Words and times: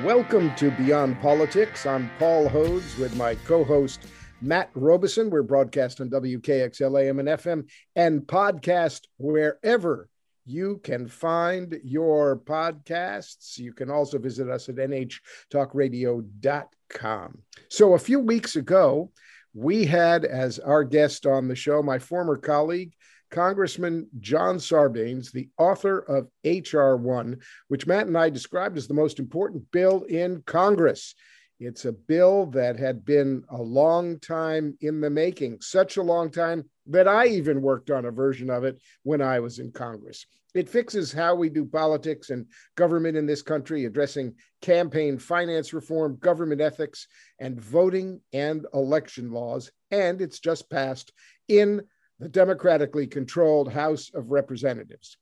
Welcome 0.00 0.54
to 0.54 0.70
Beyond 0.70 1.20
Politics. 1.20 1.84
I'm 1.84 2.10
Paul 2.18 2.48
Hodes 2.48 2.98
with 2.98 3.14
my 3.14 3.34
co 3.34 3.62
host, 3.62 4.06
Matt 4.40 4.70
Robison. 4.74 5.28
We're 5.28 5.42
broadcast 5.42 6.00
on 6.00 6.08
WKXLAM 6.08 7.20
and 7.20 7.28
FM 7.28 7.68
and 7.94 8.22
podcast 8.22 9.02
wherever 9.18 10.08
you 10.46 10.80
can 10.82 11.08
find 11.08 11.78
your 11.84 12.38
podcasts. 12.38 13.58
You 13.58 13.74
can 13.74 13.90
also 13.90 14.18
visit 14.18 14.48
us 14.48 14.70
at 14.70 14.76
nhtalkradio.com. 14.76 17.38
So, 17.68 17.92
a 17.92 17.98
few 17.98 18.18
weeks 18.18 18.56
ago, 18.56 19.10
we 19.52 19.84
had 19.84 20.24
as 20.24 20.58
our 20.58 20.84
guest 20.84 21.26
on 21.26 21.48
the 21.48 21.54
show 21.54 21.82
my 21.82 21.98
former 21.98 22.38
colleague, 22.38 22.94
Congressman 23.32 24.08
John 24.20 24.58
Sarbanes, 24.58 25.32
the 25.32 25.48
author 25.58 25.98
of 25.98 26.28
H.R. 26.44 26.96
1, 26.96 27.38
which 27.68 27.86
Matt 27.86 28.06
and 28.06 28.16
I 28.16 28.30
described 28.30 28.76
as 28.76 28.86
the 28.86 28.94
most 28.94 29.18
important 29.18 29.68
bill 29.72 30.04
in 30.04 30.42
Congress. 30.46 31.14
It's 31.58 31.84
a 31.84 31.92
bill 31.92 32.46
that 32.46 32.78
had 32.78 33.04
been 33.04 33.44
a 33.48 33.60
long 33.60 34.20
time 34.20 34.76
in 34.80 35.00
the 35.00 35.10
making, 35.10 35.60
such 35.62 35.96
a 35.96 36.02
long 36.02 36.30
time 36.30 36.68
that 36.86 37.08
I 37.08 37.26
even 37.28 37.62
worked 37.62 37.90
on 37.90 38.04
a 38.04 38.10
version 38.10 38.50
of 38.50 38.64
it 38.64 38.80
when 39.02 39.22
I 39.22 39.40
was 39.40 39.58
in 39.58 39.72
Congress. 39.72 40.26
It 40.54 40.68
fixes 40.68 41.12
how 41.12 41.34
we 41.34 41.48
do 41.48 41.64
politics 41.64 42.28
and 42.28 42.46
government 42.76 43.16
in 43.16 43.24
this 43.24 43.40
country, 43.40 43.86
addressing 43.86 44.34
campaign 44.60 45.18
finance 45.18 45.72
reform, 45.72 46.18
government 46.20 46.60
ethics, 46.60 47.06
and 47.38 47.58
voting 47.58 48.20
and 48.34 48.66
election 48.74 49.30
laws. 49.30 49.70
And 49.90 50.20
it's 50.20 50.40
just 50.40 50.68
passed 50.68 51.12
in 51.48 51.82
the 52.22 52.28
democratically 52.28 53.08
controlled 53.08 53.72
House 53.72 54.12
of 54.14 54.30
Representatives. 54.30 55.16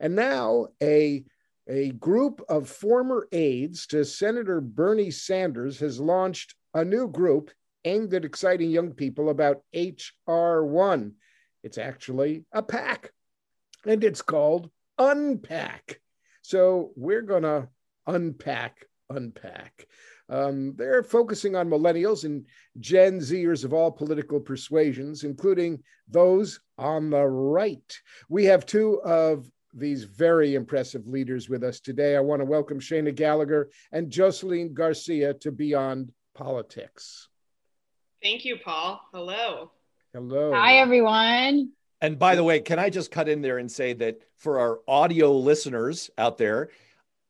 And 0.00 0.16
now 0.16 0.68
a, 0.82 1.22
a 1.68 1.90
group 1.90 2.40
of 2.48 2.66
former 2.66 3.28
aides 3.30 3.86
to 3.88 4.06
Senator 4.06 4.62
Bernie 4.62 5.10
Sanders 5.10 5.78
has 5.80 6.00
launched 6.00 6.54
a 6.72 6.82
new 6.82 7.08
group 7.08 7.50
aimed 7.84 8.14
at 8.14 8.24
exciting 8.24 8.70
young 8.70 8.92
people 8.92 9.28
about 9.28 9.62
HR1. 9.74 11.12
It's 11.62 11.76
actually 11.76 12.46
a 12.52 12.62
PAC, 12.62 13.12
and 13.84 14.02
it's 14.02 14.22
called 14.22 14.70
UnPAC. 14.98 15.96
So 16.40 16.92
we're 16.96 17.20
going 17.20 17.42
to 17.42 17.68
unpack, 18.06 18.86
unpack. 19.10 19.86
Um, 20.30 20.74
they're 20.76 21.02
focusing 21.02 21.56
on 21.56 21.68
millennials 21.68 22.24
and 22.24 22.46
Gen 22.78 23.18
Zers 23.18 23.64
of 23.64 23.74
all 23.74 23.90
political 23.90 24.38
persuasions, 24.38 25.24
including 25.24 25.82
those 26.08 26.60
on 26.78 27.10
the 27.10 27.26
right. 27.26 28.00
We 28.28 28.44
have 28.44 28.64
two 28.64 29.02
of 29.02 29.50
these 29.74 30.04
very 30.04 30.54
impressive 30.54 31.06
leaders 31.08 31.48
with 31.48 31.64
us 31.64 31.80
today. 31.80 32.16
I 32.16 32.20
want 32.20 32.40
to 32.40 32.46
welcome 32.46 32.78
Shana 32.78 33.14
Gallagher 33.14 33.70
and 33.90 34.10
Jocelyn 34.10 34.72
Garcia 34.72 35.34
to 35.34 35.50
Beyond 35.50 36.12
Politics. 36.34 37.28
Thank 38.22 38.44
you, 38.44 38.56
Paul. 38.64 39.00
Hello. 39.12 39.72
Hello. 40.12 40.52
Hi, 40.54 40.78
everyone. 40.78 41.70
And 42.00 42.18
by 42.18 42.34
the 42.34 42.44
way, 42.44 42.60
can 42.60 42.78
I 42.78 42.88
just 42.88 43.10
cut 43.10 43.28
in 43.28 43.42
there 43.42 43.58
and 43.58 43.70
say 43.70 43.92
that 43.94 44.20
for 44.36 44.58
our 44.58 44.80
audio 44.88 45.32
listeners 45.32 46.10
out 46.16 46.38
there, 46.38 46.70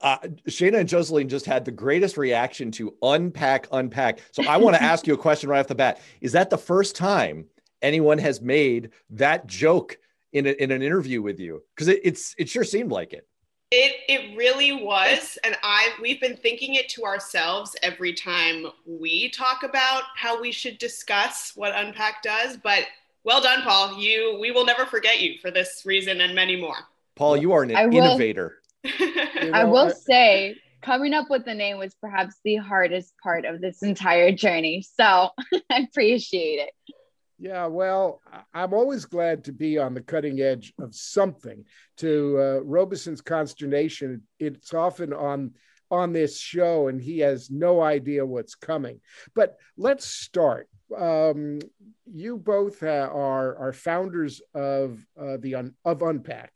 uh, 0.03 0.19
Shana 0.49 0.81
and 0.81 0.89
Jocelyn 0.89 1.29
just 1.29 1.47
had 1.47 1.65
the 1.65 1.71
greatest 1.71 2.17
reaction 2.17 2.71
to 2.73 2.95
unpack, 3.03 3.69
unpack. 3.73 4.21
So 4.33 4.45
I 4.47 4.57
want 4.57 4.77
to 4.77 4.83
ask 4.91 5.07
you 5.07 5.15
a 5.15 5.19
question 5.19 5.51
right 5.51 5.61
off 5.61 5.67
the 5.67 5.75
bat. 5.75 6.01
Is 6.21 6.33
that 6.33 6.51
the 6.51 6.59
first 6.59 6.97
time 6.97 7.47
anyone 7.83 8.19
has 8.19 8.41
made 8.41 8.91
that 9.11 9.47
joke 9.47 9.99
in, 10.33 10.47
a, 10.47 10.51
in 10.51 10.71
an 10.71 10.83
interview 10.83 11.21
with 11.23 11.39
you? 11.39 11.63
Because 11.75 11.89
it, 11.89 12.01
it's 12.03 12.35
it 12.39 12.49
sure 12.49 12.65
seemed 12.65 12.91
like 12.91 13.13
it. 13.13 13.27
It 13.73 13.97
it 14.09 14.37
really 14.37 14.73
was, 14.73 15.39
and 15.45 15.57
I 15.63 15.91
we've 16.03 16.21
been 16.21 16.37
thinking 16.37 16.75
it 16.75 16.89
to 16.91 17.05
ourselves 17.05 17.77
every 17.85 18.13
time 18.13 18.67
we 18.85 19.29
talk 19.31 19.63
about 19.63 20.05
how 20.17 20.41
we 20.41 20.51
should 20.51 20.79
discuss 20.79 21.53
what 21.55 21.73
UnPAC 21.75 22.15
does. 22.25 22.57
But 22.57 22.87
well 23.23 23.41
done, 23.41 23.63
Paul. 23.63 23.97
You 23.97 24.39
we 24.41 24.51
will 24.51 24.65
never 24.65 24.87
forget 24.87 25.21
you 25.21 25.39
for 25.41 25.53
this 25.53 25.83
reason 25.85 26.21
and 26.21 26.35
many 26.35 26.61
more. 26.61 26.79
Paul, 27.15 27.37
you 27.37 27.53
are 27.53 27.63
an 27.63 27.71
innovator. 27.71 28.60
Know, 28.85 29.51
I 29.53 29.65
will 29.65 29.89
I, 29.89 29.93
say, 29.93 30.57
coming 30.83 31.13
up 31.15 31.31
with 31.31 31.45
the 31.45 31.55
name 31.55 31.79
was 31.79 31.95
perhaps 32.01 32.37
the 32.45 32.57
hardest 32.57 33.15
part 33.23 33.45
of 33.45 33.61
this 33.61 33.83
entire 33.83 34.33
journey. 34.33 34.83
So 34.83 35.31
I 35.71 35.87
appreciate 35.91 36.61
it. 36.61 36.95
Yeah, 37.39 37.67
well, 37.67 38.21
I'm 38.53 38.75
always 38.75 39.07
glad 39.07 39.45
to 39.45 39.53
be 39.53 39.79
on 39.79 39.95
the 39.95 40.03
cutting 40.03 40.41
edge 40.41 40.75
of 40.79 40.95
something. 40.95 41.65
To 41.99 42.39
uh, 42.39 42.61
Robison's 42.65 43.23
consternation, 43.23 44.23
it's 44.39 44.75
often 44.75 45.15
on 45.15 45.53
on 45.91 46.13
this 46.13 46.39
show, 46.39 46.89
and 46.89 47.01
he 47.01 47.21
has 47.21 47.51
no 47.51 47.81
idea 47.81 48.27
what's 48.27 48.55
coming. 48.55 49.01
But 49.35 49.57
let's 49.79 50.05
start. 50.07 50.69
Um, 50.97 51.61
you 52.05 52.37
both 52.37 52.83
are 52.83 53.57
are 53.57 53.73
founders 53.73 54.43
of 54.55 55.05
uh, 55.19 55.39
the 55.41 55.55
un, 55.55 55.75
of 55.85 56.01
UnPAC. 56.01 56.49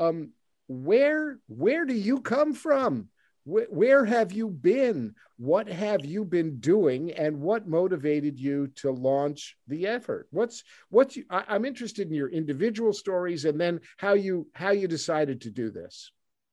Um, 0.00 0.30
where 0.68 1.38
where 1.48 1.84
do 1.84 1.94
you 1.94 2.20
come 2.20 2.54
from? 2.54 3.08
Where, 3.44 3.66
where 3.68 4.04
have 4.04 4.32
you 4.32 4.48
been? 4.48 5.14
What 5.36 5.68
have 5.68 6.04
you 6.04 6.24
been 6.24 6.60
doing? 6.60 7.12
And 7.12 7.40
what 7.40 7.68
motivated 7.68 8.38
you 8.38 8.68
to 8.76 8.90
launch 8.90 9.56
the 9.68 9.86
effort? 9.86 10.28
What's 10.30 10.64
what's 10.88 11.16
you, 11.16 11.24
I, 11.28 11.44
i'm 11.48 11.64
interested 11.64 12.08
in 12.08 12.14
your 12.14 12.30
individual 12.30 12.92
stories 12.92 13.44
and 13.44 13.60
then 13.60 13.80
how 13.98 14.14
you 14.14 14.48
how 14.54 14.70
you 14.70 14.88
decided 14.88 15.42
to 15.42 15.50
do 15.50 15.70
this. 15.70 16.10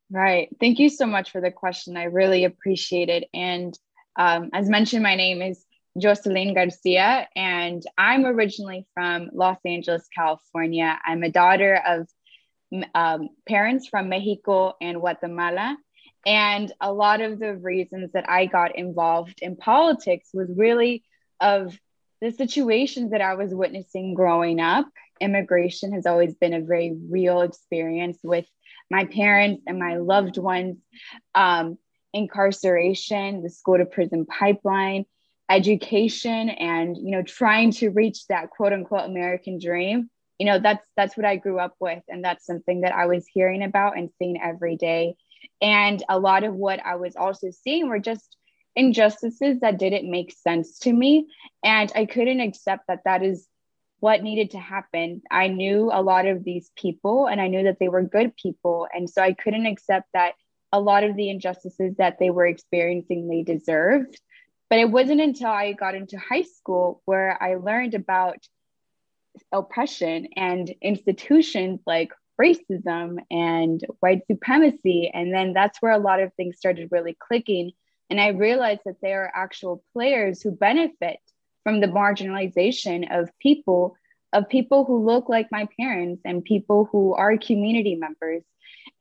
Right. 0.10 0.50
Thank 0.60 0.80
you 0.80 0.90
so 0.90 1.06
much 1.06 1.32
for 1.32 1.40
the 1.40 1.52
question. 1.52 1.96
I 1.96 2.04
really 2.04 2.44
appreciate 2.44 3.08
it. 3.08 3.30
And 3.34 3.74
um, 4.18 4.50
as 4.52 4.68
mentioned 4.68 5.04
my 5.04 5.16
name 5.16 5.42
is 5.42 5.66
Jocelyn 5.98 6.54
Garcia, 6.54 7.28
and 7.36 7.84
I'm 7.98 8.26
originally 8.26 8.86
from 8.94 9.30
Los 9.34 9.58
Angeles, 9.66 10.08
California. 10.16 10.98
I'm 11.06 11.24
a 11.24 11.32
daughter 11.32 11.82
of 11.86 12.08
um, 12.96 13.30
parents 13.48 13.88
from 13.88 14.10
Mexico 14.10 14.76
and 14.82 15.00
Guatemala. 15.00 15.78
And 16.26 16.72
a 16.80 16.94
lot 16.94 17.22
of 17.22 17.40
the 17.40 17.56
reasons 17.56 18.12
that 18.14 18.30
I 18.30 18.46
got 18.46 18.76
involved 18.76 19.40
in 19.42 19.56
politics 19.56 20.30
was 20.34 20.50
really 20.56 21.04
of 21.40 21.78
the 22.22 22.32
situations 22.32 23.12
that 23.12 23.22
I 23.22 23.34
was 23.34 23.54
witnessing 23.54 24.14
growing 24.14 24.60
up. 24.60 24.88
Immigration 25.20 25.94
has 25.94 26.06
always 26.06 26.36
been 26.36 26.54
a 26.54 26.62
very 26.62 26.96
real 27.10 27.42
experience 27.42 28.20
with 28.24 28.46
my 28.90 29.06
parents 29.06 29.64
and 29.66 29.80
my 29.80 29.98
loved 29.98 30.38
ones. 30.38 30.78
Um, 31.34 31.78
incarceration, 32.14 33.42
the 33.42 33.50
school 33.50 33.78
to 33.78 33.86
prison 33.86 34.26
pipeline, 34.26 35.06
education, 35.50 36.50
and 36.50 36.96
you 36.98 37.12
know, 37.12 37.24
trying 37.24 37.72
to 37.72 37.90
reach 37.90 38.28
that 38.28 38.50
quote 38.50 38.74
unquote 38.74 39.10
American 39.10 39.60
dream 39.60 40.10
you 40.42 40.48
know 40.48 40.58
that's 40.58 40.88
that's 40.98 41.16
what 41.16 41.28
i 41.28 41.36
grew 41.36 41.60
up 41.60 41.76
with. 41.80 42.02
And 42.10 42.26
that's 42.26 42.48
something 42.48 42.82
that 42.82 42.96
i 42.96 43.06
was 43.06 43.28
hearing 43.32 43.62
about 43.62 43.96
and 43.96 44.10
seeing 44.18 44.42
every 44.42 44.76
day. 44.76 45.14
And 45.62 46.04
a 46.10 46.18
lot 46.18 46.44
of 46.44 46.56
what 46.56 46.84
i 46.84 46.96
was 46.96 47.16
also 47.16 47.52
seeing 47.52 47.88
were 47.88 48.00
just 48.00 48.38
injustices 48.76 49.60
that 49.60 49.78
didn't 49.78 50.10
make 50.10 50.34
sense 50.34 50.80
to 50.80 50.92
me. 50.92 51.28
And 51.64 51.92
i 51.94 52.06
couldn't 52.08 52.40
accept 52.40 52.88
that 52.88 53.04
that 53.06 53.22
is 53.22 53.48
what 54.00 54.24
needed 54.24 54.50
to 54.52 54.58
happen. 54.58 55.22
I 55.30 55.48
knew 55.48 55.92
a 55.94 56.02
lot 56.02 56.26
of 56.26 56.44
these 56.44 56.72
people 56.76 57.28
and 57.28 57.40
i 57.40 57.48
knew 57.48 57.66
that 57.66 57.78
they 57.80 57.90
were 57.90 58.02
good 58.02 58.36
people. 58.36 58.88
And 58.92 59.08
so 59.08 59.22
i 59.22 59.34
couldn't 59.34 59.68
accept 59.68 60.08
that 60.16 60.34
a 60.72 60.80
lot 60.80 61.04
of 61.04 61.16
the 61.16 61.30
injustices 61.30 61.98
that 61.98 62.18
they 62.18 62.32
were 62.32 62.48
experiencing 62.48 63.28
they 63.28 63.44
deserved. 63.44 64.20
But 64.72 64.80
it 64.80 64.90
wasn't 64.90 65.22
until 65.22 65.52
i 65.52 65.74
got 65.74 65.94
into 65.94 66.18
high 66.18 66.48
school 66.58 67.04
where 67.06 67.38
i 67.44 67.58
learned 67.58 67.94
about 67.94 68.40
oppression 69.52 70.28
and 70.36 70.74
institutions 70.82 71.80
like 71.86 72.12
racism 72.40 73.18
and 73.30 73.86
white 74.00 74.22
supremacy. 74.28 75.12
And 75.14 75.34
then 75.34 75.54
that's 75.54 75.82
where 75.82 75.92
a 75.92 76.00
lot 76.00 76.20
of 76.20 76.34
things 76.34 76.58
started 76.58 76.90
really 76.92 77.16
clicking. 77.20 77.72
And 78.10 78.20
I 78.20 78.30
realized 78.30 78.82
that 78.86 79.02
there 79.02 79.24
are 79.24 79.32
actual 79.34 79.84
players 79.94 80.42
who 80.42 80.52
benefit 80.52 81.20
from 81.64 81.80
the 81.80 81.88
marginalization 81.88 83.08
of 83.18 83.30
people, 83.40 83.96
of 84.34 84.50
people 84.50 84.86
who 84.86 85.06
look 85.06 85.30
like 85.30 85.52
my 85.52 85.68
parents 85.80 86.22
and 86.26 86.44
people 86.44 86.90
who 86.92 87.14
are 87.14 87.38
community 87.38 87.96
members. 87.96 88.44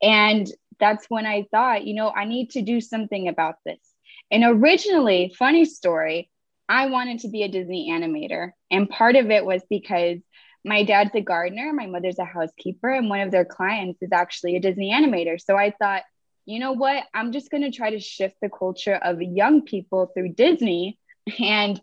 And 0.03 0.51
that's 0.79 1.07
when 1.09 1.27
I 1.27 1.47
thought, 1.51 1.87
you 1.87 1.95
know, 1.95 2.11
I 2.11 2.25
need 2.25 2.51
to 2.51 2.63
do 2.63 2.81
something 2.81 3.29
about 3.29 3.57
this. 3.65 3.79
And 4.31 4.45
originally, 4.45 5.35
funny 5.39 5.65
story, 5.65 6.31
I 6.69 6.87
wanted 6.87 7.21
to 7.21 7.29
be 7.29 7.43
a 7.43 7.49
Disney 7.49 7.91
animator. 7.91 8.53
And 8.71 8.89
part 8.89 9.17
of 9.17 9.31
it 9.31 9.45
was 9.45 9.63
because 9.69 10.19
my 10.65 10.85
dad's 10.85 11.15
a 11.15 11.21
gardener, 11.21 11.73
my 11.73 11.87
mother's 11.87 12.19
a 12.19 12.25
housekeeper, 12.25 12.91
and 12.91 13.09
one 13.09 13.21
of 13.21 13.31
their 13.31 13.45
clients 13.45 14.03
is 14.03 14.11
actually 14.13 14.57
a 14.57 14.61
Disney 14.61 14.93
animator. 14.93 15.41
So 15.41 15.57
I 15.57 15.73
thought, 15.81 16.03
you 16.47 16.59
know 16.59 16.73
what? 16.73 17.05
I'm 17.15 17.33
just 17.33 17.51
going 17.51 17.63
to 17.63 17.71
try 17.77 17.91
to 17.91 18.01
shift 18.01 18.37
the 18.43 18.51
culture 18.51 18.95
of 18.95 19.21
young 19.23 19.63
people 19.63 20.11
through 20.15 20.35
Disney 20.35 20.99
and 21.39 21.81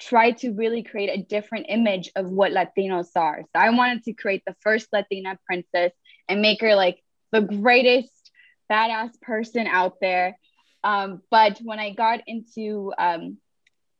try 0.00 0.32
to 0.32 0.52
really 0.52 0.82
create 0.82 1.08
a 1.08 1.22
different 1.22 1.66
image 1.68 2.10
of 2.16 2.30
what 2.30 2.52
Latinos 2.52 3.08
are. 3.16 3.42
So 3.42 3.60
I 3.60 3.70
wanted 3.70 4.04
to 4.04 4.12
create 4.12 4.42
the 4.46 4.56
first 4.60 4.88
Latina 4.92 5.38
princess 5.46 5.92
and 6.28 6.42
make 6.42 6.60
her 6.60 6.74
like 6.74 7.02
the 7.32 7.40
greatest 7.42 8.30
badass 8.70 9.20
person 9.20 9.66
out 9.66 9.94
there 10.00 10.36
Um, 10.84 11.22
but 11.30 11.58
when 11.62 11.78
I 11.78 11.90
got 11.94 12.20
into 12.26 12.92
um, 12.98 13.38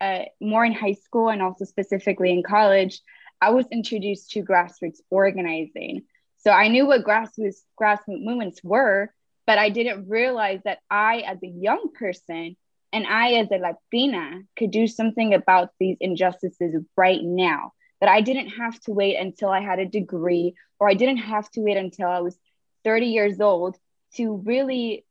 uh, 0.00 0.24
more 0.40 0.64
in 0.64 0.72
high 0.72 0.94
school 0.94 1.28
and 1.28 1.42
also 1.42 1.64
specifically 1.64 2.30
in 2.32 2.42
college, 2.42 3.00
I 3.42 3.50
was 3.50 3.66
introduced 3.72 4.30
to 4.30 4.42
grassroots 4.44 5.00
organizing. 5.10 6.02
So 6.38 6.52
I 6.52 6.68
knew 6.68 6.86
what 6.86 7.02
grassroots 7.04 7.56
grassroots 7.78 8.24
movements 8.24 8.62
were, 8.62 9.12
but 9.48 9.58
I 9.58 9.68
didn't 9.68 10.08
realize 10.08 10.60
that 10.64 10.78
I, 10.88 11.24
as 11.26 11.38
a 11.42 11.48
young 11.48 11.90
person, 11.92 12.56
and 12.92 13.04
I, 13.04 13.32
as 13.32 13.48
a 13.50 13.56
Latina, 13.56 14.42
could 14.56 14.70
do 14.70 14.86
something 14.86 15.34
about 15.34 15.70
these 15.80 15.96
injustices 16.00 16.76
right 16.96 17.20
now. 17.20 17.72
That 18.00 18.08
I 18.08 18.20
didn't 18.20 18.50
have 18.50 18.78
to 18.82 18.92
wait 18.92 19.16
until 19.16 19.48
I 19.48 19.60
had 19.60 19.80
a 19.80 19.86
degree, 19.86 20.54
or 20.78 20.88
I 20.88 20.94
didn't 20.94 21.18
have 21.18 21.50
to 21.52 21.62
wait 21.62 21.76
until 21.76 22.08
I 22.08 22.20
was 22.20 22.38
30 22.84 23.06
years 23.06 23.40
old 23.40 23.76
to 24.14 24.36
really 24.36 25.04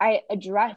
I 0.00 0.22
address 0.28 0.74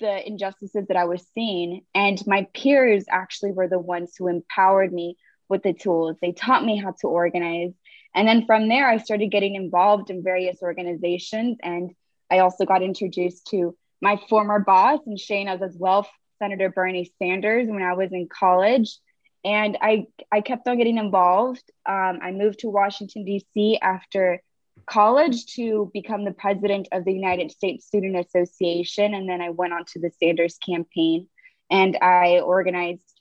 the 0.00 0.26
injustices 0.26 0.86
that 0.88 0.96
I 0.96 1.04
was 1.04 1.24
seeing. 1.34 1.82
And 1.94 2.20
my 2.26 2.48
peers 2.52 3.04
actually 3.08 3.52
were 3.52 3.68
the 3.68 3.78
ones 3.78 4.14
who 4.18 4.26
empowered 4.26 4.92
me 4.92 5.16
with 5.52 5.62
the 5.62 5.74
tools. 5.74 6.16
They 6.20 6.32
taught 6.32 6.64
me 6.64 6.78
how 6.78 6.92
to 7.02 7.06
organize. 7.06 7.72
And 8.14 8.26
then 8.26 8.46
from 8.46 8.68
there, 8.68 8.88
I 8.88 8.96
started 8.96 9.30
getting 9.30 9.54
involved 9.54 10.08
in 10.10 10.24
various 10.24 10.62
organizations. 10.62 11.58
And 11.62 11.94
I 12.30 12.38
also 12.38 12.64
got 12.64 12.82
introduced 12.82 13.46
to 13.48 13.76
my 14.00 14.18
former 14.28 14.58
boss 14.58 15.00
and 15.06 15.20
Shana's 15.20 15.62
as 15.62 15.76
well, 15.78 16.08
Senator 16.38 16.70
Bernie 16.70 17.12
Sanders, 17.18 17.68
when 17.68 17.82
I 17.82 17.92
was 17.92 18.10
in 18.12 18.28
college. 18.28 18.98
And 19.44 19.76
I, 19.82 20.06
I 20.32 20.40
kept 20.40 20.66
on 20.66 20.78
getting 20.78 20.96
involved. 20.96 21.62
Um, 21.86 22.20
I 22.22 22.30
moved 22.32 22.60
to 22.60 22.70
Washington, 22.70 23.24
D.C. 23.24 23.78
after 23.82 24.42
college 24.86 25.44
to 25.56 25.90
become 25.92 26.24
the 26.24 26.32
president 26.32 26.88
of 26.92 27.04
the 27.04 27.12
United 27.12 27.50
States 27.50 27.86
Student 27.86 28.16
Association. 28.16 29.12
And 29.12 29.28
then 29.28 29.42
I 29.42 29.50
went 29.50 29.74
on 29.74 29.84
to 29.92 30.00
the 30.00 30.10
Sanders 30.18 30.56
campaign 30.64 31.28
and 31.70 31.98
I 32.00 32.40
organized 32.40 33.11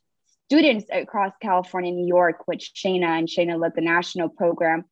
students 0.51 0.85
across 0.91 1.31
California, 1.41 1.93
New 1.93 2.05
York, 2.05 2.45
which 2.45 2.73
Shana 2.75 3.17
and 3.17 3.29
Shana 3.29 3.57
led 3.57 3.73
the 3.73 3.79
national 3.79 4.27
program. 4.27 4.83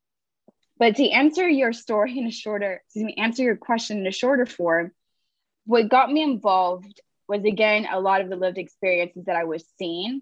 But 0.77 0.95
to 0.95 1.09
answer 1.09 1.49
your 1.49 1.73
story 1.73 2.17
in 2.17 2.25
a 2.27 2.31
shorter, 2.31 2.81
excuse 2.85 3.03
me, 3.03 3.15
answer 3.17 3.43
your 3.43 3.57
question 3.57 3.97
in 3.97 4.07
a 4.07 4.11
shorter 4.11 4.45
form, 4.45 4.91
what 5.65 5.89
got 5.89 6.09
me 6.09 6.23
involved 6.23 7.01
was 7.27 7.43
again 7.43 7.85
a 7.91 7.99
lot 7.99 8.21
of 8.21 8.29
the 8.29 8.37
lived 8.37 8.57
experiences 8.57 9.25
that 9.25 9.35
I 9.35 9.43
was 9.43 9.65
seeing 9.77 10.21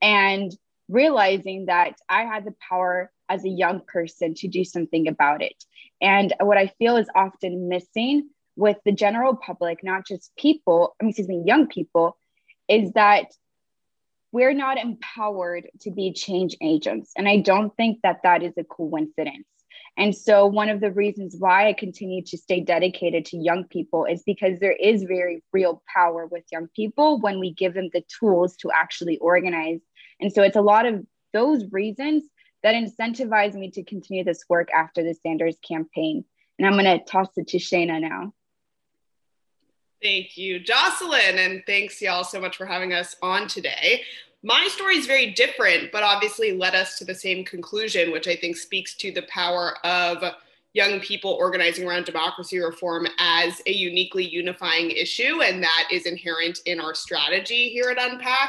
and 0.00 0.56
realizing 0.88 1.66
that 1.66 1.98
I 2.08 2.22
had 2.22 2.44
the 2.44 2.54
power 2.68 3.10
as 3.28 3.44
a 3.44 3.48
young 3.48 3.80
person 3.80 4.34
to 4.34 4.46
do 4.46 4.62
something 4.62 5.08
about 5.08 5.42
it. 5.42 5.64
And 6.00 6.32
what 6.40 6.58
I 6.58 6.68
feel 6.78 6.96
is 6.96 7.10
often 7.12 7.68
missing 7.68 8.28
with 8.54 8.76
the 8.84 8.92
general 8.92 9.34
public, 9.34 9.82
not 9.82 10.06
just 10.06 10.30
people, 10.36 10.94
I 11.00 11.04
mean, 11.04 11.10
excuse 11.10 11.26
me, 11.26 11.42
young 11.44 11.66
people, 11.66 12.16
is 12.68 12.92
that 12.92 13.32
we're 14.36 14.52
not 14.52 14.76
empowered 14.76 15.66
to 15.80 15.90
be 15.90 16.12
change 16.12 16.58
agents. 16.60 17.10
And 17.16 17.26
I 17.26 17.38
don't 17.38 17.74
think 17.74 18.00
that 18.02 18.20
that 18.22 18.42
is 18.42 18.52
a 18.58 18.64
coincidence. 18.64 19.46
And 19.96 20.14
so, 20.14 20.44
one 20.44 20.68
of 20.68 20.82
the 20.82 20.92
reasons 20.92 21.36
why 21.38 21.68
I 21.68 21.72
continue 21.72 22.22
to 22.24 22.36
stay 22.36 22.60
dedicated 22.60 23.24
to 23.26 23.38
young 23.38 23.64
people 23.64 24.04
is 24.04 24.22
because 24.26 24.58
there 24.58 24.76
is 24.78 25.04
very 25.04 25.42
real 25.54 25.82
power 25.90 26.26
with 26.26 26.44
young 26.52 26.68
people 26.76 27.18
when 27.18 27.40
we 27.40 27.54
give 27.54 27.72
them 27.72 27.88
the 27.94 28.04
tools 28.20 28.56
to 28.56 28.70
actually 28.70 29.16
organize. 29.16 29.80
And 30.20 30.30
so, 30.30 30.42
it's 30.42 30.56
a 30.56 30.60
lot 30.60 30.84
of 30.84 31.02
those 31.32 31.64
reasons 31.72 32.24
that 32.62 32.74
incentivize 32.74 33.54
me 33.54 33.70
to 33.70 33.84
continue 33.84 34.22
this 34.22 34.44
work 34.50 34.68
after 34.70 35.02
the 35.02 35.14
Sanders 35.14 35.56
campaign. 35.66 36.26
And 36.58 36.66
I'm 36.66 36.74
going 36.74 36.84
to 36.84 37.02
toss 37.02 37.28
it 37.38 37.48
to 37.48 37.56
Shana 37.56 38.02
now. 38.02 38.34
Thank 40.02 40.36
you, 40.36 40.60
Jocelyn. 40.60 41.38
And 41.38 41.62
thanks, 41.66 42.00
y'all, 42.02 42.22
so 42.22 42.40
much 42.40 42.56
for 42.56 42.66
having 42.66 42.92
us 42.92 43.16
on 43.22 43.48
today. 43.48 44.02
My 44.42 44.68
story 44.70 44.96
is 44.96 45.06
very 45.06 45.32
different, 45.32 45.90
but 45.92 46.02
obviously 46.02 46.52
led 46.52 46.74
us 46.74 46.98
to 46.98 47.04
the 47.04 47.14
same 47.14 47.44
conclusion, 47.44 48.12
which 48.12 48.28
I 48.28 48.36
think 48.36 48.56
speaks 48.56 48.94
to 48.96 49.10
the 49.10 49.22
power 49.22 49.76
of 49.84 50.22
young 50.72 51.00
people 51.00 51.32
organizing 51.32 51.88
around 51.88 52.04
democracy 52.04 52.58
reform 52.58 53.08
as 53.18 53.62
a 53.66 53.72
uniquely 53.72 54.24
unifying 54.24 54.90
issue. 54.90 55.40
And 55.42 55.62
that 55.62 55.88
is 55.90 56.04
inherent 56.04 56.60
in 56.66 56.80
our 56.80 56.94
strategy 56.94 57.70
here 57.70 57.88
at 57.88 57.96
UnPAC. 57.96 58.48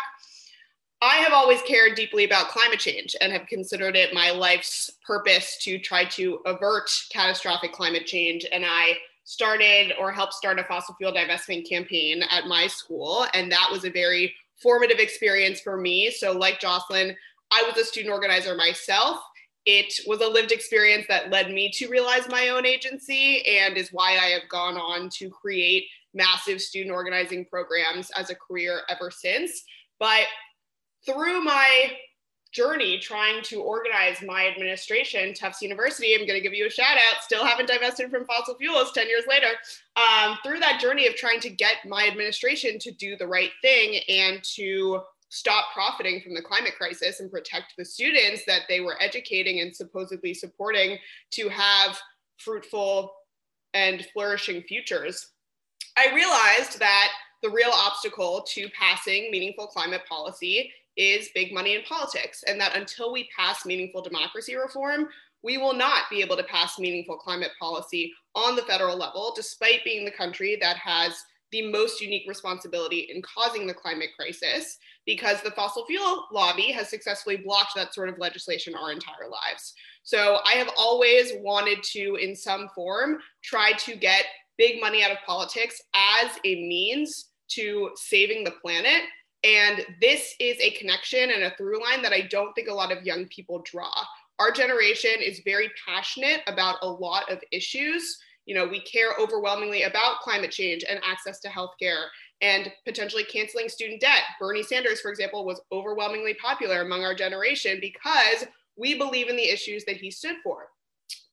I 1.01 1.15
have 1.17 1.31
always 1.31 1.61
cared 1.61 1.95
deeply 1.95 2.25
about 2.25 2.49
climate 2.49 2.79
change 2.79 3.15
and 3.21 3.31
have 3.31 3.47
considered 3.47 3.95
it 3.95 4.13
my 4.13 4.31
life's 4.31 4.91
purpose 5.05 5.57
to 5.61 5.79
try 5.79 6.05
to 6.05 6.39
avert 6.45 6.89
catastrophic 7.11 7.71
climate 7.71 8.05
change. 8.05 8.45
And 8.51 8.65
I 8.67 8.97
started 9.23 9.93
or 9.99 10.11
helped 10.11 10.33
start 10.33 10.59
a 10.59 10.63
fossil 10.63 10.95
fuel 10.95 11.13
divestment 11.13 11.69
campaign 11.69 12.23
at 12.29 12.47
my 12.47 12.67
school. 12.67 13.25
And 13.33 13.51
that 13.51 13.69
was 13.71 13.85
a 13.85 13.91
very 13.91 14.33
formative 14.61 14.99
experience 14.99 15.59
for 15.59 15.77
me. 15.77 16.11
So, 16.11 16.31
like 16.31 16.59
Jocelyn, 16.59 17.15
I 17.51 17.63
was 17.67 17.77
a 17.77 17.85
student 17.85 18.13
organizer 18.13 18.55
myself. 18.55 19.19
It 19.65 19.93
was 20.07 20.21
a 20.21 20.27
lived 20.27 20.51
experience 20.51 21.05
that 21.09 21.29
led 21.29 21.51
me 21.51 21.71
to 21.73 21.89
realize 21.89 22.29
my 22.29 22.49
own 22.49 22.65
agency 22.65 23.45
and 23.45 23.77
is 23.77 23.91
why 23.91 24.11
I 24.11 24.27
have 24.27 24.47
gone 24.49 24.77
on 24.77 25.09
to 25.17 25.29
create 25.29 25.85
massive 26.13 26.61
student 26.61 26.93
organizing 26.93 27.45
programs 27.45 28.09
as 28.11 28.29
a 28.29 28.35
career 28.35 28.81
ever 28.89 29.11
since. 29.11 29.63
But 29.99 30.23
through 31.05 31.43
my 31.43 31.91
journey 32.51 32.99
trying 32.99 33.41
to 33.43 33.61
organize 33.61 34.21
my 34.25 34.47
administration, 34.47 35.33
Tufts 35.33 35.61
University, 35.61 36.13
I'm 36.13 36.27
going 36.27 36.39
to 36.39 36.41
give 36.41 36.53
you 36.53 36.67
a 36.67 36.69
shout 36.69 36.97
out, 36.97 37.23
still 37.23 37.45
haven't 37.45 37.67
divested 37.67 38.09
from 38.09 38.25
fossil 38.25 38.55
fuels 38.55 38.91
10 38.93 39.07
years 39.07 39.23
later. 39.27 39.47
Um, 39.95 40.37
through 40.43 40.59
that 40.59 40.79
journey 40.79 41.07
of 41.07 41.15
trying 41.15 41.39
to 41.41 41.49
get 41.49 41.75
my 41.87 42.07
administration 42.07 42.79
to 42.79 42.91
do 42.91 43.17
the 43.17 43.27
right 43.27 43.51
thing 43.61 43.99
and 44.09 44.43
to 44.55 45.01
stop 45.29 45.65
profiting 45.73 46.21
from 46.21 46.33
the 46.33 46.41
climate 46.41 46.73
crisis 46.77 47.19
and 47.19 47.31
protect 47.31 47.73
the 47.77 47.85
students 47.85 48.43
that 48.45 48.61
they 48.69 48.79
were 48.79 49.01
educating 49.01 49.59
and 49.59 49.75
supposedly 49.75 50.33
supporting 50.33 50.97
to 51.31 51.49
have 51.49 51.99
fruitful 52.37 53.13
and 53.73 54.07
flourishing 54.13 54.61
futures, 54.63 55.33
I 55.97 56.13
realized 56.13 56.79
that 56.79 57.09
the 57.43 57.49
real 57.49 57.71
obstacle 57.71 58.43
to 58.53 58.67
passing 58.69 59.29
meaningful 59.31 59.67
climate 59.67 60.01
policy 60.09 60.71
is 60.97 61.29
big 61.33 61.53
money 61.53 61.75
in 61.75 61.83
politics, 61.83 62.43
and 62.47 62.59
that 62.59 62.75
until 62.75 63.13
we 63.13 63.29
pass 63.37 63.65
meaningful 63.65 64.01
democracy 64.01 64.55
reform, 64.55 65.07
we 65.43 65.57
will 65.57 65.73
not 65.73 66.09
be 66.09 66.21
able 66.21 66.35
to 66.35 66.43
pass 66.43 66.79
meaningful 66.79 67.17
climate 67.17 67.51
policy 67.59 68.11
on 68.35 68.55
the 68.55 68.63
federal 68.63 68.97
level, 68.97 69.31
despite 69.35 69.83
being 69.83 70.03
the 70.03 70.11
country 70.11 70.57
that 70.59 70.77
has 70.77 71.13
the 71.51 71.71
most 71.71 72.01
unique 72.01 72.27
responsibility 72.27 73.07
in 73.13 73.21
causing 73.21 73.65
the 73.65 73.73
climate 73.73 74.09
crisis, 74.17 74.77
because 75.05 75.41
the 75.41 75.51
fossil 75.51 75.85
fuel 75.85 76.25
lobby 76.33 76.71
has 76.71 76.89
successfully 76.89 77.37
blocked 77.37 77.73
that 77.75 77.93
sort 77.93 78.09
of 78.09 78.19
legislation 78.19 78.75
our 78.75 78.91
entire 78.91 79.29
lives. 79.29 79.73
So 80.03 80.39
I 80.45 80.53
have 80.53 80.69
always 80.77 81.31
wanted 81.39 81.81
to, 81.93 82.15
in 82.15 82.35
some 82.35 82.67
form, 82.75 83.19
try 83.43 83.71
to 83.73 83.95
get 83.95 84.25
big 84.57 84.81
money 84.81 85.03
out 85.03 85.11
of 85.11 85.17
politics 85.25 85.81
as 85.93 86.31
a 86.43 86.55
means 86.55 87.29
to 87.49 87.91
saving 87.95 88.43
the 88.43 88.51
planet 88.51 89.03
and 89.43 89.85
this 90.01 90.33
is 90.39 90.57
a 90.59 90.71
connection 90.71 91.31
and 91.31 91.43
a 91.43 91.55
through 91.57 91.81
line 91.81 92.01
that 92.01 92.13
I 92.13 92.21
don't 92.21 92.53
think 92.53 92.67
a 92.67 92.73
lot 92.73 92.91
of 92.91 93.03
young 93.03 93.25
people 93.27 93.61
draw. 93.65 93.91
Our 94.39 94.51
generation 94.51 95.21
is 95.21 95.41
very 95.45 95.71
passionate 95.85 96.41
about 96.47 96.77
a 96.81 96.89
lot 96.89 97.31
of 97.31 97.39
issues. 97.51 98.17
You 98.45 98.55
know, 98.55 98.67
we 98.67 98.81
care 98.81 99.13
overwhelmingly 99.19 99.83
about 99.83 100.19
climate 100.19 100.51
change 100.51 100.83
and 100.87 100.99
access 101.03 101.39
to 101.41 101.49
healthcare 101.49 102.05
and 102.41 102.71
potentially 102.85 103.23
canceling 103.23 103.67
student 103.67 104.01
debt. 104.01 104.21
Bernie 104.39 104.63
Sanders, 104.63 105.01
for 105.01 105.09
example, 105.09 105.45
was 105.45 105.61
overwhelmingly 105.71 106.35
popular 106.35 106.81
among 106.81 107.03
our 107.03 107.15
generation 107.15 107.79
because 107.81 108.45
we 108.75 108.97
believe 108.97 109.27
in 109.27 109.35
the 109.35 109.49
issues 109.49 109.85
that 109.85 109.97
he 109.97 110.11
stood 110.11 110.35
for. 110.43 110.67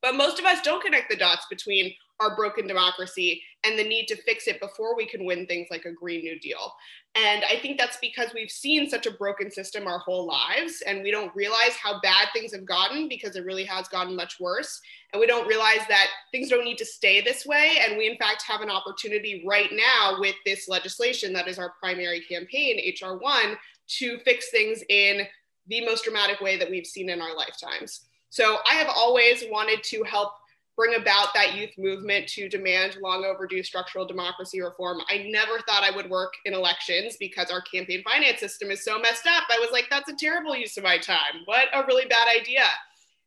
But 0.03 0.17
most 0.17 0.39
of 0.39 0.45
us 0.45 0.63
don't 0.63 0.83
connect 0.83 1.11
the 1.11 1.17
dots 1.17 1.47
between 1.49 1.95
our 2.21 2.37
broken 2.37 2.66
democracy 2.66 3.42
and 3.64 3.78
the 3.78 3.85
need 3.85 4.06
to 4.06 4.16
fix 4.23 4.47
it 4.47 4.61
before 4.61 4.97
we 4.97 5.06
can 5.06 5.25
win 5.25 5.47
things 5.47 5.68
like 5.71 5.85
a 5.85 5.92
Green 5.92 6.21
New 6.21 6.38
Deal. 6.38 6.73
And 7.16 7.44
I 7.44 7.59
think 7.61 7.78
that's 7.78 7.97
because 8.00 8.30
we've 8.35 8.50
seen 8.50 8.90
such 8.90 9.06
a 9.06 9.12
broken 9.12 9.50
system 9.50 9.87
our 9.87 10.00
whole 10.00 10.26
lives, 10.26 10.83
and 10.85 11.02
we 11.02 11.12
don't 11.12 11.35
realize 11.35 11.76
how 11.80 12.00
bad 12.00 12.28
things 12.33 12.52
have 12.52 12.66
gotten 12.66 13.09
because 13.09 13.37
it 13.37 13.44
really 13.44 13.64
has 13.64 13.87
gotten 13.88 14.16
much 14.16 14.40
worse. 14.40 14.80
And 15.12 15.21
we 15.21 15.26
don't 15.26 15.47
realize 15.47 15.87
that 15.88 16.09
things 16.33 16.49
don't 16.49 16.64
need 16.64 16.78
to 16.78 16.85
stay 16.85 17.21
this 17.21 17.47
way. 17.47 17.78
And 17.87 17.97
we, 17.97 18.11
in 18.11 18.18
fact, 18.18 18.42
have 18.49 18.62
an 18.62 18.71
opportunity 18.71 19.44
right 19.47 19.71
now 19.73 20.16
with 20.18 20.35
this 20.44 20.68
legislation 20.68 21.33
that 21.35 21.47
is 21.47 21.59
our 21.59 21.75
primary 21.80 22.21
campaign, 22.21 22.80
HR 23.00 23.14
1, 23.18 23.56
to 23.99 24.18
fix 24.25 24.50
things 24.50 24.83
in 24.88 25.26
the 25.68 25.85
most 25.85 26.04
dramatic 26.04 26.40
way 26.40 26.59
that 26.59 26.71
we've 26.71 26.87
seen 26.87 27.11
in 27.11 27.21
our 27.21 27.35
lifetimes. 27.37 28.00
So 28.30 28.59
I 28.68 28.75
have 28.75 28.88
always 28.88 29.44
wanted 29.49 29.85
to 29.85 30.02
help 30.02 30.33
bring 30.76 30.95
about 31.00 31.28
that 31.35 31.54
youth 31.54 31.71
movement 31.78 32.26
to 32.28 32.49
demand 32.49 32.97
long 33.00 33.25
overdue 33.25 33.62
structural 33.62 34.07
democracy 34.07 34.61
reform. 34.61 35.00
I 35.09 35.28
never 35.31 35.61
thought 35.66 35.85
I 35.85 35.95
would 35.95 36.11
work 36.11 36.33
in 36.45 36.54
elections 36.54 37.16
because 37.19 37.50
our 37.50 37.62
campaign 37.62 38.02
finance 38.02 38.40
system 38.40 38.71
is 38.71 38.85
so 38.85 38.99
messed 38.99 39.26
up. 39.26 39.45
I 39.50 39.59
was 39.61 39.71
like, 39.73 39.87
that's 39.88 40.11
a 40.11 40.16
terrible 40.16 40.57
use 40.57 40.76
of 40.76 40.85
my 40.85 40.99
time. 40.99 41.43
What 41.45 41.69
a 41.73 41.85
really 41.87 42.07
bad 42.07 42.28
idea. 42.40 42.64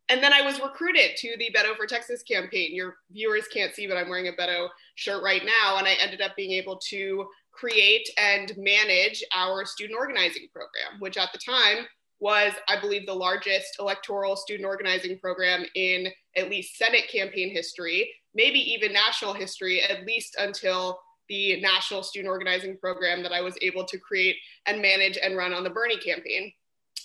and 0.10 0.24
then 0.24 0.32
I 0.34 0.42
was 0.42 0.62
recruited 0.62 1.18
to 1.18 1.36
the 1.38 1.50
Beto 1.56 1.76
for 1.76 1.86
Texas 1.86 2.24
campaign. 2.24 2.74
Your 2.74 2.96
viewers 3.12 3.48
can't 3.48 3.74
see, 3.74 3.88
but 3.88 3.98
I'm 3.98 4.10
wearing 4.10 4.30
a 4.30 4.32
Beto 4.32 4.70
shirt 4.96 5.22
right 5.24 5.44
now. 5.44 5.78
And 5.78 5.88
I 5.88 5.96
ended 6.02 6.22
up 6.22 6.36
being 6.36 6.52
able 6.52 6.78
to 6.90 7.28
create 7.52 8.08
and 8.18 8.54
manage 8.58 9.24
our 9.34 9.66
student 9.66 9.98
organizing 9.98 10.48
program, 10.54 11.00
which 11.00 11.18
at 11.18 11.30
the 11.34 11.40
time 11.40 11.86
was, 12.20 12.54
I 12.68 12.80
believe, 12.80 13.06
the 13.06 13.14
largest 13.14 13.78
electoral 13.80 14.36
student 14.36 14.66
organizing 14.66 15.20
program 15.20 15.66
in 15.76 16.08
at 16.38 16.50
least 16.50 16.78
Senate 16.78 17.10
campaign 17.12 17.52
history, 17.52 18.12
maybe 18.36 18.60
even 18.60 18.94
national 18.94 19.34
history, 19.34 19.82
at 19.82 20.06
least 20.06 20.36
until 20.40 21.00
the 21.30 21.60
national 21.60 22.04
student 22.04 22.30
organizing 22.30 22.78
program 22.78 23.22
that 23.24 23.34
I 23.34 23.42
was 23.42 23.58
able 23.62 23.84
to 23.86 23.98
create 23.98 24.38
and 24.66 24.82
manage 24.82 25.18
and 25.22 25.36
run 25.36 25.54
on 25.54 25.64
the 25.64 25.70
Bernie 25.70 25.98
campaign. 25.98 26.54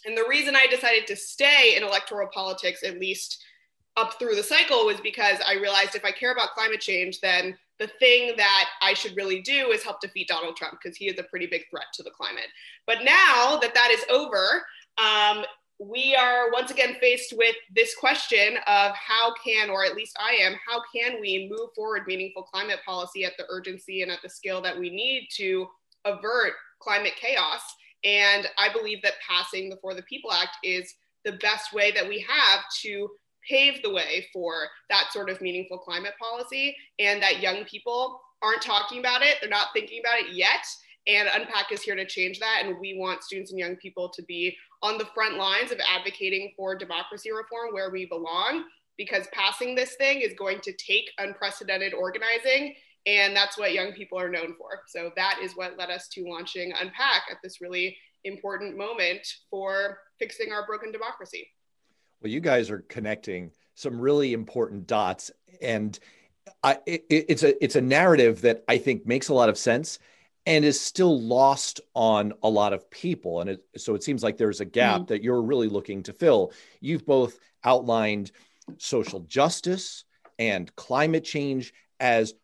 And 0.05 0.17
the 0.17 0.27
reason 0.29 0.55
I 0.55 0.67
decided 0.67 1.07
to 1.09 1.17
stay 1.17 1.75
in 1.77 1.83
electoral 1.83 2.29
politics, 2.33 2.83
at 2.85 3.01
least 3.01 3.43
up 3.97 4.19
through 4.19 4.37
the 4.37 4.43
cycle, 4.43 4.87
was 4.87 5.01
because 5.01 5.39
I 5.47 5.55
realized 5.55 5.95
if 5.95 6.05
I 6.05 6.13
care 6.13 6.33
about 6.33 6.55
climate 6.55 6.81
change, 6.81 7.21
then 7.21 7.57
the 7.79 7.89
thing 7.99 8.35
that 8.37 8.69
I 8.81 8.95
should 8.95 9.17
really 9.17 9.41
do 9.41 9.71
is 9.71 9.83
help 9.83 10.01
defeat 10.01 10.29
Donald 10.29 10.57
Trump 10.57 10.79
because 10.83 10.97
he 10.97 11.07
is 11.07 11.19
a 11.19 11.25
pretty 11.25 11.47
big 11.47 11.63
threat 11.71 11.87
to 11.95 12.03
the 12.03 12.11
climate. 12.11 12.47
But 12.87 12.99
now 13.05 13.59
that 13.61 13.75
that 13.75 13.91
is 13.91 14.05
over, 14.09 14.65
um, 14.99 15.45
we 15.89 16.15
are 16.15 16.51
once 16.53 16.71
again 16.71 16.97
faced 17.01 17.35
with 17.37 17.57
this 17.75 17.95
question 17.95 18.57
of 18.67 18.93
how 18.95 19.35
can, 19.45 19.69
or 19.71 19.85
at 19.85 19.97
least 19.97 20.17
I 20.21 20.35
am, 20.43 20.55
how 20.67 20.83
can 20.95 21.21
we 21.21 21.49
move 21.51 21.71
forward 21.75 22.03
meaningful 22.07 22.45
climate 22.45 22.81
policy 22.87 23.25
at 23.25 23.33
the 23.37 23.47
urgency 23.49 24.03
and 24.03 24.11
at 24.11 24.21
the 24.23 24.29
scale 24.29 24.61
that 24.63 24.79
we 24.79 24.91
need 24.91 25.29
to 25.37 25.67
avert 26.05 26.53
climate 26.81 27.15
chaos? 27.21 27.63
And 28.05 28.47
I 28.59 28.73
believe 28.73 29.03
that 29.03 29.15
passing 29.27 29.71
the 29.71 29.79
For 29.81 29.95
the 29.95 30.03
People 30.03 30.33
Act 30.33 30.57
is 30.63 30.95
the 31.25 31.33
best 31.33 31.73
way 31.73 31.91
that 31.93 32.09
we 32.09 32.25
have 32.29 32.61
to 32.83 33.09
pave 33.49 33.83
the 33.83 33.93
way 33.93 34.27
for 34.33 34.69
that 34.89 35.13
sort 35.13 35.31
of 35.31 35.41
meaningful 35.41 35.79
climate 35.79 36.15
policy 36.21 36.77
and 36.99 37.21
that 37.23 37.41
young 37.41 37.65
people 37.65 38.21
aren't 38.41 38.63
talking 38.63 38.99
about 38.99 39.23
it, 39.23 39.37
they're 39.41 39.51
not 39.51 39.69
thinking 39.73 40.01
about 40.01 40.19
it 40.19 40.35
yet. 40.35 40.65
And 41.09 41.29
UnPAC 41.29 41.73
is 41.73 41.83
here 41.83 41.97
to 41.97 42.07
change 42.07 42.39
that. 42.39 42.63
And 42.65 42.79
we 42.79 42.97
want 42.97 43.25
students 43.25 43.51
and 43.51 43.59
young 43.59 43.75
people 43.77 44.09
to 44.11 44.23
be 44.23 44.57
on 44.83 44.99
the 44.99 45.07
front 45.15 45.37
lines 45.37 45.71
of 45.71 45.79
advocating 45.89 46.53
for 46.57 46.75
democracy 46.75 47.31
reform 47.31 47.73
where 47.73 47.91
we 47.91 48.07
belong, 48.07 48.65
because 48.99 49.27
passing 49.33 49.75
this 49.75 49.95
thing 49.95 50.21
is 50.21 50.35
going 50.39 50.61
to 50.61 50.73
take 50.73 51.11
unprecedented 51.19 51.95
organizing. 51.95 52.75
And 53.07 53.35
that's 53.35 53.59
what 53.59 53.73
young 53.73 53.93
people 53.93 54.19
are 54.19 54.29
known 54.29 54.55
for. 54.57 54.83
So 54.87 55.11
that 55.17 55.39
is 55.43 55.57
what 55.57 55.77
led 55.77 55.91
us 55.91 56.09
to 56.09 56.25
launching 56.25 56.73
UnPAC 56.73 57.31
at 57.31 57.39
this 57.43 57.61
really 57.61 57.97
important 58.25 58.77
moment 58.77 59.27
for 59.51 59.99
fixing 60.19 60.53
our 60.53 60.65
broken 60.67 60.93
democracy. 60.93 61.49
Well, 62.21 62.31
you 62.31 62.41
guys 62.41 62.71
are 62.71 62.85
connecting 62.89 63.51
some 63.75 64.01
really 64.01 64.33
important 64.33 64.87
dots. 64.87 65.33
And 65.61 65.99
I, 66.63 66.79
it, 66.87 67.05
it's 67.09 67.43
a 67.43 67.63
it's 67.63 67.77
a 67.77 67.81
narrative 67.81 68.43
that 68.43 68.63
I 68.69 68.79
think 68.79 69.07
makes 69.07 69.29
a 69.29 69.35
lot 69.35 69.49
of 69.49 69.59
sense 69.59 69.99
and 70.47 70.65
is 70.65 70.81
still 70.81 71.21
lost 71.21 71.81
on 71.95 72.33
a 72.43 72.49
lot 72.49 72.73
of 72.73 72.91
people. 72.91 73.41
And 73.41 73.51
it, 73.51 73.65
so 73.77 73.95
it 73.95 74.03
seems 74.03 74.23
like 74.23 74.37
there's 74.37 74.61
a 74.61 74.65
gap 74.65 75.03
mm-hmm. 75.03 75.07
that 75.07 75.23
you're 75.23 75.43
really 75.43 75.69
looking 75.69 76.03
to 76.05 76.13
fill. 76.13 76.53
You've 76.81 77.07
both 77.07 77.39
outlined 77.65 78.33
social 78.79 79.21
justice 79.21 80.05
and 80.39 80.75
climate 80.75 81.25
change 81.25 81.73
as 82.01 82.35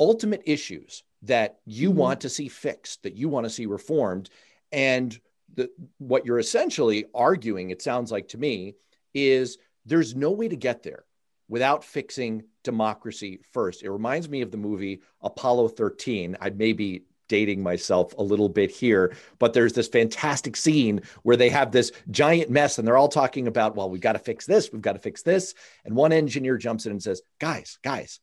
ultimate 0.00 0.42
issues 0.46 1.02
that 1.22 1.58
you 1.66 1.90
mm-hmm. 1.90 1.98
want 1.98 2.20
to 2.22 2.28
see 2.28 2.48
fixed, 2.48 3.02
that 3.02 3.16
you 3.16 3.28
want 3.28 3.44
to 3.44 3.50
see 3.50 3.66
reformed. 3.66 4.30
And 4.72 5.18
the, 5.54 5.70
what 5.98 6.24
you're 6.24 6.38
essentially 6.38 7.04
arguing, 7.14 7.70
it 7.70 7.82
sounds 7.82 8.10
like 8.10 8.28
to 8.28 8.38
me, 8.38 8.74
is 9.12 9.58
there's 9.84 10.14
no 10.14 10.30
way 10.30 10.48
to 10.48 10.56
get 10.56 10.82
there 10.82 11.04
without 11.48 11.84
fixing 11.84 12.42
democracy 12.62 13.40
first. 13.52 13.82
It 13.82 13.90
reminds 13.90 14.28
me 14.28 14.40
of 14.40 14.50
the 14.50 14.56
movie 14.56 15.00
Apollo 15.20 15.68
13. 15.68 16.36
I 16.40 16.50
may 16.50 16.72
be 16.72 17.02
dating 17.28 17.62
myself 17.62 18.14
a 18.18 18.22
little 18.22 18.48
bit 18.48 18.70
here, 18.70 19.16
but 19.38 19.52
there's 19.52 19.72
this 19.72 19.88
fantastic 19.88 20.56
scene 20.56 21.00
where 21.22 21.36
they 21.36 21.48
have 21.48 21.72
this 21.72 21.92
giant 22.10 22.50
mess 22.50 22.78
and 22.78 22.86
they're 22.86 22.96
all 22.96 23.08
talking 23.08 23.46
about, 23.46 23.76
well, 23.76 23.90
we've 23.90 24.00
got 24.00 24.12
to 24.12 24.18
fix 24.18 24.46
this, 24.46 24.72
we've 24.72 24.82
got 24.82 24.92
to 24.92 24.98
fix 24.98 25.22
this. 25.22 25.54
And 25.84 25.94
one 25.94 26.12
engineer 26.12 26.56
jumps 26.56 26.86
in 26.86 26.92
and 26.92 27.02
says, 27.02 27.22
guys, 27.40 27.78
guys, 27.82 28.20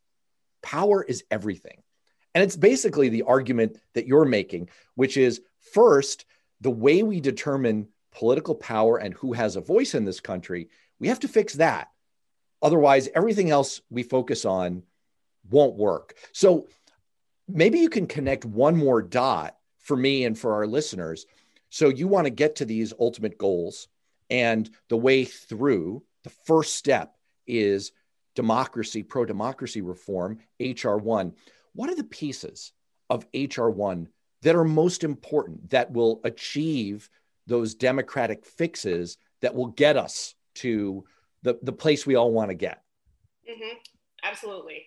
power 0.62 1.04
is 1.04 1.24
everything. 1.32 1.82
And 2.34 2.44
it's 2.44 2.56
basically 2.56 3.10
the 3.10 3.24
argument 3.24 3.78
that 3.94 4.08
you're 4.08 4.26
making, 4.26 4.70
which 4.96 5.18
is 5.18 5.42
first, 5.74 6.26
the 6.62 6.72
way 6.72 7.04
we 7.04 7.20
determine 7.20 7.88
political 8.14 8.56
power 8.56 8.98
and 8.98 9.14
who 9.16 9.34
has 9.34 9.56
a 9.56 9.62
voice 9.62 9.96
in 9.96 10.06
this 10.06 10.20
country, 10.20 10.70
we 11.00 11.08
have 11.08 11.20
to 11.22 11.28
fix 11.28 11.56
that. 11.56 11.90
Otherwise, 12.62 13.10
everything 13.16 13.50
else 13.50 13.82
we 13.90 14.04
focus 14.04 14.46
on 14.46 14.84
won't 15.50 15.76
work. 15.76 16.16
So 16.32 16.68
maybe 17.54 17.80
you 17.80 17.90
can 17.90 18.08
connect 18.08 18.46
one 18.46 18.76
more 18.76 19.02
dot 19.02 19.58
for 19.80 19.98
me 19.98 20.26
and 20.26 20.38
for 20.38 20.54
our 20.54 20.68
listeners. 20.68 21.26
So 21.70 21.90
you 21.90 22.08
want 22.08 22.26
to 22.26 22.32
get 22.32 22.58
to 22.58 22.66
these 22.66 22.94
ultimate 23.00 23.38
goals, 23.38 23.88
and 24.30 24.70
the 24.90 24.98
way 24.98 25.26
through, 25.26 26.04
the 26.24 26.30
first 26.30 26.76
step 26.76 27.16
is 27.48 27.92
democracy, 28.36 29.04
pro 29.04 29.26
democracy 29.26 29.82
reform, 29.82 30.40
HR1. 30.60 31.34
What 31.74 31.90
are 31.90 31.96
the 31.96 32.04
pieces 32.04 32.74
of 33.10 33.30
HR1 33.32 34.08
that 34.42 34.56
are 34.56 34.64
most 34.64 35.04
important 35.04 35.70
that 35.72 35.92
will 35.92 36.22
achieve 36.24 37.10
those 37.48 37.76
democratic 37.76 38.46
fixes 38.46 39.18
that 39.42 39.56
will 39.56 39.68
get 39.68 39.98
us 39.98 40.36
to 40.56 41.06
the, 41.44 41.58
the 41.62 41.74
place 41.74 42.06
we 42.06 42.16
all 42.16 42.32
want 42.32 42.50
to 42.50 42.56
get? 42.56 42.84
Mm-hmm. 43.50 43.78
Absolutely. 44.24 44.86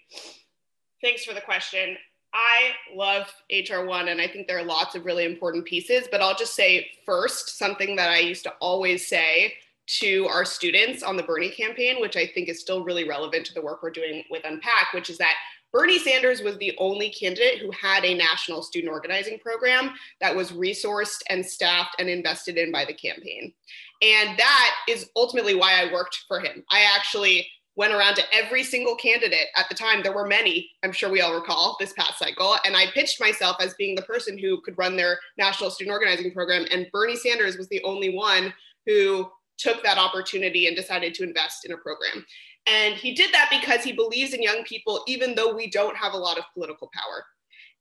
Thanks 1.03 1.25
for 1.25 1.35
the 1.35 1.41
question. 1.41 1.97
I 2.35 2.73
love 2.93 3.33
HR1, 3.53 4.11
and 4.11 4.21
I 4.21 4.27
think 4.27 4.49
there 4.49 4.59
are 4.59 4.65
lots 4.65 4.97
of 4.97 5.05
really 5.05 5.25
important 5.25 5.65
pieces. 5.65 6.09
But 6.11 6.21
I'll 6.21 6.35
just 6.35 6.55
say 6.55 6.91
first 7.07 7.57
something 7.57 7.95
that 7.97 8.11
I 8.11 8.19
used 8.19 8.43
to 8.45 8.53
always 8.61 9.07
say 9.07 9.55
to 9.87 10.27
our 10.27 10.45
students 10.45 11.03
on 11.03 11.17
the 11.17 11.23
Bernie 11.23 11.51
campaign, 11.51 12.01
which 12.01 12.17
I 12.17 12.27
think 12.27 12.49
is 12.49 12.61
still 12.61 12.85
really 12.85 13.07
relevant 13.09 13.47
to 13.47 13.55
the 13.55 13.63
work 13.63 13.83
we're 13.83 13.91
doing 13.91 14.25
with 14.31 14.43
UnPAC, 14.43 14.95
which 14.95 15.11
is 15.11 15.19
that 15.19 15.35
Bernie 15.73 15.99
Sanders 15.99 16.41
was 16.41 16.57
the 16.59 16.73
only 16.79 17.11
candidate 17.11 17.59
who 17.59 17.71
had 17.73 18.05
a 18.05 18.15
national 18.15 18.63
student 18.63 18.93
organizing 18.93 19.39
program 19.41 19.91
that 20.21 20.35
was 20.35 20.53
resourced 20.53 21.21
and 21.29 21.45
staffed 21.45 21.97
and 21.99 22.09
invested 22.09 22.57
in 22.57 22.71
by 22.71 22.85
the 22.85 22.95
campaign. 22.95 23.53
And 24.01 24.39
that 24.39 24.75
is 24.89 25.11
ultimately 25.17 25.55
why 25.55 25.83
I 25.83 25.93
worked 25.93 26.25
for 26.29 26.39
him. 26.39 26.65
I 26.71 26.85
actually 26.97 27.49
went 27.77 27.93
around 27.93 28.15
to 28.17 28.23
every 28.33 28.63
single 28.63 28.95
candidate 28.95 29.49
at 29.57 29.69
the 29.69 29.75
time. 29.75 30.03
There 30.03 30.15
were 30.15 30.27
many, 30.27 30.71
I'm 30.83 30.93
sure 30.93 31.11
we 31.11 31.21
all 31.21 31.35
recall 31.35 31.77
this 31.81 31.93
past 31.93 32.19
cycle. 32.19 32.57
And 32.65 32.77
I 32.77 32.87
pitched 32.93 33.21
myself 33.21 33.57
as 33.61 33.75
being 33.75 33.97
the 33.97 34.03
person 34.03 34.39
who 34.39 34.61
could 34.61 34.79
run 34.79 34.97
their 34.97 35.19
national 35.39 35.71
student 35.71 35.93
organizing 35.93 36.33
program. 36.33 36.67
And 36.71 36.87
Bernie 36.93 37.17
Sanders 37.17 37.57
was 37.57 37.69
the 37.69 37.83
only 37.83 38.15
one 38.17 38.53
who 38.87 39.29
took 39.59 39.83
that 39.83 39.99
opportunity 39.99 40.67
and 40.67 40.77
decided 40.77 41.15
to 41.15 41.25
invest 41.25 41.65
in 41.65 41.73
a 41.73 41.77
program. 41.77 42.25
And 42.67 42.95
he 42.95 43.15
did 43.15 43.33
that 43.33 43.51
because 43.51 43.83
he 43.85 43.93
believes 43.93 44.33
in 44.33 44.43
young 44.43 44.65
people, 44.65 45.03
even 45.07 45.35
though 45.35 45.55
we 45.55 45.69
don't 45.69 45.97
have 45.97 46.15
a 46.15 46.19
lot 46.19 46.39
of 46.39 46.45
political 46.55 46.91
power. 46.95 47.25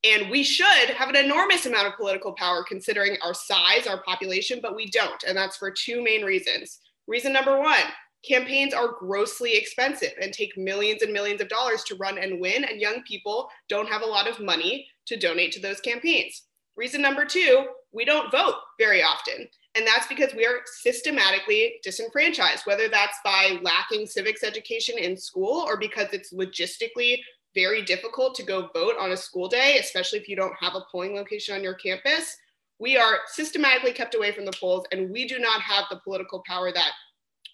And 0.03 0.29
we 0.29 0.43
should 0.43 0.89
have 0.89 1.07
an 1.07 1.15
enormous 1.15 1.65
amount 1.65 1.87
of 1.87 1.95
political 1.95 2.33
power 2.33 2.65
considering 2.67 3.15
our 3.23 3.33
size, 3.33 3.87
our 3.87 4.03
population, 4.03 4.59
but 4.61 4.75
we 4.75 4.89
don't. 4.89 5.23
And 5.25 5.37
that's 5.37 5.55
for 5.55 5.71
two 5.71 6.03
main 6.03 6.25
reasons. 6.25 6.79
Reason 7.07 7.31
number 7.31 7.57
one 7.57 7.83
campaigns 8.27 8.73
are 8.73 8.95
grossly 8.99 9.55
expensive 9.55 10.13
and 10.21 10.33
take 10.33 10.57
millions 10.57 11.01
and 11.01 11.11
millions 11.11 11.41
of 11.41 11.49
dollars 11.49 11.83
to 11.83 11.95
run 11.95 12.17
and 12.17 12.39
win, 12.39 12.63
and 12.63 12.79
young 12.79 13.03
people 13.03 13.49
don't 13.69 13.89
have 13.89 14.01
a 14.01 14.05
lot 14.05 14.27
of 14.27 14.39
money 14.39 14.87
to 15.07 15.17
donate 15.17 15.51
to 15.51 15.59
those 15.59 15.81
campaigns. 15.81 16.43
Reason 16.75 17.01
number 17.01 17.25
two, 17.25 17.67
we 17.91 18.05
don't 18.05 18.31
vote 18.31 18.55
very 18.79 19.03
often. 19.03 19.47
And 19.75 19.87
that's 19.87 20.07
because 20.07 20.33
we 20.35 20.45
are 20.45 20.59
systematically 20.81 21.75
disenfranchised, 21.83 22.65
whether 22.65 22.87
that's 22.87 23.17
by 23.23 23.59
lacking 23.61 24.05
civics 24.05 24.43
education 24.43 24.97
in 24.97 25.17
school 25.17 25.63
or 25.67 25.77
because 25.77 26.07
it's 26.13 26.33
logistically 26.33 27.17
very 27.55 27.83
difficult 27.83 28.35
to 28.35 28.43
go 28.43 28.69
vote 28.73 28.95
on 28.99 29.11
a 29.11 29.17
school 29.17 29.47
day, 29.47 29.77
especially 29.79 30.19
if 30.19 30.27
you 30.27 30.35
don't 30.35 30.55
have 30.59 30.75
a 30.75 30.85
polling 30.91 31.15
location 31.15 31.55
on 31.55 31.63
your 31.63 31.75
campus. 31.75 32.35
We 32.79 32.97
are 32.97 33.19
systematically 33.27 33.93
kept 33.93 34.15
away 34.15 34.31
from 34.31 34.45
the 34.45 34.53
polls, 34.59 34.85
and 34.91 35.11
we 35.11 35.27
do 35.27 35.39
not 35.39 35.61
have 35.61 35.85
the 35.89 36.01
political 36.03 36.43
power 36.47 36.71
that 36.71 36.91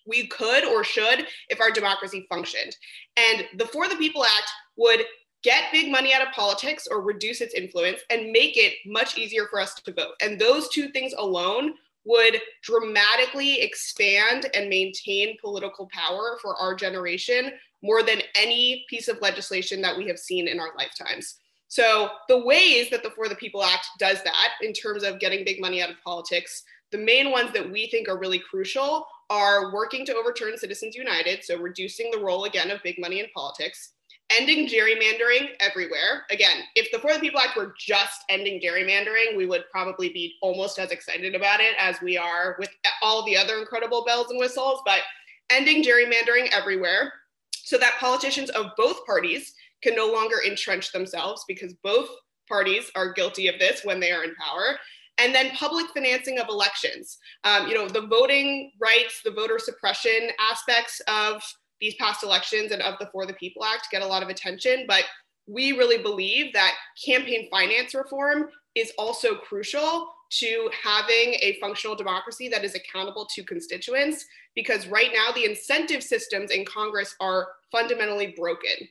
we 0.10 0.28
could 0.28 0.66
or 0.66 0.84
should 0.84 1.28
if 1.50 1.62
our 1.62 1.72
democracy 1.72 2.26
functioned. 2.28 2.76
And 3.16 3.46
the 3.58 3.68
For 3.68 3.88
the 3.88 3.96
People 3.96 4.26
Act 4.26 4.50
would 4.76 5.06
get 5.44 5.72
big 5.72 5.92
money 5.92 6.14
out 6.14 6.26
of 6.26 6.34
politics 6.34 6.88
or 6.90 7.02
reduce 7.02 7.40
its 7.40 7.54
influence 7.54 8.02
and 8.10 8.32
make 8.32 8.58
it 8.58 8.74
much 8.86 9.18
easier 9.18 9.48
for 9.48 9.60
us 9.60 9.74
to 9.76 9.94
vote. 9.94 10.16
And 10.22 10.40
those 10.40 10.70
two 10.70 10.90
things 10.90 11.14
alone 11.14 11.74
would 12.06 12.42
dramatically 12.64 13.62
expand 13.62 14.48
and 14.56 14.70
maintain 14.70 15.38
political 15.40 15.88
power 15.92 16.38
for 16.42 16.56
our 16.58 16.74
generation 16.76 17.52
more 17.82 18.04
than 18.04 18.22
any 18.36 18.86
piece 18.90 19.08
of 19.08 19.22
legislation 19.22 19.82
that 19.82 19.98
we 19.98 20.08
have 20.08 20.20
seen 20.20 20.48
in 20.48 20.60
our 20.60 20.72
lifetimes. 20.78 21.36
So, 21.68 22.10
the 22.28 22.44
ways 22.44 22.90
that 22.90 23.04
the 23.04 23.12
For 23.12 23.30
the 23.30 23.36
People 23.36 23.64
Act 23.64 23.86
does 24.00 24.24
that 24.24 24.50
in 24.64 24.74
terms 24.74 25.04
of 25.04 25.20
getting 25.20 25.46
big 25.46 25.62
money 25.62 25.84
out 25.84 25.92
of 25.92 26.02
politics, 26.04 26.64
the 26.92 26.98
main 26.98 27.32
ones 27.32 27.54
that 27.54 27.70
we 27.70 27.88
think 27.88 28.10
are 28.10 28.18
really 28.18 28.40
crucial 28.40 29.06
are 29.30 29.74
working 29.74 30.06
to 30.06 30.16
overturn 30.16 30.58
Citizens 30.58 30.96
United, 30.96 31.44
so 31.44 31.58
reducing 31.58 32.10
the 32.12 32.20
role 32.20 32.46
again 32.46 32.72
of 32.72 32.84
big 32.84 33.00
money 33.00 33.20
in 33.20 33.28
politics, 33.36 33.94
ending 34.32 34.68
gerrymandering 34.68 35.50
everywhere. 35.60 36.26
Again, 36.32 36.64
if 36.76 36.92
the 36.92 37.00
For 37.00 37.14
the 37.14 37.20
People 37.20 37.40
Act 37.40 37.58
were 37.58 37.74
just 37.78 38.24
ending 38.30 38.62
gerrymandering, 38.62 39.36
we 39.36 39.46
would 39.46 39.66
probably 39.72 40.10
be 40.10 40.36
almost 40.42 40.80
as 40.80 40.92
excited 40.92 41.36
about 41.36 41.60
it 41.60 41.76
as 41.80 42.02
we 42.02 42.18
are 42.18 42.56
with 42.60 42.70
all 43.02 43.26
the 43.26 43.38
other 43.38 43.60
incredible 43.60 44.04
bells 44.06 44.30
and 44.30 44.40
whistles, 44.40 44.82
but 44.86 45.02
ending 45.50 45.84
gerrymandering 45.84 46.50
everywhere 46.52 47.14
so 47.52 47.78
that 47.78 47.98
politicians 48.00 48.50
of 48.52 48.68
both 48.78 49.06
parties 49.06 49.54
can 49.82 49.96
no 49.96 50.12
longer 50.12 50.38
entrench 50.46 50.92
themselves 50.92 51.46
because 51.48 51.74
both 51.84 52.10
parties 52.48 52.92
are 52.96 53.14
guilty 53.14 53.48
of 53.48 53.60
this 53.60 53.86
when 53.86 54.00
they 54.00 54.12
are 54.12 54.24
in 54.24 54.34
power 54.36 54.78
and 55.20 55.36
then 55.36 55.52
public 55.52 55.88
financing 55.94 56.40
of 56.40 56.48
elections. 56.50 57.18
Um, 57.44 57.68
you 57.68 57.76
know, 57.76 57.88
the 57.88 58.08
voting 58.08 58.72
rights, 58.80 59.22
the 59.24 59.32
voter 59.32 59.60
suppression 59.60 60.30
aspects 60.40 61.02
of 61.08 61.44
these 61.82 61.96
past 61.96 62.24
elections 62.24 62.72
and 62.72 62.82
of 62.82 62.96
the 63.00 63.10
For 63.12 63.26
the 63.26 63.34
People 63.34 63.64
Act 63.64 63.88
get 63.92 64.02
a 64.02 64.08
lot 64.08 64.24
of 64.24 64.30
attention, 64.30 64.86
but 64.88 65.04
we 65.48 65.72
really 65.72 66.02
believe 66.02 66.54
that 66.54 66.76
campaign 67.04 67.48
finance 67.50 67.94
reform 67.94 68.50
is 68.76 68.92
also 68.98 69.36
crucial 69.36 70.10
to 70.32 70.70
having 70.84 71.34
a 71.42 71.58
functional 71.60 71.96
democracy 71.96 72.48
that 72.50 72.64
is 72.64 72.76
accountable 72.76 73.26
to 73.26 73.44
constituents 73.44 74.26
because 74.56 74.88
right 74.88 75.10
now 75.14 75.34
the 75.34 75.46
incentive 75.46 76.04
systems 76.04 76.52
in 76.52 76.66
Congress 76.66 77.16
are 77.20 77.48
fundamentally 77.72 78.36
broken. 78.38 78.88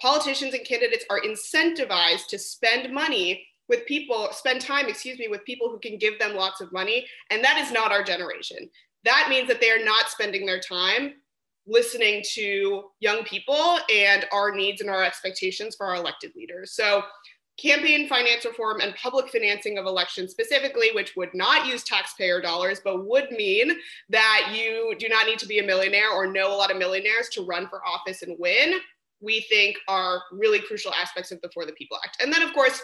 Politicians 0.00 0.54
and 0.54 0.64
candidates 0.64 1.04
are 1.10 1.20
incentivized 1.22 2.28
to 2.28 2.38
spend 2.38 2.92
money 2.94 3.44
with 3.68 3.86
people, 3.86 4.28
spend 4.32 4.60
time, 4.60 4.86
excuse 4.88 5.18
me, 5.18 5.28
with 5.28 5.44
people 5.44 5.68
who 5.68 5.78
can 5.78 5.98
give 5.98 6.18
them 6.18 6.36
lots 6.36 6.60
of 6.60 6.72
money. 6.72 7.06
And 7.30 7.42
that 7.44 7.58
is 7.58 7.72
not 7.72 7.92
our 7.92 8.02
generation. 8.02 8.70
That 9.04 9.28
means 9.28 9.48
that 9.48 9.60
they 9.60 9.70
are 9.70 9.84
not 9.84 10.08
spending 10.08 10.46
their 10.46 10.60
time 10.60 11.14
listening 11.66 12.22
to 12.34 12.84
young 13.00 13.24
people 13.24 13.78
and 13.92 14.24
our 14.32 14.54
needs 14.54 14.80
and 14.80 14.90
our 14.90 15.02
expectations 15.02 15.74
for 15.74 15.86
our 15.86 15.96
elected 15.96 16.32
leaders. 16.36 16.72
So, 16.72 17.02
campaign 17.58 18.06
finance 18.06 18.44
reform 18.44 18.80
and 18.80 18.94
public 18.96 19.30
financing 19.30 19.78
of 19.78 19.86
elections 19.86 20.30
specifically, 20.30 20.90
which 20.92 21.16
would 21.16 21.32
not 21.32 21.66
use 21.66 21.82
taxpayer 21.82 22.40
dollars, 22.40 22.80
but 22.84 23.06
would 23.06 23.30
mean 23.30 23.72
that 24.10 24.52
you 24.54 24.94
do 24.98 25.08
not 25.08 25.26
need 25.26 25.38
to 25.38 25.46
be 25.46 25.58
a 25.58 25.62
millionaire 25.62 26.10
or 26.10 26.30
know 26.30 26.54
a 26.54 26.56
lot 26.56 26.70
of 26.70 26.76
millionaires 26.76 27.30
to 27.30 27.42
run 27.46 27.66
for 27.68 27.80
office 27.86 28.20
and 28.20 28.36
win, 28.38 28.74
we 29.20 29.40
think 29.48 29.76
are 29.88 30.20
really 30.32 30.60
crucial 30.60 30.92
aspects 30.92 31.32
of 31.32 31.40
the 31.40 31.48
For 31.54 31.64
the 31.64 31.72
People 31.72 31.96
Act. 32.04 32.18
And 32.20 32.30
then, 32.30 32.42
of 32.42 32.52
course, 32.52 32.82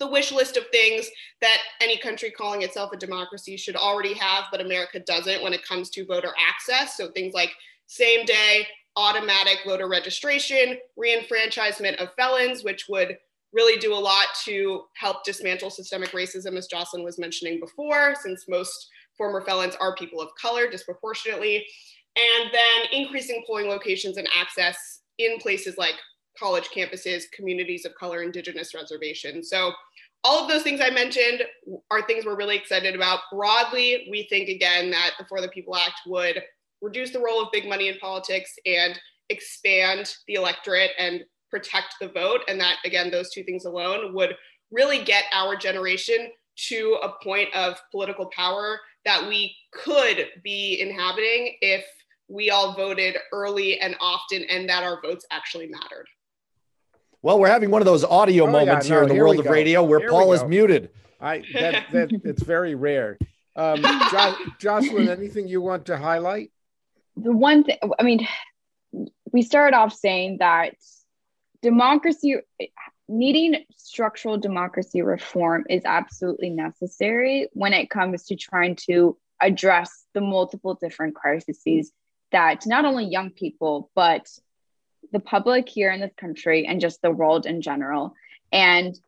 the 0.00 0.06
wish 0.06 0.32
list 0.32 0.56
of 0.56 0.64
things 0.72 1.08
that 1.40 1.58
any 1.80 1.98
country 1.98 2.30
calling 2.30 2.62
itself 2.62 2.92
a 2.92 2.96
democracy 2.96 3.56
should 3.56 3.76
already 3.76 4.14
have, 4.14 4.44
but 4.50 4.60
America 4.60 5.00
doesn't 5.00 5.42
when 5.42 5.52
it 5.52 5.66
comes 5.66 5.90
to 5.90 6.04
voter 6.04 6.32
access. 6.48 6.96
So 6.96 7.10
things 7.10 7.34
like 7.34 7.52
same 7.86 8.24
day 8.24 8.66
automatic 8.96 9.58
voter 9.66 9.88
registration, 9.88 10.78
reenfranchisement 10.98 11.96
of 11.96 12.14
felons, 12.14 12.62
which 12.62 12.86
would 12.88 13.16
really 13.52 13.78
do 13.78 13.94
a 13.94 13.96
lot 13.96 14.26
to 14.44 14.82
help 14.96 15.24
dismantle 15.24 15.70
systemic 15.70 16.10
racism, 16.10 16.56
as 16.56 16.66
Jocelyn 16.66 17.04
was 17.04 17.18
mentioning 17.18 17.60
before, 17.60 18.14
since 18.22 18.46
most 18.48 18.88
former 19.16 19.44
felons 19.44 19.76
are 19.80 19.94
people 19.94 20.20
of 20.20 20.28
color 20.40 20.68
disproportionately. 20.68 21.64
And 22.16 22.50
then 22.52 23.00
increasing 23.00 23.42
polling 23.46 23.68
locations 23.68 24.16
and 24.16 24.28
access 24.38 25.00
in 25.18 25.38
places 25.38 25.76
like 25.76 25.94
college 26.38 26.68
campuses, 26.74 27.24
communities 27.32 27.84
of 27.84 27.94
color, 27.94 28.22
indigenous 28.22 28.74
reservations. 28.74 29.48
So 29.48 29.72
all 30.22 30.42
of 30.42 30.48
those 30.48 30.62
things 30.62 30.80
I 30.80 30.90
mentioned 30.90 31.42
are 31.90 32.02
things 32.02 32.24
we're 32.24 32.36
really 32.36 32.56
excited 32.56 32.94
about. 32.94 33.20
Broadly, 33.30 34.08
we 34.10 34.26
think 34.30 34.48
again 34.48 34.90
that 34.90 35.12
the 35.18 35.26
For 35.26 35.40
the 35.40 35.48
People 35.48 35.76
Act 35.76 36.00
would 36.06 36.42
reduce 36.80 37.10
the 37.10 37.20
role 37.20 37.42
of 37.42 37.52
big 37.52 37.68
money 37.68 37.88
in 37.88 37.98
politics 37.98 38.54
and 38.66 38.98
expand 39.28 40.14
the 40.26 40.34
electorate 40.34 40.90
and 40.98 41.24
protect 41.50 41.94
the 42.00 42.08
vote. 42.08 42.40
And 42.48 42.58
that, 42.60 42.76
again, 42.84 43.10
those 43.10 43.30
two 43.30 43.44
things 43.44 43.64
alone 43.64 44.14
would 44.14 44.34
really 44.70 45.04
get 45.04 45.24
our 45.32 45.56
generation 45.56 46.30
to 46.68 46.98
a 47.02 47.12
point 47.22 47.48
of 47.54 47.80
political 47.90 48.26
power 48.34 48.80
that 49.04 49.28
we 49.28 49.54
could 49.72 50.26
be 50.42 50.80
inhabiting 50.80 51.56
if 51.60 51.84
we 52.28 52.50
all 52.50 52.74
voted 52.74 53.16
early 53.32 53.78
and 53.80 53.96
often 54.00 54.44
and 54.44 54.68
that 54.68 54.82
our 54.82 55.00
votes 55.02 55.26
actually 55.30 55.66
mattered. 55.66 56.06
Well, 57.24 57.40
we're 57.40 57.48
having 57.48 57.70
one 57.70 57.82
of 57.82 57.86
those 57.86 58.04
audio 58.04 58.44
oh, 58.44 58.50
moments 58.50 58.86
yeah, 58.86 58.94
no, 58.94 58.96
here 58.96 59.02
in 59.02 59.08
the 59.08 59.14
here 59.14 59.24
world 59.24 59.40
of 59.40 59.46
radio 59.46 59.82
where 59.82 59.98
here 59.98 60.10
Paul 60.10 60.32
is 60.32 60.44
muted. 60.44 60.90
I 61.20 61.42
that, 61.54 61.86
that 61.92 62.20
it's 62.22 62.42
very 62.42 62.74
rare. 62.74 63.18
Um, 63.56 63.82
jo- 63.82 64.36
Jocelyn, 64.58 65.08
anything 65.08 65.48
you 65.48 65.60
want 65.60 65.86
to 65.86 65.96
highlight? 65.96 66.50
the 67.16 67.32
one 67.32 67.64
thing 67.64 67.76
i 67.98 68.02
mean 68.02 68.26
we 69.32 69.42
started 69.42 69.76
off 69.76 69.92
saying 69.92 70.38
that 70.38 70.74
democracy 71.62 72.36
needing 73.08 73.64
structural 73.76 74.38
democracy 74.38 75.02
reform 75.02 75.64
is 75.68 75.82
absolutely 75.84 76.50
necessary 76.50 77.48
when 77.52 77.72
it 77.72 77.90
comes 77.90 78.24
to 78.24 78.36
trying 78.36 78.76
to 78.76 79.16
address 79.40 80.04
the 80.14 80.20
multiple 80.20 80.74
different 80.74 81.14
crises 81.14 81.92
that 82.32 82.66
not 82.66 82.84
only 82.84 83.04
young 83.04 83.30
people 83.30 83.90
but 83.94 84.28
the 85.12 85.20
public 85.20 85.68
here 85.68 85.90
in 85.90 86.00
this 86.00 86.14
country 86.16 86.66
and 86.66 86.80
just 86.80 87.02
the 87.02 87.10
world 87.10 87.46
in 87.46 87.60
general 87.60 88.14
and 88.52 88.98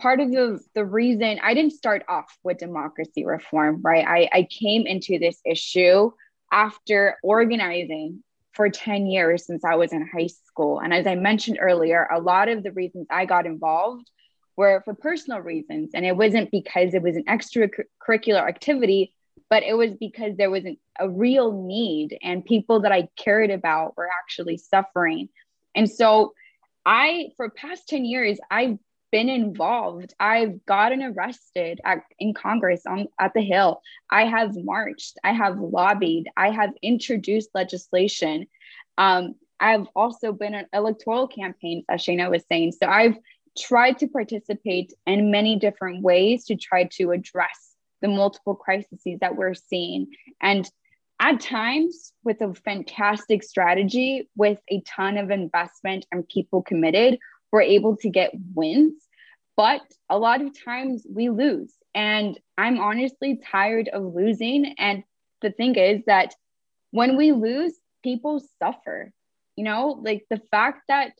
part 0.00 0.20
of 0.20 0.30
the, 0.30 0.60
the 0.74 0.84
reason 0.84 1.38
i 1.42 1.54
didn't 1.54 1.72
start 1.72 2.04
off 2.08 2.36
with 2.42 2.58
democracy 2.58 3.24
reform 3.24 3.80
right 3.82 4.06
I, 4.06 4.28
I 4.32 4.42
came 4.50 4.86
into 4.86 5.18
this 5.18 5.40
issue 5.44 6.10
after 6.52 7.18
organizing 7.22 8.22
for 8.56 8.70
10 8.70 9.06
years 9.06 9.44
since 9.46 9.64
I 9.64 9.74
was 9.76 9.92
in 9.92 10.08
high 10.08 10.28
school. 10.28 10.80
And 10.80 10.92
as 10.92 11.06
I 11.06 11.14
mentioned 11.14 11.58
earlier, 11.60 12.08
a 12.10 12.18
lot 12.18 12.48
of 12.48 12.62
the 12.62 12.72
reasons 12.72 13.06
I 13.10 13.26
got 13.26 13.44
involved 13.44 14.10
were 14.56 14.80
for 14.86 14.94
personal 14.94 15.40
reasons. 15.40 15.90
And 15.92 16.06
it 16.06 16.16
wasn't 16.16 16.50
because 16.50 16.94
it 16.94 17.02
was 17.02 17.16
an 17.16 17.24
extracurricular 17.24 18.48
activity, 18.48 19.12
but 19.48 19.62
it 19.62 19.74
was 19.74 19.92
because 19.94 20.36
there 20.36 20.50
was 20.50 20.64
an, 20.64 20.76
a 20.98 21.08
real 21.08 21.64
need 21.64 22.18
and 22.22 22.44
people 22.44 22.80
that 22.80 22.92
I 22.92 23.08
cared 23.16 23.50
about 23.50 23.96
were 23.96 24.08
actually 24.22 24.56
suffering. 24.56 25.28
And 25.74 25.90
so 25.90 26.34
I, 26.84 27.28
for 27.36 27.50
past 27.50 27.88
10 27.88 28.04
years, 28.04 28.38
I've 28.50 28.78
been 29.12 29.28
involved. 29.28 30.14
I've 30.18 30.64
gotten 30.66 31.02
arrested 31.02 31.80
at, 31.84 32.02
in 32.18 32.34
Congress 32.34 32.82
on 32.86 33.06
at 33.20 33.34
the 33.34 33.40
Hill. 33.40 33.80
I 34.10 34.26
have 34.26 34.56
marched. 34.56 35.18
I 35.22 35.32
have 35.32 35.58
lobbied. 35.58 36.28
I 36.36 36.50
have 36.50 36.70
introduced 36.82 37.50
legislation. 37.54 38.46
Um, 38.98 39.36
I've 39.60 39.86
also 39.94 40.32
been 40.32 40.54
on 40.54 40.66
electoral 40.72 41.28
campaigns, 41.28 41.84
as 41.88 42.02
Shana 42.02 42.30
was 42.30 42.42
saying. 42.50 42.72
So 42.72 42.88
I've 42.88 43.16
tried 43.56 43.98
to 43.98 44.08
participate 44.08 44.92
in 45.06 45.30
many 45.30 45.56
different 45.56 46.02
ways 46.02 46.44
to 46.46 46.56
try 46.56 46.84
to 46.92 47.12
address 47.12 47.75
the 48.06 48.14
multiple 48.14 48.54
crises 48.54 49.00
that 49.20 49.36
we're 49.36 49.54
seeing. 49.54 50.08
And 50.40 50.68
at 51.18 51.40
times, 51.40 52.12
with 52.24 52.40
a 52.40 52.54
fantastic 52.54 53.42
strategy, 53.42 54.28
with 54.36 54.60
a 54.70 54.82
ton 54.82 55.16
of 55.18 55.30
investment 55.30 56.06
and 56.12 56.28
people 56.28 56.62
committed, 56.62 57.18
we're 57.50 57.62
able 57.62 57.96
to 57.98 58.10
get 58.10 58.32
wins. 58.54 58.94
But 59.56 59.80
a 60.10 60.18
lot 60.18 60.42
of 60.42 60.52
times 60.64 61.06
we 61.10 61.30
lose. 61.30 61.72
And 61.94 62.38
I'm 62.58 62.78
honestly 62.78 63.40
tired 63.50 63.88
of 63.88 64.14
losing. 64.14 64.74
And 64.78 65.02
the 65.40 65.50
thing 65.50 65.74
is 65.76 66.02
that 66.06 66.34
when 66.90 67.16
we 67.16 67.32
lose, 67.32 67.72
people 68.04 68.42
suffer. 68.62 69.12
You 69.56 69.64
know, 69.64 69.98
like 70.02 70.26
the 70.28 70.40
fact 70.50 70.82
that 70.88 71.12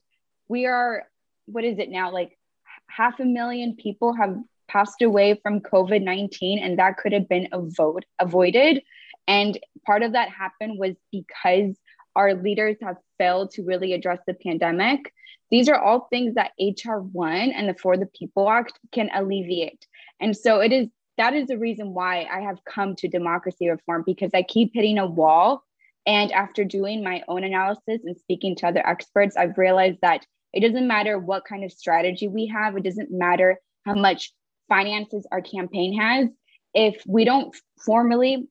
we 0.47 0.67
are, 0.67 1.05
what 1.47 1.65
is 1.65 1.79
it 1.79 1.89
now? 1.89 2.13
Like 2.13 2.39
half 2.87 3.19
a 3.19 3.25
million 3.25 3.77
people 3.77 4.13
have 4.13 4.37
passed 4.69 5.03
away 5.03 5.39
from 5.43 5.61
COVID 5.61 6.03
19, 6.03 6.59
and 6.59 6.79
that 6.79 6.97
could 6.99 7.13
have 7.13 7.29
been 7.29 7.49
avo- 7.53 8.01
avoided. 8.19 8.83
And 9.29 9.59
part 9.85 10.03
of 10.03 10.13
that 10.13 10.31
happened 10.31 10.79
was 10.79 10.95
because 11.11 11.77
our 12.15 12.35
leaders 12.35 12.77
have 12.83 12.97
failed 13.19 13.51
to 13.53 13.63
really 13.63 13.93
address 13.93 14.21
the 14.27 14.35
pandemic. 14.35 15.13
These 15.51 15.69
are 15.69 15.81
all 15.81 16.09
things 16.11 16.35
that 16.35 16.53
HR 16.59 16.99
1 16.99 17.53
and 17.53 17.69
the 17.69 17.75
For 17.75 17.97
the 17.97 18.07
People 18.07 18.49
Act 18.49 18.79
can 18.93 19.11
alleviate. 19.15 19.87
And 20.21 20.37
so 20.37 20.61
it 20.61 20.73
is 20.73 20.89
that 21.19 21.35
is 21.35 21.47
the 21.47 21.59
reason 21.59 21.95
why 21.95 22.27
I 22.31 22.41
have 22.41 22.59
come 22.65 22.95
to 22.97 23.09
democracy 23.09 23.69
reform 23.69 24.03
because 24.05 24.31
I 24.35 24.43
keep 24.43 24.73
hitting 24.75 24.99
a 24.99 25.07
wall. 25.07 25.63
And 26.07 26.31
after 26.33 26.63
doing 26.63 27.03
my 27.03 27.23
own 27.27 27.43
analysis 27.43 28.03
and 28.05 28.17
speaking 28.19 28.55
to 28.57 28.69
other 28.69 28.87
experts, 28.87 29.37
I've 29.37 29.59
realized 29.59 29.99
that 30.03 30.27
it 30.53 30.61
doesn't 30.61 30.87
matter 30.87 31.19
what 31.19 31.45
kind 31.45 31.65
of 31.65 31.73
strategy 31.73 32.29
we 32.29 32.47
have, 32.47 32.77
it 32.77 32.85
doesn't 32.85 33.11
matter 33.11 33.59
how 33.85 33.95
much 33.95 34.33
finances 34.69 35.27
our 35.31 35.41
campaign 35.41 35.99
has. 35.99 36.29
If 36.75 37.03
we 37.07 37.25
don't 37.25 37.55
formally 37.85 38.49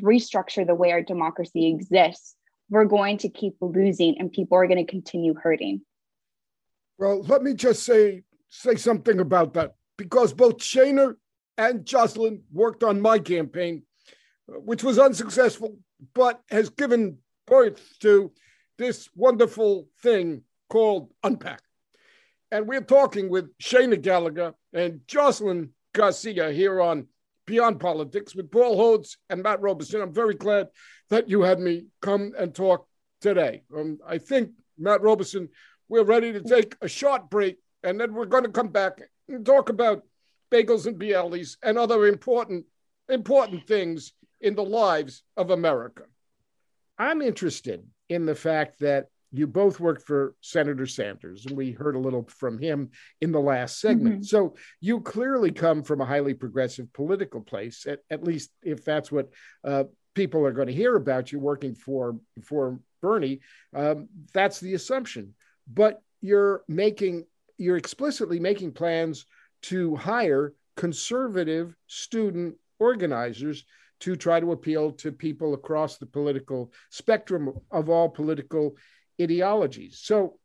restructure 0.00 0.66
the 0.66 0.74
way 0.74 0.92
our 0.92 1.02
democracy 1.02 1.68
exists, 1.68 2.34
we're 2.70 2.86
going 2.86 3.18
to 3.18 3.28
keep 3.28 3.56
losing 3.60 4.18
and 4.18 4.32
people 4.32 4.56
are 4.56 4.66
going 4.66 4.84
to 4.84 4.90
continue 4.90 5.34
hurting. 5.34 5.82
Well, 6.98 7.22
let 7.22 7.42
me 7.42 7.54
just 7.54 7.82
say 7.82 8.22
say 8.48 8.76
something 8.76 9.18
about 9.18 9.54
that 9.54 9.74
because 9.96 10.32
both 10.32 10.58
Shana 10.58 11.14
and 11.58 11.84
Jocelyn 11.84 12.42
worked 12.52 12.82
on 12.82 13.00
my 13.00 13.18
campaign. 13.18 13.82
Uh, 14.50 14.58
which 14.58 14.82
was 14.82 14.98
unsuccessful, 14.98 15.78
but 16.14 16.40
has 16.50 16.68
given 16.70 17.18
birth 17.46 17.80
to 18.00 18.32
this 18.78 19.08
wonderful 19.14 19.88
thing 20.02 20.42
called 20.68 21.10
UnPAC. 21.24 21.58
And 22.52 22.68
we're 22.68 22.82
talking 22.82 23.30
with 23.30 23.56
Shana 23.56 24.00
Gallagher 24.00 24.52
and 24.74 25.00
Jocelyn 25.08 25.70
Garcia 25.94 26.52
here 26.52 26.82
on 26.82 27.06
Beyond 27.46 27.80
Politics 27.80 28.34
with 28.34 28.50
Paul 28.50 28.76
Hodes 28.76 29.16
and 29.30 29.42
Matt 29.42 29.62
Robison. 29.62 30.02
I'm 30.02 30.12
very 30.12 30.34
glad 30.34 30.68
that 31.08 31.30
you 31.30 31.40
had 31.40 31.58
me 31.58 31.86
come 32.02 32.34
and 32.38 32.54
talk 32.54 32.86
today. 33.22 33.62
Um, 33.74 34.00
I 34.06 34.18
think, 34.18 34.50
Matt 34.78 35.00
Robison, 35.00 35.48
we're 35.88 36.04
ready 36.04 36.30
to 36.34 36.42
take 36.42 36.76
a 36.82 36.88
short 36.88 37.30
break 37.30 37.56
and 37.82 37.98
then 37.98 38.12
we're 38.12 38.26
going 38.26 38.44
to 38.44 38.50
come 38.50 38.68
back 38.68 39.00
and 39.30 39.46
talk 39.46 39.70
about 39.70 40.02
bagels 40.50 40.84
and 40.84 41.00
Bielis 41.00 41.56
and 41.62 41.78
other 41.78 42.06
important, 42.06 42.66
important 43.08 43.66
things 43.66 44.12
in 44.42 44.54
the 44.54 44.64
lives 44.64 45.22
of 45.38 45.48
America. 45.48 46.02
I'm 46.98 47.22
interested 47.22 47.82
in 48.10 48.26
the 48.26 48.34
fact 48.34 48.80
that 48.80 49.06
you 49.32 49.46
both 49.46 49.80
worked 49.80 50.02
for 50.02 50.34
Senator 50.40 50.86
Sanders, 50.86 51.46
and 51.46 51.56
we 51.56 51.72
heard 51.72 51.96
a 51.96 52.00
little 52.00 52.28
from 52.28 52.58
him 52.58 52.90
in 53.20 53.32
the 53.32 53.40
last 53.40 53.80
segment. 53.80 54.16
Mm-hmm. 54.16 54.24
So 54.24 54.54
you 54.80 55.00
clearly 55.00 55.50
come 55.50 55.82
from 55.82 56.00
a 56.00 56.06
highly 56.06 56.34
progressive 56.34 56.92
political 56.92 57.40
place, 57.40 57.86
at, 57.86 58.00
at 58.10 58.22
least 58.22 58.50
if 58.62 58.84
that's 58.84 59.10
what 59.10 59.30
uh, 59.64 59.84
people 60.14 60.44
are 60.44 60.52
going 60.52 60.68
to 60.68 60.74
hear 60.74 60.96
about 60.96 61.32
you 61.32 61.40
working 61.40 61.74
for 61.74 62.18
for 62.44 62.78
Bernie. 63.00 63.40
Um, 63.74 64.08
that's 64.34 64.60
the 64.60 64.74
assumption, 64.74 65.34
but 65.66 66.02
you're 66.20 66.62
making 66.68 67.24
you're 67.56 67.78
explicitly 67.78 68.38
making 68.38 68.72
plans 68.72 69.26
to 69.62 69.96
hire 69.96 70.54
conservative 70.76 71.74
student 71.86 72.56
organizers 72.78 73.64
to 74.00 74.16
try 74.16 74.40
to 74.40 74.50
appeal 74.50 74.90
to 74.90 75.12
people 75.12 75.54
across 75.54 75.96
the 75.96 76.06
political 76.06 76.72
spectrum 76.90 77.52
of 77.70 77.88
all 77.88 78.08
political 78.08 78.74
ideologies. 79.22 80.00
So, 80.02 80.38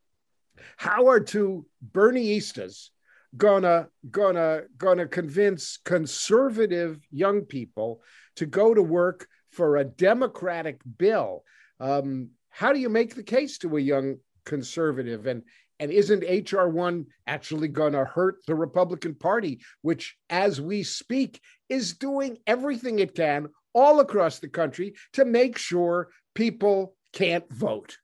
how 0.75 1.07
are 1.07 1.19
two 1.19 1.65
Bernieistas 1.91 2.89
gonna 3.35 3.87
gonna 4.09 4.63
gonna 4.77 5.07
convince 5.07 5.77
conservative 5.77 6.99
young 7.11 7.41
people 7.41 8.01
to 8.37 8.45
go 8.45 8.73
to 8.73 8.81
work 8.81 9.27
for 9.51 9.77
a 9.77 9.83
democratic 9.83 10.81
bill? 10.97 11.43
Um, 11.79 12.31
how 12.49 12.73
do 12.73 12.79
you 12.79 12.89
make 12.89 13.15
the 13.15 13.23
case 13.23 13.59
to 13.59 13.77
a 13.77 13.81
young 13.81 14.17
conservative 14.45 15.27
and 15.27 15.43
and 15.79 15.91
isn't 15.91 16.23
HR1 16.23 17.05
actually 17.27 17.67
going 17.67 17.93
to 17.93 18.03
hurt 18.03 18.37
the 18.47 18.55
Republican 18.55 19.13
Party, 19.13 19.61
which, 19.81 20.17
as 20.29 20.59
we 20.59 20.83
speak, 20.83 21.39
is 21.69 21.93
doing 21.93 22.37
everything 22.47 22.99
it 22.99 23.13
can 23.13 23.49
all 23.73 23.99
across 23.99 24.39
the 24.39 24.47
country 24.47 24.95
to 25.13 25.23
make 25.23 25.57
sure 25.57 26.09
people 26.33 26.95
can't 27.13 27.47
vote? 27.53 27.97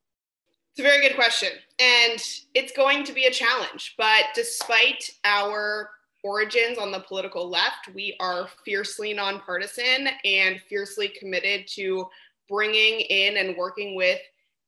It's 0.74 0.80
a 0.80 0.90
very 0.90 1.08
good 1.08 1.16
question. 1.16 1.50
And 1.80 2.20
it's 2.56 2.76
going 2.76 3.04
to 3.04 3.14
be 3.14 3.26
a 3.26 3.32
challenge. 3.32 3.94
But 3.96 4.24
despite 4.34 5.08
our 5.24 5.92
origins 6.24 6.80
on 6.80 6.92
the 6.92 7.02
political 7.02 7.48
left, 7.48 7.90
we 7.94 8.18
are 8.20 8.48
fiercely 8.66 9.14
nonpartisan 9.14 10.08
and 10.26 10.60
fiercely 10.68 11.10
committed 11.10 11.68
to 11.76 12.08
bringing 12.50 13.02
in 13.02 13.38
and 13.38 13.56
working 13.56 13.96
with 13.96 14.20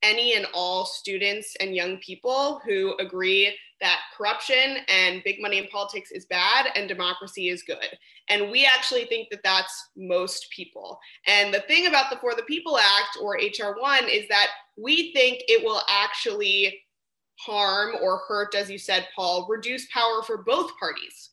any 0.06 0.36
and 0.36 0.46
all 0.54 0.86
students 0.86 1.56
and 1.60 1.76
young 1.76 1.98
people 1.98 2.62
who 2.66 2.96
agree 3.00 3.56
that 3.82 4.00
corruption 4.16 4.78
and 4.88 5.24
big 5.24 5.42
money 5.42 5.58
in 5.58 5.68
politics 5.68 6.12
is 6.12 6.26
bad 6.26 6.68
and 6.76 6.88
democracy 6.88 7.50
is 7.50 7.64
good. 7.64 7.98
And 8.30 8.50
we 8.50 8.66
actually 8.66 9.06
think 9.06 9.30
that 9.30 9.44
that's 9.44 9.90
most 9.98 10.50
people. 10.50 11.00
And 11.28 11.54
the 11.54 11.62
thing 11.62 11.88
about 11.88 12.10
the 12.10 12.18
For 12.18 12.34
the 12.36 12.44
People 12.44 12.78
Act 12.78 13.18
or 13.22 13.38
HR1 13.38 14.10
is 14.10 14.28
that 14.30 14.48
we 14.78 15.12
think 15.14 15.44
it 15.48 15.64
will 15.64 15.82
actually 15.90 16.82
harm 17.38 17.96
or 18.02 18.22
hurt, 18.28 18.56
as 18.56 18.70
you 18.70 18.78
said, 18.78 19.08
Paul, 19.16 19.46
reduce 19.50 19.88
power 19.92 20.24
for 20.24 20.38
both 20.38 20.72
parties. 20.80 21.32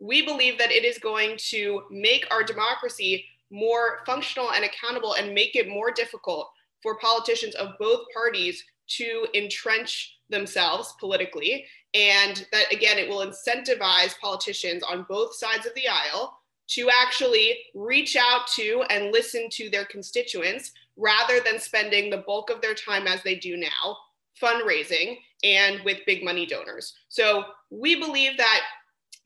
We 0.00 0.24
believe 0.24 0.58
that 0.58 0.72
it 0.72 0.84
is 0.84 0.98
going 0.98 1.36
to 1.50 1.82
make 1.90 2.26
our 2.32 2.42
democracy 2.42 3.24
more 3.50 4.00
functional 4.06 4.52
and 4.52 4.64
accountable 4.64 5.14
and 5.14 5.34
make 5.34 5.54
it 5.54 5.68
more 5.68 5.92
difficult 5.92 6.50
for 6.82 6.98
politicians 6.98 7.54
of 7.54 7.78
both 7.78 8.00
parties 8.14 8.62
to 8.88 9.26
entrench 9.34 10.18
themselves 10.28 10.94
politically. 10.98 11.64
And 11.94 12.46
that, 12.52 12.72
again, 12.72 12.98
it 12.98 13.08
will 13.08 13.26
incentivize 13.26 14.18
politicians 14.18 14.82
on 14.82 15.06
both 15.08 15.34
sides 15.34 15.66
of 15.66 15.74
the 15.74 15.88
aisle 15.88 16.36
to 16.68 16.88
actually 17.02 17.58
reach 17.74 18.16
out 18.16 18.46
to 18.56 18.82
and 18.88 19.12
listen 19.12 19.48
to 19.52 19.68
their 19.68 19.84
constituents 19.84 20.72
rather 20.96 21.40
than 21.40 21.58
spending 21.58 22.10
the 22.10 22.24
bulk 22.26 22.50
of 22.50 22.60
their 22.60 22.74
time 22.74 23.06
as 23.06 23.22
they 23.22 23.34
do 23.34 23.56
now 23.56 23.96
fundraising 24.42 25.18
and 25.44 25.80
with 25.84 25.98
big 26.06 26.24
money 26.24 26.46
donors. 26.46 26.94
So 27.08 27.44
we 27.70 27.96
believe 27.96 28.36
that 28.38 28.60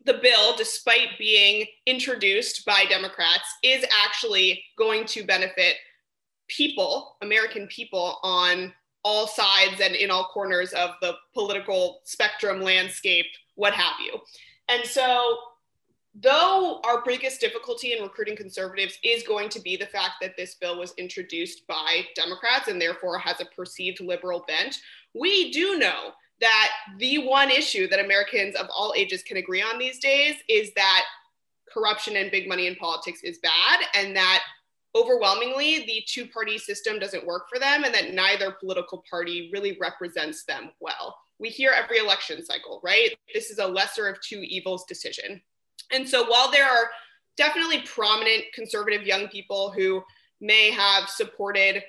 the 0.05 0.19
bill, 0.23 0.57
despite 0.57 1.19
being 1.19 1.66
introduced 1.87 2.64
by 2.64 2.85
Democrats, 2.88 3.49
is 3.62 3.85
actually 4.05 4.62
going 4.79 5.05
to 5.07 5.25
benefit 5.25 5.77
people, 6.48 7.16
American 7.22 7.66
people, 7.68 8.18
on 8.22 8.72
all 9.04 9.26
sides 9.26 9.80
and 9.80 9.94
in 9.94 10.11
all 10.11 10.24
corners 10.32 10.72
of 10.72 10.90
the 11.00 11.14
political 11.32 12.00
spectrum, 12.04 12.61
landscape, 12.61 13.26
what 13.54 13.72
have 13.72 13.94
you. 14.04 14.18
And 14.68 14.85
so, 14.85 15.37
though 16.18 16.80
our 16.85 17.02
biggest 17.04 17.40
difficulty 17.40 17.92
in 17.92 18.02
recruiting 18.02 18.37
conservatives 18.37 18.98
is 19.04 19.22
going 19.22 19.48
to 19.50 19.61
be 19.61 19.76
the 19.76 19.87
fact 19.87 20.14
that 20.20 20.37
this 20.37 20.54
bill 20.56 20.78
was 20.78 20.94
introduced 20.96 21.66
by 21.66 22.02
Democrats 22.14 22.68
and 22.68 22.80
therefore 22.80 23.18
has 23.18 23.40
a 23.40 23.44
perceived 23.54 24.00
liberal 24.00 24.44
bent, 24.48 24.76
we 25.14 25.52
do 25.52 25.78
know 25.78 26.11
that 26.40 26.70
the 26.98 27.18
one 27.26 27.50
issue 27.50 27.88
that 27.88 28.04
Americans 28.04 28.54
of 28.56 28.66
all 28.74 28.92
ages 28.96 29.22
can 29.22 29.37
agree 29.37 29.62
on 29.62 29.78
these 29.78 29.98
days 29.98 30.37
is 30.48 30.72
that 30.74 31.04
corruption 31.72 32.16
and 32.16 32.30
big 32.30 32.48
money 32.48 32.66
in 32.66 32.74
politics 32.76 33.22
is 33.22 33.38
bad 33.38 33.80
and 33.94 34.16
that 34.16 34.42
overwhelmingly 34.96 35.85
the 35.87 36.02
two 36.06 36.26
party 36.26 36.59
system 36.59 36.98
doesn't 36.98 37.26
work 37.26 37.48
for 37.48 37.59
them 37.59 37.85
and 37.85 37.94
that 37.94 38.14
neither 38.14 38.50
political 38.52 39.04
party 39.09 39.50
really 39.52 39.76
represents 39.80 40.44
them 40.44 40.70
well. 40.80 41.16
We 41.38 41.50
hear 41.50 41.72
every 41.72 41.98
election 41.98 42.44
cycle, 42.44 42.80
right? 42.82 43.11
This 43.35 43.50
is 43.50 43.59
a 43.59 43.66
lesser 43.66 44.09
of 44.09 44.20
two 44.20 44.40
evils 44.40 44.85
decision. 44.87 45.40
And 45.92 46.09
so 46.09 46.28
while 46.28 46.50
there 46.50 46.64
are 46.64 46.88
definitely 47.37 47.82
prominent 47.82 48.44
conservative 48.54 49.06
young 49.06 49.28
people 49.28 49.70
who 49.70 50.02
may 50.40 50.70
have 50.70 51.09
supported 51.09 51.82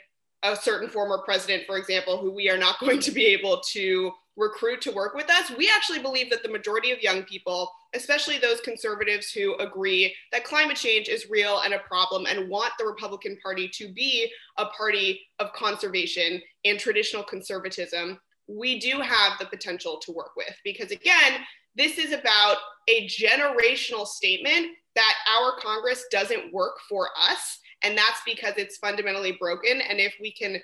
a 0.43 0.55
certain 0.55 0.89
former 0.89 1.19
president, 1.23 1.63
for 1.65 1.77
example, 1.77 2.17
who 2.17 2.31
we 2.31 2.49
are 2.49 2.57
not 2.57 2.79
going 2.81 2.99
to 2.99 3.11
be 3.11 3.25
able 3.27 3.61
to 3.71 4.11
recruit 4.37 4.79
to 4.81 4.91
work 4.91 5.15
with 5.15 5.29
us, 5.29 5.51
we 5.57 5.69
actually 5.75 5.99
believe 5.99 6.29
that 6.29 6.43
the 6.43 6.49
majority 6.49 6.91
of 6.91 7.01
young 7.01 7.23
people, 7.23 7.69
especially 7.95 8.37
those 8.37 8.61
conservatives 8.61 9.31
who 9.31 9.55
agree 9.55 10.15
that 10.31 10.43
climate 10.43 10.77
change 10.77 11.09
is 11.09 11.29
real 11.29 11.61
and 11.65 11.73
a 11.73 11.79
problem 11.79 12.27
and 12.27 12.47
want 12.47 12.71
the 12.77 12.85
Republican 12.85 13.37
Party 13.41 13.67
to 13.73 13.91
be 13.91 14.31
a 14.57 14.65
party 14.67 15.19
of 15.39 15.51
conservation 15.53 16.39
and 16.63 16.79
traditional 16.79 17.23
conservatism, 17.23 18.19
we 18.47 18.79
do 18.79 19.01
have 19.01 19.37
the 19.39 19.45
potential 19.47 19.97
to 19.99 20.11
work 20.11 20.31
with. 20.37 20.55
Because 20.63 20.91
again, 20.91 21.33
this 21.75 21.97
is 21.97 22.13
about 22.13 22.57
a 22.87 23.07
generational 23.07 24.05
statement 24.05 24.67
that 24.95 25.13
our 25.37 25.59
Congress 25.59 26.05
doesn't 26.11 26.53
work 26.53 26.77
for 26.87 27.09
us. 27.29 27.59
And 27.83 27.97
that's 27.97 28.21
because 28.25 28.53
it's 28.57 28.77
fundamentally 28.77 29.33
broken. 29.39 29.81
And 29.81 29.99
if 29.99 30.15
we 30.19 30.31
can 30.31 30.59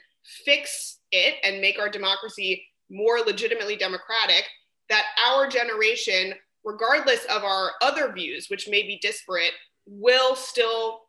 fix 0.46 1.00
it 1.12 1.36
and 1.44 1.62
make 1.62 1.80
our 1.80 1.90
democracy 1.90 2.66
more 2.94 3.20
legitimately 3.20 3.76
democratic, 3.76 4.46
that 4.90 5.04
our 5.26 5.50
generation, 5.50 6.34
regardless 6.64 7.26
of 7.26 7.44
our 7.44 7.72
other 7.82 8.14
views, 8.14 8.48
which 8.50 8.70
may 8.70 8.84
be 8.84 9.00
disparate, 9.02 9.52
will 9.86 10.36
still 10.36 11.02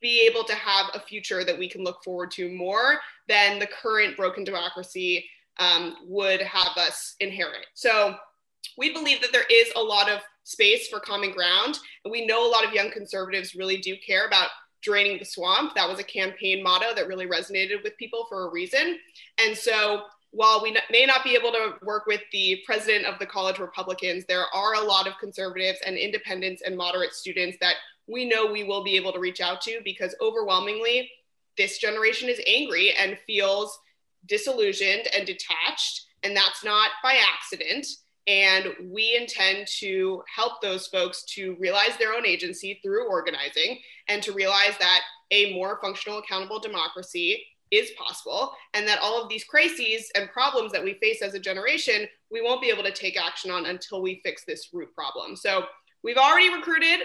be 0.00 0.26
able 0.30 0.44
to 0.44 0.54
have 0.54 0.86
a 0.94 1.00
future 1.00 1.44
that 1.44 1.58
we 1.58 1.68
can 1.68 1.82
look 1.82 2.02
forward 2.04 2.30
to 2.30 2.50
more 2.50 2.98
than 3.28 3.58
the 3.58 3.66
current 3.66 4.16
broken 4.16 4.44
democracy 4.44 5.24
um, 5.58 5.96
would 6.06 6.40
have 6.42 6.76
us 6.76 7.16
inherit. 7.20 7.66
So 7.74 8.14
we 8.76 8.92
believe 8.92 9.20
that 9.22 9.32
there 9.32 9.46
is 9.50 9.68
a 9.74 9.80
lot 9.80 10.10
of 10.10 10.20
space 10.44 10.88
for 10.88 11.00
common 11.00 11.32
ground. 11.32 11.78
And 12.04 12.12
we 12.12 12.26
know 12.26 12.46
a 12.46 12.50
lot 12.50 12.64
of 12.64 12.72
young 12.72 12.90
conservatives 12.90 13.54
really 13.54 13.78
do 13.78 13.96
care 14.06 14.26
about 14.26 14.50
draining 14.82 15.18
the 15.18 15.24
swamp. 15.24 15.74
That 15.74 15.88
was 15.88 15.98
a 15.98 16.04
campaign 16.04 16.62
motto 16.62 16.94
that 16.94 17.08
really 17.08 17.26
resonated 17.26 17.82
with 17.82 17.96
people 17.96 18.26
for 18.28 18.46
a 18.46 18.52
reason. 18.52 18.98
And 19.44 19.56
so 19.56 20.02
while 20.36 20.62
we 20.62 20.76
may 20.90 21.06
not 21.06 21.24
be 21.24 21.34
able 21.34 21.50
to 21.50 21.76
work 21.82 22.04
with 22.04 22.20
the 22.30 22.62
president 22.66 23.06
of 23.06 23.18
the 23.18 23.24
college 23.24 23.58
Republicans, 23.58 24.26
there 24.28 24.44
are 24.54 24.74
a 24.74 24.84
lot 24.84 25.06
of 25.06 25.14
conservatives 25.18 25.78
and 25.86 25.96
independents 25.96 26.60
and 26.60 26.76
moderate 26.76 27.14
students 27.14 27.56
that 27.58 27.76
we 28.06 28.28
know 28.28 28.44
we 28.44 28.62
will 28.62 28.84
be 28.84 28.96
able 28.96 29.12
to 29.12 29.18
reach 29.18 29.40
out 29.40 29.62
to 29.62 29.80
because 29.82 30.14
overwhelmingly, 30.20 31.10
this 31.56 31.78
generation 31.78 32.28
is 32.28 32.38
angry 32.46 32.92
and 32.92 33.16
feels 33.26 33.78
disillusioned 34.26 35.08
and 35.16 35.26
detached. 35.26 36.04
And 36.22 36.36
that's 36.36 36.62
not 36.62 36.90
by 37.02 37.16
accident. 37.34 37.86
And 38.26 38.74
we 38.90 39.16
intend 39.18 39.66
to 39.78 40.22
help 40.34 40.60
those 40.60 40.86
folks 40.86 41.24
to 41.34 41.56
realize 41.58 41.96
their 41.98 42.12
own 42.12 42.26
agency 42.26 42.78
through 42.84 43.08
organizing 43.08 43.78
and 44.08 44.22
to 44.22 44.32
realize 44.32 44.76
that 44.80 45.00
a 45.30 45.54
more 45.54 45.78
functional, 45.80 46.18
accountable 46.18 46.60
democracy 46.60 47.42
is 47.70 47.90
possible 47.98 48.52
and 48.74 48.86
that 48.86 49.00
all 49.02 49.20
of 49.20 49.28
these 49.28 49.44
crises 49.44 50.10
and 50.14 50.30
problems 50.30 50.72
that 50.72 50.84
we 50.84 50.94
face 50.94 51.20
as 51.20 51.34
a 51.34 51.38
generation 51.38 52.06
we 52.30 52.42
won't 52.42 52.60
be 52.60 52.68
able 52.68 52.82
to 52.82 52.92
take 52.92 53.20
action 53.20 53.50
on 53.50 53.66
until 53.66 54.02
we 54.02 54.20
fix 54.24 54.44
this 54.44 54.68
root 54.72 54.92
problem. 54.94 55.36
So 55.36 55.64
we've 56.02 56.16
already 56.16 56.52
recruited 56.52 57.00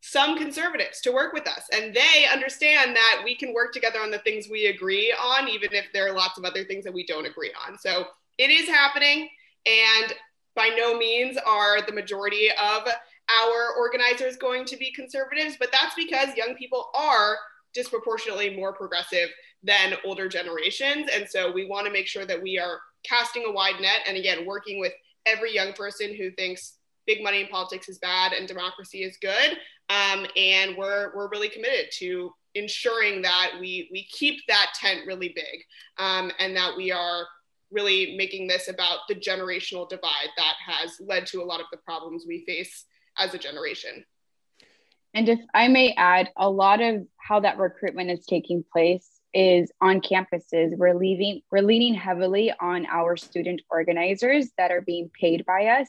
some 0.00 0.36
conservatives 0.36 1.00
to 1.00 1.12
work 1.12 1.32
with 1.32 1.48
us 1.48 1.64
and 1.72 1.94
they 1.94 2.26
understand 2.30 2.94
that 2.94 3.22
we 3.24 3.34
can 3.34 3.54
work 3.54 3.72
together 3.72 4.00
on 4.00 4.10
the 4.10 4.18
things 4.18 4.48
we 4.50 4.66
agree 4.66 5.14
on 5.18 5.48
even 5.48 5.72
if 5.72 5.86
there 5.94 6.06
are 6.06 6.14
lots 6.14 6.36
of 6.36 6.44
other 6.44 6.64
things 6.64 6.84
that 6.84 6.92
we 6.92 7.06
don't 7.06 7.26
agree 7.26 7.52
on. 7.66 7.78
So 7.78 8.06
it 8.36 8.50
is 8.50 8.68
happening 8.68 9.28
and 9.64 10.12
by 10.54 10.70
no 10.76 10.96
means 10.96 11.38
are 11.46 11.80
the 11.82 11.92
majority 11.92 12.50
of 12.50 12.86
our 12.86 13.76
organizers 13.78 14.36
going 14.36 14.66
to 14.66 14.76
be 14.76 14.92
conservatives 14.92 15.56
but 15.58 15.72
that's 15.72 15.94
because 15.94 16.36
young 16.36 16.54
people 16.54 16.90
are 16.94 17.36
disproportionately 17.74 18.56
more 18.56 18.72
progressive 18.72 19.28
than 19.62 19.94
older 20.04 20.28
generations. 20.28 21.08
And 21.12 21.26
so 21.28 21.50
we 21.50 21.66
want 21.66 21.86
to 21.86 21.92
make 21.92 22.06
sure 22.06 22.26
that 22.26 22.42
we 22.42 22.58
are 22.58 22.80
casting 23.02 23.44
a 23.46 23.52
wide 23.52 23.80
net 23.80 24.00
and 24.06 24.16
again, 24.16 24.46
working 24.46 24.78
with 24.78 24.92
every 25.26 25.54
young 25.54 25.72
person 25.72 26.14
who 26.14 26.30
thinks 26.32 26.74
big 27.06 27.22
money 27.22 27.40
in 27.40 27.48
politics 27.48 27.88
is 27.88 27.98
bad 27.98 28.32
and 28.32 28.48
democracy 28.48 29.02
is 29.02 29.18
good. 29.20 29.58
Um, 29.90 30.26
and 30.36 30.76
we're, 30.76 31.12
we're 31.14 31.28
really 31.28 31.48
committed 31.48 31.86
to 31.98 32.32
ensuring 32.54 33.22
that 33.22 33.52
we, 33.60 33.88
we 33.92 34.04
keep 34.04 34.40
that 34.48 34.72
tent 34.80 35.00
really 35.06 35.28
big 35.28 35.62
um, 35.98 36.30
and 36.38 36.56
that 36.56 36.76
we 36.76 36.92
are 36.92 37.26
really 37.70 38.14
making 38.16 38.46
this 38.46 38.68
about 38.68 39.00
the 39.08 39.14
generational 39.14 39.88
divide 39.88 40.28
that 40.36 40.54
has 40.64 40.92
led 41.00 41.26
to 41.26 41.42
a 41.42 41.44
lot 41.44 41.60
of 41.60 41.66
the 41.72 41.78
problems 41.78 42.24
we 42.26 42.44
face 42.46 42.84
as 43.18 43.34
a 43.34 43.38
generation. 43.38 44.04
And 45.14 45.28
if 45.28 45.40
I 45.54 45.68
may 45.68 45.94
add, 45.96 46.30
a 46.36 46.50
lot 46.50 46.80
of 46.80 47.06
how 47.16 47.40
that 47.40 47.58
recruitment 47.58 48.10
is 48.10 48.26
taking 48.26 48.64
place 48.72 49.08
is 49.32 49.70
on 49.80 50.00
campuses. 50.00 50.76
We're 50.76 50.94
leaving, 50.94 51.42
we're 51.50 51.62
leaning 51.62 51.94
heavily 51.94 52.52
on 52.60 52.86
our 52.86 53.16
student 53.16 53.62
organizers 53.70 54.50
that 54.58 54.70
are 54.70 54.80
being 54.80 55.10
paid 55.18 55.46
by 55.46 55.66
us 55.66 55.88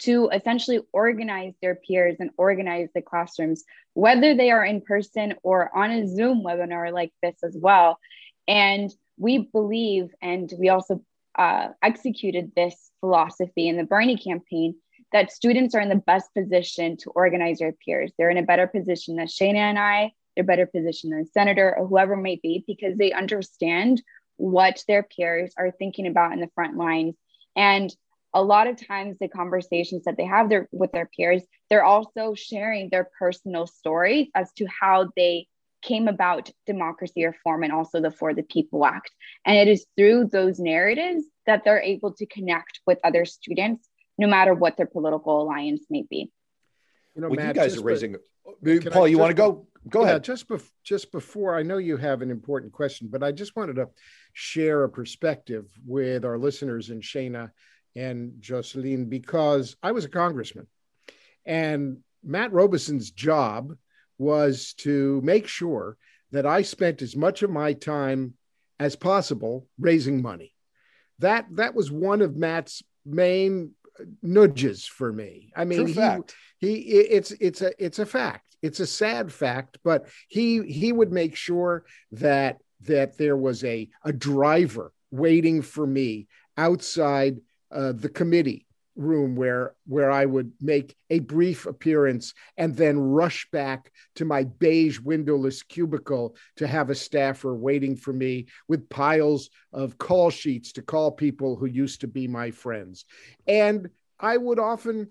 to 0.00 0.28
essentially 0.28 0.80
organize 0.92 1.54
their 1.60 1.74
peers 1.74 2.16
and 2.20 2.30
organize 2.36 2.88
the 2.94 3.02
classrooms, 3.02 3.64
whether 3.94 4.34
they 4.34 4.50
are 4.50 4.64
in 4.64 4.80
person 4.80 5.34
or 5.42 5.76
on 5.76 5.90
a 5.90 6.06
Zoom 6.06 6.42
webinar 6.44 6.92
like 6.92 7.12
this 7.22 7.36
as 7.42 7.56
well. 7.58 7.98
And 8.46 8.94
we 9.16 9.38
believe, 9.38 10.10
and 10.22 10.52
we 10.58 10.68
also 10.68 11.02
uh, 11.36 11.68
executed 11.82 12.52
this 12.54 12.90
philosophy 13.00 13.68
in 13.68 13.76
the 13.76 13.84
Bernie 13.84 14.16
campaign, 14.16 14.76
that 15.12 15.32
students 15.32 15.74
are 15.74 15.80
in 15.80 15.88
the 15.88 15.96
best 15.96 16.32
position 16.34 16.96
to 16.98 17.10
organize 17.10 17.58
their 17.58 17.72
peers. 17.72 18.12
They're 18.18 18.30
in 18.30 18.38
a 18.38 18.42
better 18.42 18.66
position 18.66 19.16
than 19.16 19.26
Shana 19.26 19.56
and 19.56 19.78
I, 19.78 20.12
they're 20.34 20.44
better 20.44 20.66
position 20.66 21.10
than 21.10 21.26
senator 21.26 21.74
or 21.76 21.86
whoever 21.86 22.16
may 22.16 22.36
be 22.36 22.64
because 22.66 22.96
they 22.96 23.12
understand 23.12 24.02
what 24.36 24.82
their 24.86 25.02
peers 25.02 25.52
are 25.58 25.72
thinking 25.72 26.06
about 26.06 26.32
in 26.32 26.40
the 26.40 26.50
front 26.54 26.76
lines. 26.76 27.16
And 27.56 27.94
a 28.34 28.42
lot 28.42 28.66
of 28.66 28.86
times 28.86 29.16
the 29.18 29.28
conversations 29.28 30.04
that 30.04 30.16
they 30.16 30.26
have 30.26 30.48
their, 30.48 30.68
with 30.70 30.92
their 30.92 31.06
peers, 31.06 31.42
they're 31.70 31.84
also 31.84 32.34
sharing 32.34 32.88
their 32.88 33.10
personal 33.18 33.66
stories 33.66 34.28
as 34.34 34.52
to 34.52 34.66
how 34.66 35.10
they 35.16 35.48
came 35.82 36.08
about 36.08 36.50
democracy 36.66 37.24
reform 37.24 37.62
and 37.62 37.72
also 37.72 38.00
the 38.00 38.10
For 38.10 38.34
the 38.34 38.42
People 38.42 38.84
Act. 38.84 39.10
And 39.44 39.56
it 39.56 39.68
is 39.68 39.86
through 39.96 40.26
those 40.26 40.58
narratives 40.58 41.24
that 41.46 41.62
they're 41.64 41.82
able 41.82 42.12
to 42.14 42.26
connect 42.26 42.80
with 42.86 42.98
other 43.04 43.24
students, 43.24 43.87
no 44.18 44.26
matter 44.26 44.52
what 44.52 44.76
their 44.76 44.86
political 44.86 45.42
alliance 45.42 45.86
may 45.88 46.04
be. 46.08 46.30
You 47.14 47.22
know, 47.22 47.28
well, 47.28 47.36
Matt, 47.36 47.54
you 47.54 47.62
guys 47.62 47.76
are 47.76 47.82
raising. 47.82 48.16
Oh, 48.46 48.80
Paul, 48.90 49.08
you 49.08 49.18
want 49.18 49.30
to 49.30 49.34
go? 49.34 49.66
Go 49.88 50.02
yeah, 50.02 50.08
ahead. 50.08 50.24
Just 50.24 50.48
bef- 50.48 50.70
just 50.84 51.12
before, 51.12 51.56
I 51.56 51.62
know 51.62 51.78
you 51.78 51.96
have 51.96 52.20
an 52.20 52.30
important 52.30 52.72
question, 52.72 53.08
but 53.10 53.22
I 53.22 53.32
just 53.32 53.56
wanted 53.56 53.76
to 53.76 53.88
share 54.32 54.84
a 54.84 54.88
perspective 54.88 55.66
with 55.86 56.24
our 56.24 56.38
listeners 56.38 56.90
in 56.90 57.00
Shana 57.00 57.50
and 57.96 58.32
Jocelyn 58.40 59.08
because 59.08 59.76
I 59.82 59.92
was 59.92 60.04
a 60.04 60.10
congressman, 60.10 60.66
and 61.46 61.98
Matt 62.22 62.52
Robison's 62.52 63.10
job 63.10 63.76
was 64.18 64.74
to 64.78 65.20
make 65.22 65.46
sure 65.46 65.96
that 66.32 66.44
I 66.44 66.62
spent 66.62 67.02
as 67.02 67.16
much 67.16 67.42
of 67.42 67.50
my 67.50 67.72
time 67.72 68.34
as 68.78 68.96
possible 68.96 69.66
raising 69.78 70.20
money. 70.20 70.52
That 71.20 71.46
that 71.52 71.74
was 71.74 71.90
one 71.90 72.20
of 72.20 72.36
Matt's 72.36 72.82
main 73.04 73.72
nudges 74.22 74.86
for 74.86 75.12
me. 75.12 75.52
I 75.56 75.64
mean, 75.64 75.86
he, 75.86 76.18
he 76.58 76.74
it's 76.74 77.30
it's 77.32 77.62
a 77.62 77.72
it's 77.84 77.98
a 77.98 78.06
fact 78.06 78.48
it's 78.62 78.80
a 78.80 78.86
sad 78.86 79.32
fact, 79.32 79.78
but 79.84 80.06
he 80.28 80.62
he 80.62 80.92
would 80.92 81.12
make 81.12 81.36
sure 81.36 81.84
that 82.12 82.58
that 82.82 83.16
there 83.18 83.36
was 83.36 83.64
a 83.64 83.88
a 84.04 84.12
driver 84.12 84.92
waiting 85.10 85.62
for 85.62 85.86
me 85.86 86.28
outside 86.56 87.38
uh, 87.70 87.92
the 87.92 88.08
committee 88.08 88.66
room 88.98 89.36
where 89.36 89.74
where 89.86 90.10
I 90.10 90.26
would 90.26 90.52
make 90.60 90.96
a 91.08 91.20
brief 91.20 91.66
appearance 91.66 92.34
and 92.56 92.76
then 92.76 92.98
rush 92.98 93.48
back 93.50 93.92
to 94.16 94.24
my 94.24 94.44
beige 94.44 94.98
windowless 94.98 95.62
cubicle 95.62 96.36
to 96.56 96.66
have 96.66 96.90
a 96.90 96.94
staffer 96.94 97.54
waiting 97.54 97.96
for 97.96 98.12
me 98.12 98.48
with 98.66 98.88
piles 98.88 99.50
of 99.72 99.96
call 99.96 100.30
sheets 100.30 100.72
to 100.72 100.82
call 100.82 101.12
people 101.12 101.56
who 101.56 101.66
used 101.66 102.00
to 102.00 102.08
be 102.08 102.26
my 102.26 102.50
friends. 102.50 103.04
And 103.46 103.88
I 104.18 104.36
would 104.36 104.58
often 104.58 105.10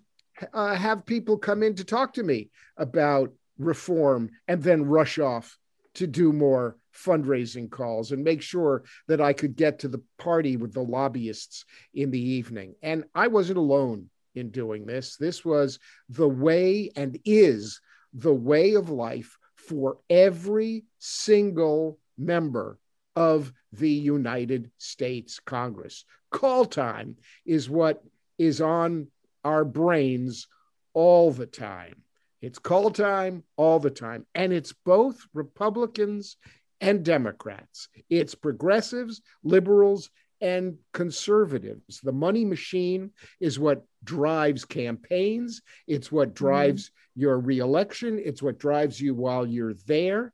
uh, 0.54 0.76
have 0.76 1.06
people 1.06 1.38
come 1.38 1.64
in 1.64 1.76
to 1.76 1.86
talk 1.86 2.14
to 2.14 2.24
me 2.24 2.50
about 2.76 3.34
reform 3.58 4.30
and 4.48 4.62
then 4.62 4.86
rush 4.86 5.18
off 5.18 5.58
to 5.98 6.08
do 6.08 6.32
more 6.32 6.78
fundraising 6.96 7.70
calls 7.70 8.12
and 8.12 8.24
make 8.24 8.42
sure 8.42 8.84
that 9.08 9.22
I 9.22 9.34
could 9.34 9.56
get 9.56 9.80
to 9.80 9.88
the 9.88 10.02
party 10.18 10.56
with 10.56 10.74
the 10.74 10.84
lobbyists 10.84 11.66
in 11.94 12.12
the 12.12 12.22
evening. 12.22 12.76
And 12.82 13.04
I 13.14 13.28
wasn't 13.28 13.58
alone 13.58 14.10
in 14.36 14.50
doing 14.50 14.86
this. 14.86 15.18
This 15.18 15.44
was 15.44 15.80
the 16.10 16.28
way 16.28 16.92
and 16.96 17.20
is 17.26 17.82
the 18.14 18.34
way 18.34 18.76
of 18.76 18.90
life 18.90 19.38
for 19.56 19.98
every 20.10 20.86
single 21.00 22.00
member 22.18 22.80
of 23.16 23.52
the 23.72 23.90
United 23.90 24.70
States 24.78 25.40
Congress. 25.40 26.06
Call 26.30 26.66
time 26.66 27.18
is 27.46 27.70
what 27.70 28.04
is 28.38 28.62
on 28.62 29.08
our 29.44 29.66
brains 29.66 30.48
all 30.94 31.32
the 31.32 31.48
time. 31.48 32.04
It's 32.48 32.60
call 32.60 32.92
time 32.92 33.44
all 33.58 33.78
the 33.78 33.90
time. 33.90 34.26
And 34.34 34.54
it's 34.54 34.74
both 34.86 35.20
Republicans 35.34 36.38
and 36.80 37.04
Democrats. 37.04 37.90
It's 38.10 38.36
progressives, 38.36 39.22
liberals, 39.44 40.10
and 40.40 40.78
conservatives. 40.94 42.00
The 42.02 42.14
money 42.14 42.46
machine 42.46 43.12
is 43.42 43.60
what 43.60 43.86
drives 44.02 44.64
campaigns, 44.64 45.62
it's 45.88 46.10
what 46.10 46.30
mm-hmm. 46.30 46.46
drives 46.46 46.86
mm-hmm. 46.86 47.22
your 47.22 47.38
reelection, 47.38 48.18
it's 48.24 48.42
what 48.42 48.60
drives 48.60 49.02
you 49.02 49.14
while 49.14 49.46
you're 49.46 49.74
there. 49.86 50.32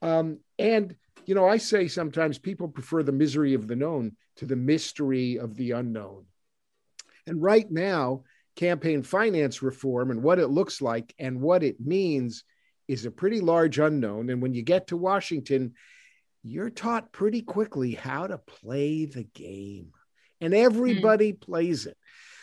Um, 0.00 0.38
and, 0.58 0.96
you 1.26 1.34
know, 1.34 1.46
I 1.46 1.58
say 1.58 1.88
sometimes 1.88 2.38
people 2.38 2.68
prefer 2.68 3.02
the 3.02 3.12
misery 3.12 3.52
of 3.52 3.68
the 3.68 3.76
known 3.76 4.16
to 4.36 4.46
the 4.46 4.56
mystery 4.56 5.38
of 5.38 5.56
the 5.56 5.72
unknown. 5.72 6.24
And 7.26 7.42
right 7.42 7.70
now, 7.70 8.22
campaign 8.60 9.02
finance 9.02 9.62
reform 9.62 10.10
and 10.10 10.22
what 10.22 10.38
it 10.38 10.48
looks 10.48 10.82
like 10.82 11.14
and 11.18 11.40
what 11.40 11.62
it 11.62 11.80
means 11.80 12.44
is 12.88 13.06
a 13.06 13.10
pretty 13.10 13.40
large 13.40 13.78
unknown. 13.78 14.28
And 14.28 14.42
when 14.42 14.52
you 14.52 14.60
get 14.60 14.88
to 14.88 14.98
Washington, 14.98 15.72
you're 16.42 16.68
taught 16.68 17.10
pretty 17.10 17.40
quickly 17.40 17.92
how 17.92 18.26
to 18.26 18.36
play 18.36 19.06
the 19.06 19.24
game, 19.24 19.92
and 20.42 20.52
everybody 20.52 21.32
mm. 21.32 21.40
plays 21.40 21.86
it. 21.86 21.96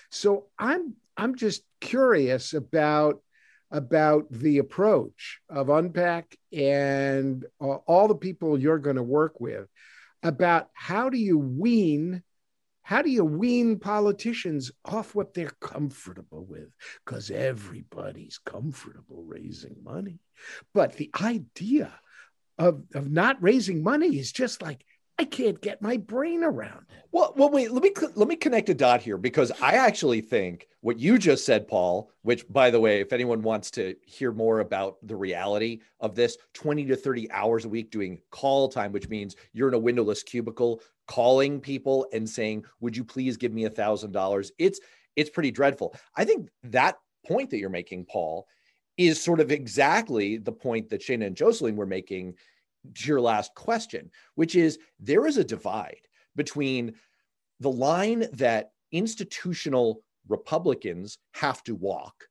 So 0.09 0.47
I'm 0.57 0.95
I'm 1.15 1.35
just 1.35 1.61
curious 1.81 2.55
about 2.55 3.21
about 3.69 4.25
the 4.31 4.57
approach 4.57 5.39
of 5.49 5.67
UnPAC 5.67 6.23
and 6.51 7.45
uh, 7.61 7.75
all 7.85 8.07
the 8.07 8.15
people 8.15 8.57
you're 8.57 8.79
going 8.79 8.95
to 8.95 9.03
work 9.03 9.39
with 9.39 9.67
about 10.23 10.69
how 10.73 11.09
do 11.09 11.17
you 11.17 11.37
wean 11.37 12.23
how 12.87 13.01
do 13.01 13.09
you 13.09 13.25
wean 13.25 13.79
politicians 13.79 14.71
off 14.85 15.13
what 15.13 15.33
they're 15.33 15.51
comfortable 15.59 16.45
with? 16.45 16.69
Because 17.05 17.29
everybody's 17.29 18.39
comfortable 18.45 19.25
raising 19.27 19.75
money. 19.83 20.21
But 20.73 20.93
the 20.93 21.11
idea 21.21 21.91
of, 22.57 22.83
of 22.93 23.11
not 23.11 23.43
raising 23.43 23.83
money 23.83 24.17
is 24.17 24.31
just 24.31 24.61
like, 24.61 24.85
I 25.19 25.25
can't 25.25 25.59
get 25.59 25.81
my 25.81 25.97
brain 25.97 26.45
around. 26.45 26.85
Well, 27.11 27.33
well, 27.35 27.49
wait. 27.49 27.71
Let 27.71 27.83
me 27.83 27.91
let 28.15 28.27
me 28.27 28.35
connect 28.35 28.69
a 28.69 28.73
dot 28.73 29.01
here 29.01 29.17
because 29.17 29.51
I 29.61 29.73
actually 29.73 30.21
think 30.21 30.67
what 30.81 30.99
you 30.99 31.17
just 31.17 31.43
said, 31.43 31.67
Paul. 31.67 32.11
Which, 32.21 32.47
by 32.47 32.69
the 32.69 32.79
way, 32.79 33.01
if 33.01 33.11
anyone 33.11 33.41
wants 33.41 33.71
to 33.71 33.95
hear 34.05 34.31
more 34.31 34.59
about 34.59 34.97
the 35.01 35.15
reality 35.15 35.79
of 35.99 36.13
this, 36.13 36.37
twenty 36.53 36.85
to 36.85 36.95
thirty 36.95 37.31
hours 37.31 37.65
a 37.65 37.69
week 37.69 37.89
doing 37.89 38.19
call 38.29 38.69
time, 38.69 38.91
which 38.91 39.09
means 39.09 39.35
you're 39.53 39.69
in 39.69 39.73
a 39.73 39.79
windowless 39.79 40.21
cubicle 40.21 40.81
calling 41.07 41.59
people 41.59 42.07
and 42.13 42.29
saying, 42.29 42.65
"Would 42.81 42.95
you 42.95 43.03
please 43.03 43.37
give 43.37 43.53
me 43.53 43.65
a 43.65 43.69
thousand 43.69 44.11
dollars?" 44.11 44.51
It's 44.57 44.79
it's 45.15 45.29
pretty 45.29 45.51
dreadful. 45.51 45.95
I 46.15 46.25
think 46.25 46.49
that 46.63 46.97
point 47.25 47.49
that 47.49 47.57
you're 47.57 47.69
making, 47.69 48.05
Paul, 48.05 48.45
is 48.97 49.21
sort 49.21 49.39
of 49.39 49.51
exactly 49.51 50.37
the 50.37 50.51
point 50.51 50.89
that 50.89 51.01
Shana 51.01 51.27
and 51.27 51.35
Jocelyn 51.35 51.75
were 51.75 51.85
making 51.85 52.35
to 52.95 53.07
your 53.07 53.21
last 53.21 53.53
question, 53.55 54.09
which 54.35 54.55
is 54.55 54.79
there 54.99 55.25
is 55.27 55.37
a 55.37 55.43
divide 55.43 56.07
between 56.35 56.93
the 57.59 57.71
line 57.71 58.27
that 58.33 58.71
institutional 58.91 60.01
Republicans 60.27 61.17
have 61.33 61.63
to 61.63 61.75
walk, 61.75 62.25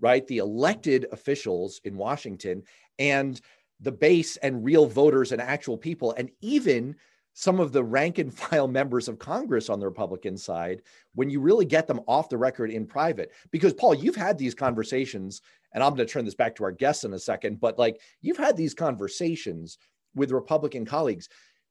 right? 0.00 0.26
The 0.26 0.38
elected 0.38 1.06
officials 1.12 1.80
in 1.84 1.96
Washington 1.96 2.62
and 2.98 3.40
the 3.80 3.92
base 3.92 4.36
and 4.38 4.64
real 4.64 4.86
voters 4.86 5.32
and 5.32 5.40
actual 5.40 5.76
people, 5.76 6.12
and 6.16 6.30
even 6.40 6.96
some 7.38 7.60
of 7.60 7.70
the 7.70 7.84
rank 7.84 8.18
and 8.18 8.34
file 8.36 8.66
members 8.66 9.06
of 9.06 9.20
Congress 9.20 9.70
on 9.70 9.78
the 9.78 9.86
Republican 9.86 10.36
side 10.36 10.82
when 11.14 11.30
you 11.30 11.40
really 11.40 11.64
get 11.64 11.86
them 11.86 12.00
off 12.08 12.28
the 12.28 12.36
record 12.36 12.68
in 12.68 12.84
private. 12.84 13.30
Because, 13.52 13.72
Paul, 13.72 13.94
you've 13.94 14.16
had 14.16 14.36
these 14.36 14.56
conversations, 14.56 15.40
and 15.72 15.80
I'm 15.80 15.94
going 15.94 16.04
to 16.04 16.12
turn 16.12 16.24
this 16.24 16.34
back 16.34 16.56
to 16.56 16.64
our 16.64 16.72
guests 16.72 17.04
in 17.04 17.12
a 17.12 17.18
second, 17.18 17.60
but 17.60 17.78
like 17.78 18.00
you've 18.22 18.36
had 18.38 18.56
these 18.56 18.74
conversations 18.74 19.78
with 20.16 20.32
Republican 20.32 20.84
colleagues. 20.84 21.28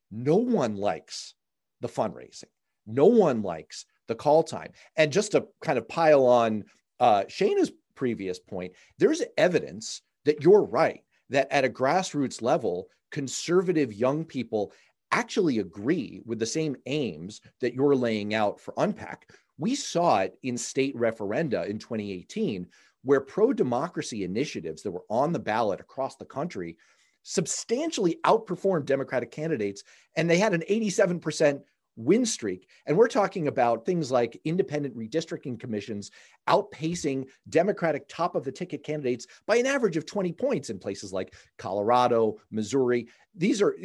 No 0.10 0.38
one 0.38 0.78
likes 0.78 1.34
the 1.82 1.90
fundraising, 1.90 2.46
no 2.86 3.08
one 3.08 3.42
likes 3.42 3.86
the 4.08 4.16
call 4.16 4.44
time. 4.44 4.72
And 4.96 5.12
just 5.12 5.34
to 5.34 5.48
kind 5.62 5.78
of 5.78 5.90
pile 5.90 6.26
on 6.26 6.64
uh, 7.02 7.26
Shana's 7.28 7.74
previous 7.94 8.40
point, 8.40 8.72
there's 9.00 9.22
evidence 9.38 10.02
that 10.24 10.42
you're 10.42 10.64
right, 10.64 11.04
that 11.30 11.52
at 11.52 11.66
a 11.66 11.70
grassroots 11.70 12.42
level, 12.42 12.88
conservative 13.12 13.94
young 13.94 14.26
people 14.26 14.72
actually 15.12 15.60
agree 15.60 16.22
with 16.26 16.40
the 16.40 16.46
same 16.46 16.76
aims 16.86 17.42
that 17.62 17.74
you're 17.74 17.96
laying 17.96 18.34
out 18.34 18.60
for 18.60 18.74
UnPAC. 18.74 19.18
We 19.58 19.76
saw 19.76 20.20
it 20.20 20.38
in 20.44 20.58
state 20.58 20.96
referenda 20.96 21.68
in 21.68 21.80
2018, 21.80 22.68
where 23.04 23.22
pro 23.22 23.54
democracy 23.54 24.24
initiatives 24.24 24.84
that 24.84 24.92
were 24.92 25.06
on 25.10 25.32
the 25.32 25.40
ballot 25.40 25.80
across 25.80 26.16
the 26.16 26.26
country 26.26 26.78
substantially 27.24 28.18
outperformed 28.24 28.86
Democratic 28.86 29.32
candidates, 29.32 29.84
and 30.16 30.30
they 30.30 30.38
had 30.38 30.54
an 30.54 30.64
87% 30.70 31.62
win 31.98 32.26
streak. 32.26 32.70
And 32.86 32.96
we're 32.96 33.08
talking 33.08 33.48
about 33.48 33.86
things 33.86 34.12
like 34.12 34.40
independent 34.46 34.96
redistricting 34.96 35.60
commissions 35.60 36.12
outpacing 36.48 37.26
Democratic 37.50 38.08
top 38.08 38.36
of 38.36 38.46
the 38.46 38.52
ticket 38.52 38.84
candidates 38.84 39.28
by 39.46 39.58
an 39.58 39.66
average 39.66 39.98
of 39.98 40.06
20 40.06 40.32
points 40.32 40.70
in 40.70 40.80
places 40.80 41.12
like 41.12 41.34
Colorado, 41.58 42.38
Missouri. 42.52 43.08
These 43.36 43.62
are 43.62 43.76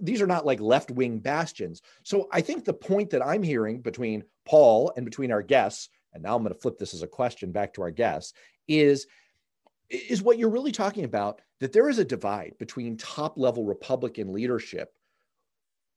these 0.00 0.22
are 0.22 0.26
not 0.26 0.46
like 0.46 0.60
left-wing 0.60 1.18
bastions. 1.18 1.82
So 2.04 2.28
I 2.30 2.42
think 2.42 2.64
the 2.64 2.72
point 2.74 3.10
that 3.10 3.26
I'm 3.26 3.42
hearing 3.42 3.80
between 3.80 4.22
Paul 4.44 4.92
and 4.96 5.04
between 5.04 5.32
our 5.32 5.42
guests, 5.42 5.88
and 6.12 6.22
now 6.22 6.36
I'm 6.36 6.42
going 6.42 6.54
to 6.54 6.60
flip 6.60 6.78
this 6.78 6.94
as 6.94 7.02
a 7.02 7.08
question 7.08 7.52
back 7.52 7.74
to 7.74 7.82
our 7.82 7.90
guests, 7.90 8.34
is 8.68 9.06
is 9.88 10.22
what 10.22 10.38
you're 10.38 10.48
really 10.48 10.72
talking 10.72 11.04
about 11.04 11.40
that 11.60 11.72
there 11.72 11.88
is 11.88 11.98
a 11.98 12.04
divide 12.04 12.54
between 12.58 12.96
top 12.96 13.36
level 13.36 13.64
Republican 13.64 14.32
leadership 14.32 14.92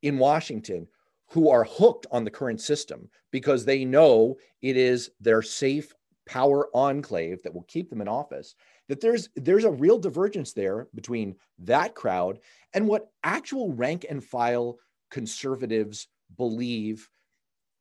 in 0.01 0.17
Washington 0.17 0.87
who 1.27 1.49
are 1.49 1.63
hooked 1.63 2.05
on 2.11 2.23
the 2.23 2.31
current 2.31 2.61
system 2.61 3.09
because 3.31 3.65
they 3.65 3.85
know 3.85 4.35
it 4.61 4.77
is 4.77 5.11
their 5.19 5.41
safe 5.41 5.93
power 6.25 6.69
enclave 6.73 7.41
that 7.43 7.53
will 7.53 7.63
keep 7.63 7.89
them 7.89 8.01
in 8.01 8.07
office 8.07 8.55
that 8.87 9.01
there's 9.01 9.29
there's 9.35 9.63
a 9.63 9.71
real 9.71 9.97
divergence 9.97 10.53
there 10.53 10.87
between 10.95 11.35
that 11.59 11.95
crowd 11.95 12.39
and 12.73 12.87
what 12.87 13.09
actual 13.23 13.73
rank 13.73 14.05
and 14.09 14.23
file 14.23 14.77
conservatives 15.11 16.07
believe 16.37 17.09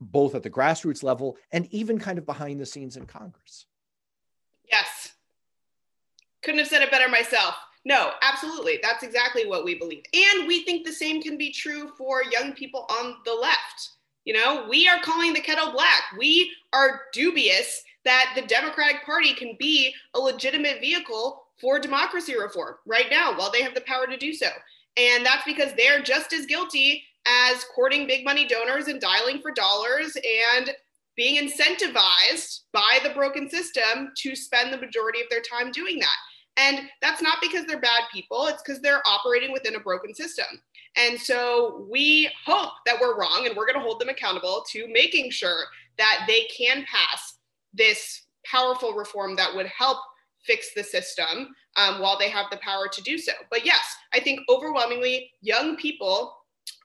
both 0.00 0.34
at 0.34 0.42
the 0.42 0.50
grassroots 0.50 1.02
level 1.02 1.36
and 1.52 1.66
even 1.72 1.98
kind 1.98 2.18
of 2.18 2.26
behind 2.26 2.60
the 2.60 2.66
scenes 2.66 2.96
in 2.96 3.06
congress. 3.06 3.66
Yes. 4.70 5.10
Couldn't 6.42 6.58
have 6.58 6.68
said 6.68 6.82
it 6.82 6.90
better 6.90 7.08
myself 7.08 7.54
no, 7.84 8.12
absolutely. 8.22 8.78
That's 8.82 9.02
exactly 9.02 9.46
what 9.46 9.64
we 9.64 9.74
believe. 9.74 10.04
And 10.14 10.46
we 10.46 10.64
think 10.64 10.84
the 10.84 10.92
same 10.92 11.20
can 11.20 11.36
be 11.36 11.52
true 11.52 11.92
for 11.98 12.22
young 12.24 12.52
people 12.52 12.86
on 12.90 13.16
the 13.24 13.34
left. 13.34 13.90
You 14.24 14.32
know, 14.32 14.66
we 14.68 14.88
are 14.88 15.00
calling 15.02 15.34
the 15.34 15.40
kettle 15.40 15.72
black. 15.72 16.02
We 16.18 16.50
are 16.72 17.02
dubious 17.12 17.82
that 18.04 18.32
the 18.34 18.46
Democratic 18.46 19.04
Party 19.04 19.34
can 19.34 19.56
be 19.58 19.92
a 20.14 20.18
legitimate 20.18 20.80
vehicle 20.80 21.44
for 21.60 21.78
democracy 21.78 22.34
reform 22.38 22.76
right 22.86 23.06
now 23.10 23.36
while 23.36 23.50
they 23.50 23.62
have 23.62 23.74
the 23.74 23.82
power 23.82 24.06
to 24.06 24.16
do 24.16 24.32
so. 24.32 24.48
And 24.96 25.24
that's 25.24 25.44
because 25.44 25.72
they're 25.76 26.02
just 26.02 26.32
as 26.32 26.46
guilty 26.46 27.04
as 27.26 27.64
courting 27.74 28.06
big 28.06 28.24
money 28.24 28.46
donors 28.46 28.88
and 28.88 29.00
dialing 29.00 29.40
for 29.40 29.50
dollars 29.50 30.16
and 30.16 30.70
being 31.16 31.48
incentivized 31.48 32.60
by 32.72 32.98
the 33.02 33.10
broken 33.14 33.48
system 33.48 34.10
to 34.16 34.34
spend 34.34 34.72
the 34.72 34.78
majority 34.78 35.20
of 35.20 35.28
their 35.30 35.42
time 35.42 35.70
doing 35.70 35.98
that. 35.98 36.16
And 36.56 36.88
that's 37.02 37.20
not 37.20 37.38
because 37.42 37.66
they're 37.66 37.80
bad 37.80 38.02
people, 38.12 38.46
it's 38.46 38.62
because 38.62 38.80
they're 38.80 39.02
operating 39.06 39.52
within 39.52 39.74
a 39.74 39.80
broken 39.80 40.14
system. 40.14 40.46
And 40.96 41.18
so 41.18 41.86
we 41.90 42.30
hope 42.44 42.72
that 42.86 43.00
we're 43.00 43.18
wrong 43.18 43.46
and 43.46 43.56
we're 43.56 43.66
going 43.66 43.78
to 43.78 43.84
hold 43.84 44.00
them 44.00 44.08
accountable 44.08 44.64
to 44.70 44.86
making 44.92 45.30
sure 45.30 45.64
that 45.98 46.24
they 46.28 46.44
can 46.44 46.84
pass 46.84 47.38
this 47.72 48.22
powerful 48.46 48.92
reform 48.92 49.34
that 49.36 49.54
would 49.54 49.66
help 49.66 49.98
fix 50.44 50.72
the 50.74 50.84
system 50.84 51.54
um, 51.76 52.00
while 52.00 52.18
they 52.18 52.28
have 52.28 52.46
the 52.50 52.58
power 52.58 52.86
to 52.92 53.02
do 53.02 53.18
so. 53.18 53.32
But 53.50 53.64
yes, 53.64 53.96
I 54.12 54.20
think 54.20 54.40
overwhelmingly 54.48 55.32
young 55.40 55.76
people 55.76 56.36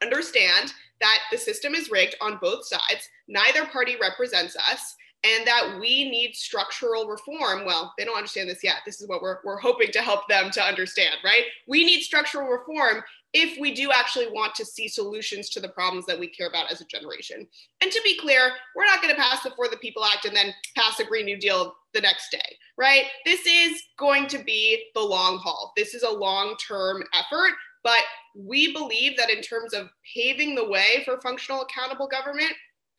understand 0.01 0.73
that 1.01 1.19
the 1.31 1.37
system 1.37 1.75
is 1.75 1.91
rigged 1.91 2.15
on 2.21 2.39
both 2.41 2.65
sides. 2.65 3.09
Neither 3.27 3.65
party 3.67 3.95
represents 4.01 4.55
us 4.55 4.95
and 5.23 5.45
that 5.45 5.77
we 5.79 6.09
need 6.09 6.35
structural 6.35 7.07
reform. 7.07 7.65
Well, 7.65 7.93
they 7.97 8.05
don't 8.05 8.17
understand 8.17 8.49
this 8.49 8.63
yet. 8.63 8.77
This 8.85 9.01
is 9.01 9.07
what 9.07 9.21
we're, 9.21 9.39
we're 9.43 9.59
hoping 9.59 9.91
to 9.91 10.01
help 10.01 10.27
them 10.29 10.49
to 10.51 10.63
understand, 10.63 11.15
right? 11.23 11.43
We 11.67 11.83
need 11.83 12.01
structural 12.01 12.47
reform 12.47 13.03
if 13.33 13.59
we 13.59 13.73
do 13.73 13.91
actually 13.91 14.27
want 14.27 14.55
to 14.55 14.65
see 14.65 14.87
solutions 14.87 15.49
to 15.49 15.59
the 15.59 15.69
problems 15.69 16.05
that 16.05 16.19
we 16.19 16.27
care 16.27 16.47
about 16.47 16.71
as 16.71 16.81
a 16.81 16.85
generation. 16.85 17.45
And 17.81 17.91
to 17.91 18.01
be 18.03 18.17
clear, 18.17 18.51
we're 18.75 18.85
not 18.85 19.01
going 19.01 19.13
to 19.13 19.21
pass 19.21 19.43
the 19.43 19.51
For 19.51 19.67
the 19.67 19.77
People 19.77 20.03
Act 20.05 20.25
and 20.25 20.35
then 20.35 20.53
pass 20.75 20.99
a 20.99 21.05
Green 21.05 21.25
New 21.25 21.37
Deal 21.37 21.75
the 21.93 22.01
next 22.01 22.31
day, 22.31 22.55
right? 22.77 23.03
This 23.25 23.45
is 23.45 23.83
going 23.97 24.27
to 24.27 24.39
be 24.39 24.85
the 24.95 25.01
long 25.01 25.37
haul. 25.37 25.73
This 25.75 25.93
is 25.93 26.03
a 26.03 26.09
long 26.09 26.55
term 26.65 27.03
effort. 27.13 27.51
But 27.83 28.01
we 28.35 28.73
believe 28.73 29.17
that 29.17 29.29
in 29.29 29.41
terms 29.41 29.73
of 29.73 29.89
paving 30.13 30.55
the 30.55 30.69
way 30.69 31.01
for 31.05 31.21
functional 31.21 31.61
accountable 31.61 32.07
government, 32.07 32.51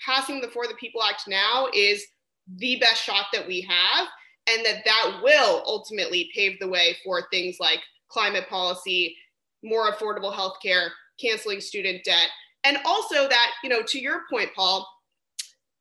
passing 0.04 0.40
the 0.40 0.48
For 0.48 0.66
the 0.66 0.74
People 0.74 1.02
Act 1.02 1.24
now 1.28 1.68
is 1.74 2.04
the 2.56 2.76
best 2.80 3.02
shot 3.02 3.26
that 3.32 3.46
we 3.46 3.60
have, 3.62 4.08
and 4.48 4.64
that 4.64 4.84
that 4.84 5.20
will 5.22 5.62
ultimately 5.66 6.30
pave 6.34 6.58
the 6.58 6.68
way 6.68 6.96
for 7.04 7.28
things 7.30 7.56
like 7.60 7.80
climate 8.08 8.48
policy, 8.48 9.16
more 9.62 9.92
affordable 9.92 10.34
healthcare, 10.34 10.88
canceling 11.20 11.60
student 11.60 12.02
debt, 12.04 12.28
and 12.64 12.78
also 12.84 13.28
that, 13.28 13.50
you 13.62 13.70
know, 13.70 13.82
to 13.82 13.98
your 13.98 14.22
point, 14.30 14.50
Paul, 14.54 14.86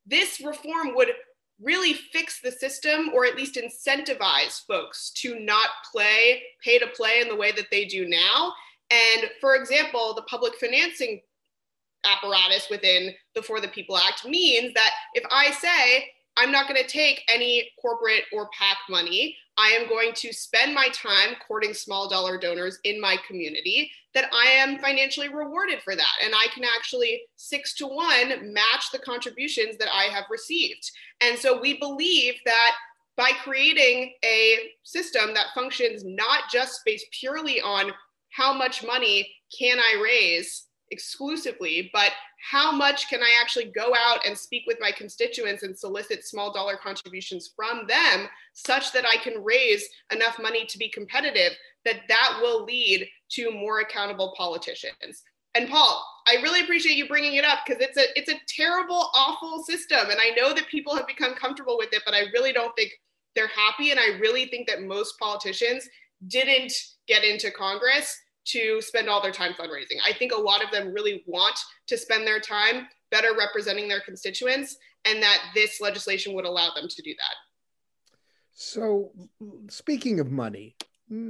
this 0.06 0.40
reform 0.42 0.96
would 0.96 1.10
really 1.62 1.94
fix 1.94 2.40
the 2.42 2.52
system 2.52 3.10
or 3.14 3.26
at 3.26 3.36
least 3.36 3.60
incentivize 3.60 4.66
folks 4.66 5.12
to 5.12 5.40
not 5.40 5.70
play 5.92 6.42
pay 6.64 6.80
to 6.80 6.88
play 6.88 7.20
in 7.22 7.28
the 7.28 7.36
way 7.36 7.52
that 7.52 7.68
they 7.70 7.86
do 7.86 8.08
now. 8.08 8.54
And 8.92 9.30
for 9.42 9.56
example, 9.56 10.14
the 10.16 10.24
public 10.24 10.56
financing 10.56 11.22
apparatus 12.06 12.68
within 12.70 13.14
the 13.36 13.42
For 13.42 13.60
the 13.60 13.68
People 13.68 13.98
Act 13.98 14.26
means 14.26 14.74
that 14.74 14.92
if 15.14 15.24
I 15.32 15.52
say, 15.52 16.06
I'm 16.40 16.52
not 16.52 16.70
going 16.70 16.82
to 16.82 16.88
take 16.88 17.24
any 17.28 17.70
corporate 17.82 18.24
or 18.32 18.50
PAC 18.58 18.78
money. 18.90 19.36
I 19.58 19.68
am 19.72 19.90
going 19.90 20.14
to 20.14 20.32
spend 20.32 20.74
my 20.74 20.88
time 20.94 21.36
courting 21.46 21.74
small 21.74 22.08
dollar 22.08 22.38
donors 22.38 22.80
in 22.86 23.02
my 23.02 23.18
community, 23.28 23.92
that 24.14 24.30
I 24.34 24.46
am 24.46 24.80
financially 24.80 25.28
rewarded 25.28 25.82
for 25.82 25.98
that. 25.98 26.14
And 26.24 26.34
I 26.34 26.48
can 26.54 26.64
actually 26.64 27.24
six 27.36 27.76
to 27.76 27.88
one 27.88 28.54
match 28.54 28.86
the 28.94 29.00
contributions 29.00 29.76
that 29.78 29.90
I 29.94 30.04
have 30.04 30.24
received. 30.30 30.90
And 31.20 31.38
so 31.38 31.60
we 31.60 31.78
believe 31.78 32.36
that 32.46 32.76
by 33.18 33.32
creating 33.44 34.14
a 34.24 34.72
system 34.84 35.34
that 35.34 35.48
functions 35.54 36.06
not 36.06 36.44
just 36.50 36.80
based 36.86 37.08
purely 37.12 37.60
on 37.60 37.92
how 38.30 38.54
much 38.54 38.86
money 38.86 39.30
can 39.58 39.78
I 39.78 40.02
raise 40.02 40.68
exclusively, 40.92 41.90
but 41.94 42.12
how 42.50 42.72
much 42.72 43.10
can 43.10 43.22
I 43.22 43.38
actually 43.40 43.66
go 43.66 43.94
out 43.96 44.26
and 44.26 44.38
speak 44.38 44.64
with 44.66 44.78
my 44.80 44.92
constituents 44.92 45.64
and 45.64 45.78
solicit 45.78 46.26
small 46.26 46.54
dollar 46.54 46.78
contributions 46.78 47.52
from 47.56 47.86
them 47.88 48.28
such 48.54 48.92
that 48.94 49.06
I 49.06 49.18
can 49.18 49.44
raise 49.44 49.88
enough 50.12 50.40
money 50.40 50.66
to 50.66 50.78
be 50.78 50.90
competitive 50.90 51.52
that 51.86 52.02
that 52.08 52.40
will 52.42 52.64
lead 52.64 53.08
to 53.32 53.52
more 53.52 53.80
accountable 53.80 54.34
politicians. 54.38 55.24
And 55.56 55.70
Paul, 55.70 56.06
I 56.28 56.36
really 56.42 56.62
appreciate 56.62 56.96
you 56.96 57.08
bringing 57.08 57.36
it 57.36 57.46
up 57.46 57.60
because 57.66 57.82
it's 57.82 57.98
a 57.98 58.06
it's 58.18 58.32
a 58.32 58.40
terrible 58.48 59.10
awful 59.16 59.64
system 59.64 60.10
and 60.10 60.20
I 60.20 60.30
know 60.36 60.54
that 60.54 60.68
people 60.68 60.96
have 60.96 61.08
become 61.08 61.34
comfortable 61.34 61.78
with 61.78 61.92
it 61.92 62.04
but 62.06 62.14
I 62.14 62.26
really 62.34 62.54
don't 62.54 62.76
think 62.76 62.92
they're 63.36 63.48
happy 63.48 63.92
and 63.92 64.00
I 64.00 64.18
really 64.20 64.46
think 64.46 64.68
that 64.68 64.84
most 64.84 65.18
politicians 65.18 65.88
didn't 66.28 66.74
get 67.08 67.24
into 67.24 67.50
Congress 67.52 68.16
to 68.52 68.82
spend 68.82 69.10
all 69.10 69.22
their 69.22 69.32
time 69.32 69.54
fundraising. 69.54 69.98
I 70.06 70.14
think 70.14 70.32
a 70.32 70.40
lot 70.40 70.64
of 70.64 70.72
them 70.72 70.94
really 70.94 71.24
want 71.28 71.58
to 71.88 71.98
spend 71.98 72.26
their 72.26 72.40
time 72.40 72.88
better 73.12 73.30
representing 73.38 73.88
their 73.88 74.02
constituents, 74.02 74.78
and 75.06 75.22
that 75.24 75.40
this 75.56 75.82
legislation 75.82 76.34
would 76.34 76.46
allow 76.46 76.72
them 76.76 76.88
to 76.88 77.02
do 77.02 77.12
that. 77.12 77.36
So, 78.54 79.12
speaking 79.70 80.20
of 80.20 80.32
money, 80.32 80.76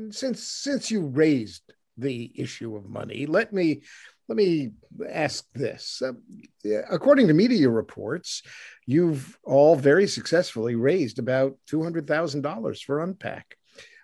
since 0.09 0.43
since 0.43 0.91
you 0.91 1.05
raised 1.05 1.61
the 1.97 2.31
issue 2.35 2.75
of 2.75 2.89
money, 2.89 3.25
let 3.25 3.53
me 3.53 3.81
let 4.27 4.35
me 4.35 4.71
ask 5.09 5.45
this. 5.53 6.01
Uh, 6.01 6.13
according 6.89 7.27
to 7.27 7.33
media 7.33 7.69
reports, 7.69 8.43
you've 8.85 9.37
all 9.43 9.75
very 9.75 10.07
successfully 10.07 10.75
raised 10.75 11.19
about 11.19 11.57
two 11.65 11.83
hundred 11.83 12.07
thousand 12.07 12.41
dollars 12.41 12.81
for 12.81 13.05
UnPAC. 13.05 13.43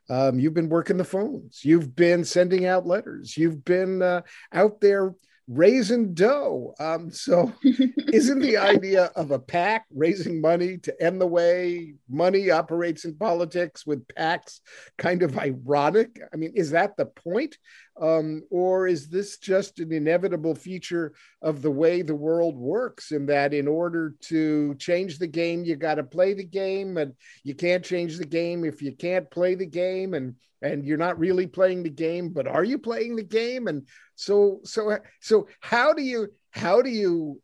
Um, 0.10 0.40
you've 0.40 0.54
been 0.54 0.70
working 0.70 0.98
the 0.98 1.04
phones. 1.04 1.64
You've 1.64 1.96
been 1.96 2.24
sending 2.24 2.66
out 2.66 2.86
letters. 2.86 3.36
You've 3.38 3.66
been 3.66 4.02
uh, 4.02 4.22
out 4.54 4.82
there 4.82 5.16
raising 5.48 6.14
dough. 6.14 6.74
Um, 6.80 7.12
so, 7.12 7.54
isn't 7.64 8.40
the 8.40 8.58
idea 8.58 9.06
of 9.16 9.32
a 9.32 9.40
PAC 9.40 9.86
raising 9.94 10.42
money 10.42 10.78
to 10.80 11.04
end 11.04 11.22
the 11.22 11.28
way 11.28 11.96
money 12.10 12.50
operates 12.52 13.06
in 13.06 13.16
politics 13.16 13.86
with 13.86 14.08
PACs 14.08 14.60
kind 14.98 15.24
of 15.24 15.38
ironic? 15.38 16.20
I 16.34 16.38
mean, 16.38 16.54
is 16.56 16.72
that 16.72 16.98
the 16.98 17.06
point? 17.06 17.58
Um, 18.00 18.44
or 18.50 18.88
is 18.88 19.08
this 19.08 19.38
just 19.38 19.80
an 19.80 19.94
inevitable 19.94 20.54
feature 20.54 21.14
of 21.42 21.62
the 21.62 21.72
way 21.72 22.02
the 22.02 22.16
world 22.16 22.58
works? 22.58 23.12
In 23.12 23.26
that, 23.28 23.54
in 23.54 23.68
order 23.68 24.16
to 24.24 24.76
change 24.76 25.18
the 25.18 25.28
game, 25.28 25.64
you 25.64 25.76
got 25.76 25.96
to 25.96 26.04
play 26.04 26.34
the 26.34 26.44
game, 26.44 26.98
and 26.98 27.14
you 27.44 27.56
can't 27.56 27.86
change 27.86 28.18
the 28.18 28.26
game 28.26 28.66
if 28.66 28.82
you 28.82 28.92
can't 28.92 29.32
play 29.32 29.56
the 29.56 29.66
game, 29.66 30.14
and 30.14 30.36
and 30.62 30.86
you're 30.86 30.98
not 30.98 31.20
really 31.20 31.48
playing 31.48 31.84
the 31.84 31.90
game, 31.90 32.30
but 32.30 32.48
are 32.48 32.64
you 32.64 32.78
playing 32.78 33.16
the 33.16 33.24
game? 33.24 33.68
And 33.68 33.88
so, 34.16 34.62
so, 34.64 34.98
so, 35.22 35.48
how 35.60 35.94
do 35.94 36.02
you, 36.02 36.30
how 36.52 36.82
do 36.82 36.90
you, 36.90 37.42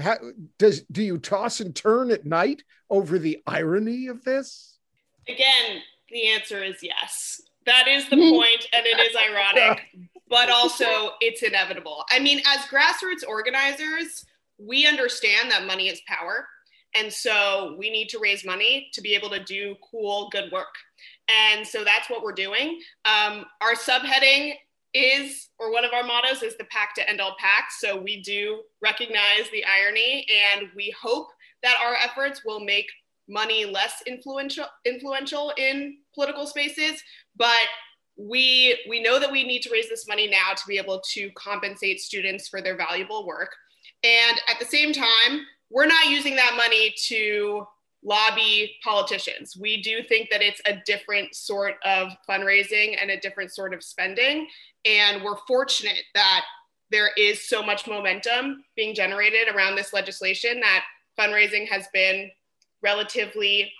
how, 0.00 0.16
does 0.58 0.82
do 0.84 1.02
you 1.02 1.18
toss 1.18 1.60
and 1.60 1.74
turn 1.74 2.10
at 2.10 2.24
night 2.24 2.62
over 2.88 3.18
the 3.18 3.42
irony 3.46 4.06
of 4.06 4.24
this? 4.24 4.78
Again, 5.28 5.82
the 6.08 6.28
answer 6.28 6.62
is 6.62 6.82
yes. 6.82 7.40
That 7.70 7.86
is 7.86 8.08
the 8.08 8.16
point, 8.16 8.66
and 8.72 8.84
it 8.84 8.98
is 8.98 9.16
ironic, 9.16 9.82
but 10.28 10.50
also 10.50 11.12
it's 11.20 11.42
inevitable. 11.44 12.04
I 12.10 12.18
mean, 12.18 12.40
as 12.46 12.60
grassroots 12.66 13.26
organizers, 13.26 14.24
we 14.58 14.86
understand 14.86 15.52
that 15.52 15.66
money 15.66 15.88
is 15.88 16.00
power. 16.08 16.48
And 16.96 17.12
so 17.12 17.76
we 17.78 17.88
need 17.88 18.08
to 18.08 18.18
raise 18.18 18.44
money 18.44 18.88
to 18.94 19.00
be 19.00 19.14
able 19.14 19.30
to 19.30 19.42
do 19.44 19.76
cool, 19.88 20.28
good 20.32 20.50
work. 20.50 20.74
And 21.28 21.64
so 21.64 21.84
that's 21.84 22.10
what 22.10 22.24
we're 22.24 22.32
doing. 22.32 22.80
Um, 23.04 23.44
our 23.60 23.74
subheading 23.74 24.54
is, 24.92 25.50
or 25.60 25.72
one 25.72 25.84
of 25.84 25.92
our 25.92 26.02
mottos 26.02 26.42
is 26.42 26.56
the 26.56 26.64
PAC 26.64 26.96
to 26.96 27.08
end 27.08 27.20
all 27.20 27.36
PACs. 27.40 27.78
So 27.78 27.96
we 27.96 28.20
do 28.20 28.62
recognize 28.82 29.48
the 29.52 29.64
irony 29.64 30.26
and 30.52 30.68
we 30.74 30.92
hope 31.00 31.28
that 31.62 31.76
our 31.84 31.94
efforts 31.94 32.44
will 32.44 32.58
make 32.58 32.86
money 33.30 33.64
less 33.64 34.02
influential 34.06 34.66
influential 34.84 35.52
in 35.56 35.96
political 36.12 36.46
spaces 36.46 37.00
but 37.40 37.66
we 38.16 38.78
we 38.88 39.02
know 39.02 39.18
that 39.18 39.32
we 39.32 39.42
need 39.42 39.62
to 39.62 39.70
raise 39.70 39.88
this 39.88 40.06
money 40.06 40.28
now 40.28 40.52
to 40.54 40.62
be 40.68 40.78
able 40.78 41.02
to 41.12 41.28
compensate 41.32 41.98
students 41.98 42.46
for 42.48 42.62
their 42.62 42.76
valuable 42.76 43.26
work 43.26 43.56
and 44.04 44.40
at 44.48 44.60
the 44.60 44.64
same 44.66 44.92
time 44.92 45.44
we're 45.70 45.86
not 45.86 46.08
using 46.08 46.36
that 46.36 46.54
money 46.56 46.94
to 47.06 47.66
lobby 48.02 48.76
politicians. 48.82 49.56
We 49.56 49.82
do 49.82 50.02
think 50.02 50.30
that 50.30 50.42
it's 50.42 50.60
a 50.66 50.80
different 50.86 51.34
sort 51.34 51.74
of 51.84 52.08
fundraising 52.28 52.96
and 53.00 53.10
a 53.10 53.20
different 53.20 53.52
sort 53.52 53.74
of 53.74 53.82
spending. 53.82 54.48
And 54.84 55.22
we're 55.22 55.36
fortunate 55.46 56.02
that 56.14 56.44
there 56.90 57.10
is 57.16 57.46
so 57.46 57.62
much 57.62 57.86
momentum 57.86 58.64
being 58.74 58.94
generated 58.94 59.54
around 59.54 59.76
this 59.76 59.92
legislation 59.92 60.60
that 60.60 60.84
fundraising 61.18 61.68
has 61.68 61.86
been 61.92 62.30
relatively 62.82 63.72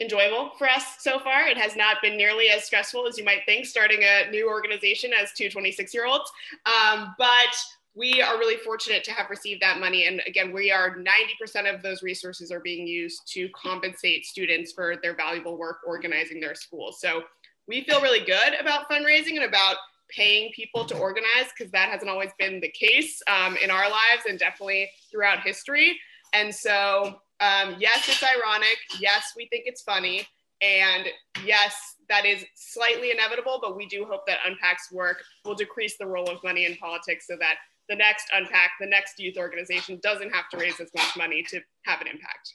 enjoyable 0.00 0.50
for 0.58 0.68
us 0.68 0.96
so 0.98 1.18
far. 1.18 1.46
It 1.46 1.56
has 1.56 1.76
not 1.76 1.98
been 2.02 2.16
nearly 2.16 2.48
as 2.48 2.64
stressful 2.64 3.06
as 3.06 3.16
you 3.16 3.24
might 3.24 3.42
think 3.46 3.66
starting 3.66 4.00
a 4.02 4.30
new 4.30 4.48
organization 4.48 5.12
as 5.12 5.32
two 5.32 5.48
26 5.48 5.94
year 5.94 6.06
olds. 6.06 6.30
Um, 6.66 7.14
but 7.18 7.54
we 7.94 8.22
are 8.22 8.38
really 8.38 8.56
fortunate 8.56 9.04
to 9.04 9.12
have 9.12 9.28
received 9.28 9.60
that 9.62 9.78
money. 9.78 10.06
And 10.06 10.22
again, 10.26 10.52
we 10.52 10.70
are 10.70 10.96
90% 10.96 11.72
of 11.72 11.82
those 11.82 12.02
resources 12.02 12.50
are 12.50 12.60
being 12.60 12.86
used 12.86 13.22
to 13.34 13.48
compensate 13.50 14.24
students 14.24 14.72
for 14.72 14.96
their 15.02 15.14
valuable 15.14 15.58
work 15.58 15.78
organizing 15.86 16.40
their 16.40 16.54
schools. 16.54 17.00
So 17.00 17.22
we 17.68 17.82
feel 17.84 18.00
really 18.00 18.24
good 18.24 18.54
about 18.58 18.90
fundraising 18.90 19.36
and 19.36 19.44
about 19.44 19.76
paying 20.08 20.52
people 20.52 20.84
to 20.86 20.96
organize 20.96 21.46
because 21.56 21.70
that 21.72 21.90
hasn't 21.90 22.10
always 22.10 22.30
been 22.38 22.60
the 22.60 22.68
case 22.68 23.22
um, 23.28 23.56
in 23.62 23.70
our 23.70 23.88
lives 23.90 24.24
and 24.28 24.38
definitely 24.38 24.90
throughout 25.10 25.40
history. 25.40 25.98
And 26.32 26.54
so, 26.54 27.20
um, 27.42 27.76
yes, 27.78 28.08
it's 28.08 28.22
ironic. 28.22 28.78
Yes, 29.00 29.32
we 29.36 29.46
think 29.48 29.64
it's 29.66 29.82
funny. 29.82 30.26
And 30.62 31.08
yes, 31.44 31.74
that 32.08 32.24
is 32.24 32.44
slightly 32.54 33.10
inevitable, 33.10 33.58
but 33.60 33.76
we 33.76 33.86
do 33.86 34.06
hope 34.08 34.26
that 34.26 34.38
UnPAC's 34.46 34.92
work 34.92 35.24
will 35.44 35.56
decrease 35.56 35.96
the 35.98 36.06
role 36.06 36.30
of 36.30 36.42
money 36.44 36.66
in 36.66 36.76
politics 36.76 37.26
so 37.26 37.36
that 37.40 37.56
the 37.88 37.96
next 37.96 38.26
UnPAC 38.34 38.68
the 38.80 38.86
next 38.86 39.18
youth 39.18 39.36
organization 39.36 39.98
doesn't 40.02 40.30
have 40.30 40.48
to 40.50 40.56
raise 40.56 40.80
as 40.80 40.88
much 40.96 41.16
money 41.16 41.44
to 41.50 41.60
have 41.84 42.00
an 42.00 42.06
impact 42.06 42.54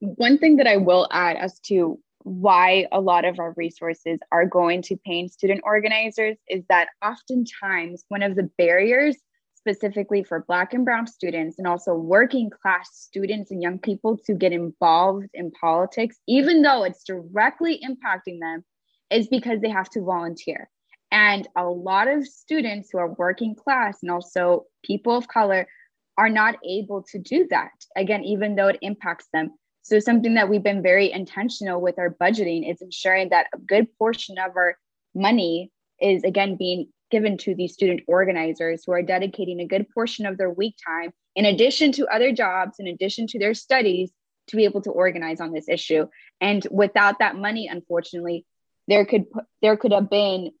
one 0.00 0.38
thing 0.38 0.56
that 0.56 0.66
i 0.66 0.76
will 0.76 1.08
add 1.10 1.36
as 1.36 1.58
to 1.60 1.98
why 2.22 2.86
a 2.90 3.00
lot 3.00 3.24
of 3.24 3.38
our 3.38 3.54
resources 3.56 4.18
are 4.32 4.44
going 4.46 4.82
to 4.82 4.96
paying 5.06 5.28
student 5.28 5.60
organizers 5.64 6.36
is 6.48 6.64
that 6.68 6.88
oftentimes 7.04 8.04
one 8.08 8.22
of 8.22 8.34
the 8.34 8.50
barriers 8.58 9.16
specifically 9.66 10.22
for 10.22 10.44
black 10.46 10.74
and 10.74 10.84
brown 10.84 11.06
students 11.06 11.58
and 11.58 11.66
also 11.66 11.94
working 11.94 12.50
class 12.50 12.88
students 12.92 13.50
and 13.50 13.62
young 13.62 13.78
people 13.78 14.16
to 14.24 14.34
get 14.34 14.52
involved 14.52 15.26
in 15.34 15.50
politics 15.50 16.16
even 16.28 16.62
though 16.62 16.84
it's 16.84 17.02
directly 17.02 17.80
impacting 17.84 18.38
them 18.40 18.64
is 19.10 19.26
because 19.28 19.60
they 19.60 19.68
have 19.68 19.90
to 19.90 20.00
volunteer 20.02 20.68
and 21.10 21.48
a 21.56 21.64
lot 21.64 22.08
of 22.08 22.26
students 22.26 22.90
who 22.90 22.98
are 22.98 23.12
working 23.14 23.54
class 23.54 23.98
and 24.02 24.10
also 24.10 24.66
people 24.84 25.16
of 25.16 25.28
color 25.28 25.66
are 26.18 26.28
not 26.28 26.56
able 26.64 27.02
to 27.02 27.18
do 27.18 27.46
that. 27.50 27.70
Again, 27.96 28.24
even 28.24 28.56
though 28.56 28.68
it 28.68 28.78
impacts 28.82 29.28
them. 29.32 29.50
So, 29.82 30.00
something 30.00 30.34
that 30.34 30.48
we've 30.48 30.62
been 30.62 30.82
very 30.82 31.12
intentional 31.12 31.80
with 31.80 31.98
our 31.98 32.10
budgeting 32.10 32.68
is 32.68 32.82
ensuring 32.82 33.28
that 33.28 33.46
a 33.54 33.58
good 33.58 33.86
portion 33.98 34.36
of 34.38 34.56
our 34.56 34.76
money 35.14 35.70
is, 36.00 36.24
again, 36.24 36.56
being 36.56 36.88
given 37.10 37.36
to 37.38 37.54
these 37.54 37.72
student 37.72 38.00
organizers 38.06 38.84
who 38.84 38.92
are 38.92 39.02
dedicating 39.02 39.60
a 39.60 39.66
good 39.66 39.88
portion 39.90 40.26
of 40.26 40.38
their 40.38 40.50
week 40.50 40.76
time, 40.84 41.12
in 41.34 41.44
addition 41.44 41.92
to 41.92 42.06
other 42.06 42.32
jobs, 42.32 42.76
in 42.78 42.86
addition 42.86 43.26
to 43.28 43.38
their 43.38 43.54
studies, 43.54 44.10
to 44.48 44.56
be 44.56 44.64
able 44.64 44.80
to 44.82 44.90
organize 44.90 45.40
on 45.40 45.52
this 45.52 45.68
issue. 45.68 46.06
And 46.40 46.66
without 46.70 47.18
that 47.18 47.36
money, 47.36 47.68
unfortunately, 47.68 48.44
there 48.88 49.04
could 49.04 49.24
there 49.62 49.76
could 49.76 49.92
have 49.92 50.08
been 50.10 50.52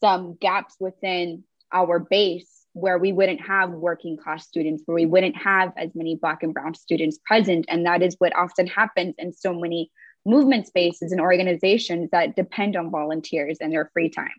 some 0.00 0.36
gaps 0.40 0.76
within 0.78 1.44
our 1.72 1.98
base 1.98 2.48
where 2.74 2.98
we 2.98 3.12
wouldn't 3.12 3.40
have 3.40 3.70
working 3.70 4.16
class 4.16 4.46
students, 4.46 4.82
where 4.86 4.94
we 4.94 5.06
wouldn't 5.06 5.36
have 5.36 5.72
as 5.76 5.90
many 5.94 6.16
Black 6.16 6.42
and 6.42 6.54
Brown 6.54 6.74
students 6.74 7.18
present. 7.24 7.66
And 7.68 7.86
that 7.86 8.02
is 8.02 8.16
what 8.18 8.34
often 8.34 8.66
happens 8.66 9.14
in 9.18 9.32
so 9.32 9.52
many 9.52 9.90
movement 10.24 10.66
spaces 10.66 11.12
and 11.12 11.20
organizations 11.20 12.10
that 12.12 12.36
depend 12.36 12.76
on 12.76 12.90
volunteers 12.90 13.58
and 13.60 13.72
their 13.72 13.90
free 13.92 14.08
time. 14.08 14.30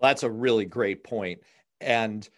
Well, 0.00 0.10
that's 0.10 0.22
a 0.22 0.30
really 0.30 0.64
great 0.64 1.04
point. 1.04 1.40
And, 1.80 2.28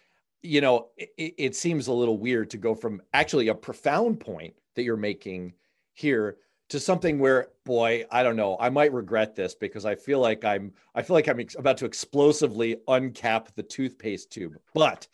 you 0.41 0.61
know, 0.61 0.89
it, 0.97 1.35
it 1.37 1.55
seems 1.55 1.87
a 1.87 1.93
little 1.93 2.17
weird 2.17 2.49
to 2.51 2.57
go 2.57 2.75
from 2.75 3.01
actually 3.13 3.47
a 3.47 3.55
profound 3.55 4.19
point 4.19 4.53
that 4.75 4.83
you're 4.83 4.97
making 4.97 5.53
here 5.93 6.37
to 6.69 6.79
something 6.79 7.19
where 7.19 7.49
boy 7.65 8.05
i 8.11 8.23
don't 8.23 8.35
know 8.35 8.55
i 8.59 8.69
might 8.69 8.93
regret 8.93 9.35
this 9.35 9.53
because 9.53 9.85
i 9.85 9.95
feel 9.95 10.19
like 10.19 10.45
i'm 10.45 10.71
i 10.95 11.01
feel 11.01 11.15
like 11.15 11.27
i'm 11.27 11.39
ex- 11.39 11.55
about 11.55 11.77
to 11.77 11.85
explosively 11.85 12.77
uncap 12.87 13.47
the 13.55 13.63
toothpaste 13.63 14.31
tube. 14.31 14.55
But 14.73 15.07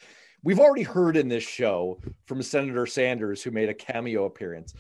we've 0.44 0.60
already 0.60 0.84
heard 0.84 1.18
in 1.18 1.28
this 1.28 1.44
show 1.44 2.00
from 2.26 2.44
senator 2.44 2.86
sanders 2.86 3.42
who 3.42 3.52
made 3.52 3.70
a 3.70 3.74
cameo 3.74 4.26
appearance. 4.26 4.74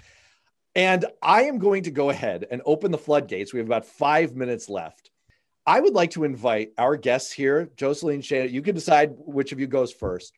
And 0.75 1.05
i 1.21 1.43
am 1.43 1.57
going 1.57 1.83
to 1.83 1.91
go 1.91 2.09
ahead 2.09 2.45
and 2.51 2.61
open 2.65 2.91
the 2.91 2.97
floodgates. 2.97 3.53
We 3.53 3.59
have 3.59 3.67
about 3.67 3.85
five 3.85 4.35
minutes 4.35 4.69
left 4.69 5.11
i 5.65 5.79
would 5.79 5.93
like 5.93 6.11
to 6.11 6.23
invite 6.23 6.71
our 6.77 6.95
guests 6.95 7.31
here 7.31 7.69
jocelyn 7.75 8.21
Shana 8.21 8.51
you 8.51 8.61
can 8.61 8.75
decide 8.75 9.13
which 9.17 9.51
of 9.51 9.59
you 9.59 9.67
goes 9.67 9.91
first 9.91 10.33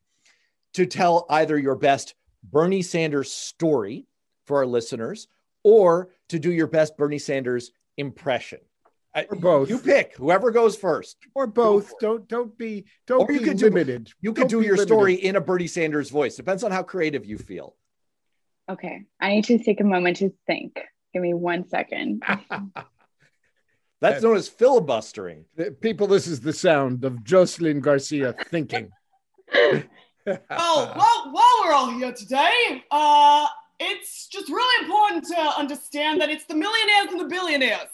to 0.73 0.85
tell 0.85 1.25
either 1.29 1.57
your 1.57 1.75
best 1.75 2.15
bernie 2.43 2.81
sanders 2.81 3.31
story 3.31 4.05
for 4.45 4.57
our 4.57 4.65
listeners 4.65 5.27
or 5.67 6.09
to 6.29 6.39
do 6.39 6.51
your 6.51 6.67
best 6.67 6.95
Bernie 6.97 7.19
Sanders 7.19 7.71
impression. 7.97 8.59
Or 9.13 9.35
both. 9.35 9.69
You 9.69 9.79
pick 9.79 10.15
whoever 10.15 10.51
goes 10.51 10.77
first. 10.77 11.17
Or 11.33 11.47
both. 11.47 11.91
Don't 11.99 12.27
don't 12.27 12.55
be 12.57 12.85
don't 13.07 13.21
or 13.21 13.27
be 13.27 13.33
you 13.33 13.39
could 13.41 13.61
limited. 13.61 14.05
Do, 14.05 14.11
you 14.21 14.33
could 14.33 14.47
do 14.47 14.61
your 14.61 14.75
limited. 14.75 14.87
story 14.87 15.15
in 15.15 15.35
a 15.35 15.41
Bernie 15.41 15.67
Sanders 15.67 16.09
voice. 16.09 16.35
Depends 16.35 16.63
on 16.63 16.71
how 16.71 16.83
creative 16.83 17.25
you 17.25 17.37
feel. 17.37 17.75
Okay. 18.69 19.01
I 19.19 19.31
need 19.31 19.45
to 19.45 19.57
take 19.57 19.81
a 19.81 19.83
moment 19.83 20.17
to 20.17 20.33
think. 20.45 20.79
Give 21.13 21.21
me 21.21 21.33
one 21.33 21.67
second. 21.67 22.23
That's 23.99 24.23
known 24.23 24.37
as 24.37 24.47
filibustering. 24.47 25.45
People, 25.81 26.07
this 26.07 26.27
is 26.27 26.39
the 26.39 26.53
sound 26.53 27.03
of 27.03 27.23
Jocelyn 27.23 27.79
Garcia 27.79 28.35
thinking. 28.49 28.91
oh, 29.53 29.83
well, 30.25 30.39
while, 30.49 31.31
while 31.31 31.61
we're 31.63 31.73
all 31.73 31.91
here 31.91 32.13
today, 32.13 32.83
uh, 32.91 33.47
it's 33.79 34.27
just 34.27 34.49
really 34.49 34.85
important 34.85 35.25
to 35.25 35.39
understand 35.57 36.21
that 36.21 36.29
it's 36.29 36.45
the 36.45 36.55
millionaires 36.55 37.07
and 37.11 37.19
the 37.19 37.25
billionaires 37.25 37.89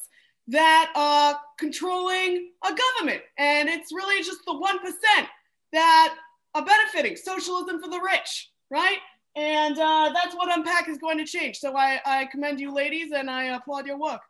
that 0.48 0.92
are 0.96 1.40
controlling 1.58 2.50
a 2.66 2.74
government. 2.74 3.22
And 3.38 3.70
it's 3.70 3.94
really 3.94 4.24
just 4.24 4.40
the 4.46 4.54
1% 4.54 5.28
that 5.72 6.16
are 6.54 6.66
benefiting 6.66 7.16
socialism 7.16 7.82
for 7.82 7.90
the 7.90 8.00
rich, 8.00 8.50
right? 8.70 8.98
And 9.36 9.80
uh, 9.80 10.12
that's 10.14 10.36
what 10.36 10.50
UnPAC 10.50 10.90
is 10.90 10.98
going 10.98 11.18
to 11.18 11.26
change. 11.26 11.58
So 11.58 11.76
I, 11.76 12.00
I 12.06 12.26
commend 12.26 12.60
you, 12.60 12.74
ladies, 12.74 13.12
and 13.16 13.30
I 13.30 13.56
applaud 13.56 13.88
your 13.88 13.98
work. 13.98 14.22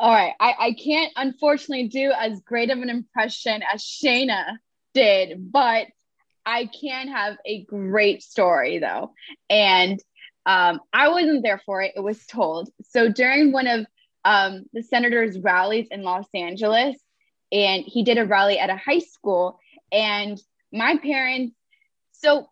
All 0.00 0.14
right. 0.14 0.32
I, 0.40 0.54
I 0.58 0.72
can't 0.72 1.12
unfortunately 1.14 1.88
do 1.88 2.10
as 2.10 2.40
great 2.40 2.70
of 2.70 2.78
an 2.78 2.88
impression 2.88 3.62
as 3.70 3.82
Shana 3.82 4.56
did, 4.94 5.52
but 5.52 5.88
I 6.46 6.70
can 6.80 7.08
have 7.08 7.36
a 7.44 7.64
great 7.64 8.22
story 8.22 8.78
though. 8.78 9.12
And 9.50 10.00
um, 10.46 10.80
I 10.90 11.10
wasn't 11.10 11.42
there 11.42 11.60
for 11.66 11.82
it, 11.82 11.92
it 11.96 12.00
was 12.00 12.24
told. 12.24 12.70
So 12.88 13.10
during 13.10 13.52
one 13.52 13.66
of 13.66 13.84
um, 14.24 14.64
the 14.72 14.82
senator's 14.82 15.38
rallies 15.38 15.88
in 15.90 16.02
Los 16.02 16.26
Angeles, 16.32 16.96
and 17.52 17.84
he 17.84 18.02
did 18.02 18.16
a 18.16 18.24
rally 18.24 18.58
at 18.58 18.70
a 18.70 18.76
high 18.76 19.00
school, 19.00 19.60
and 19.92 20.40
my 20.72 20.96
parents, 20.96 21.54
so 22.12 22.48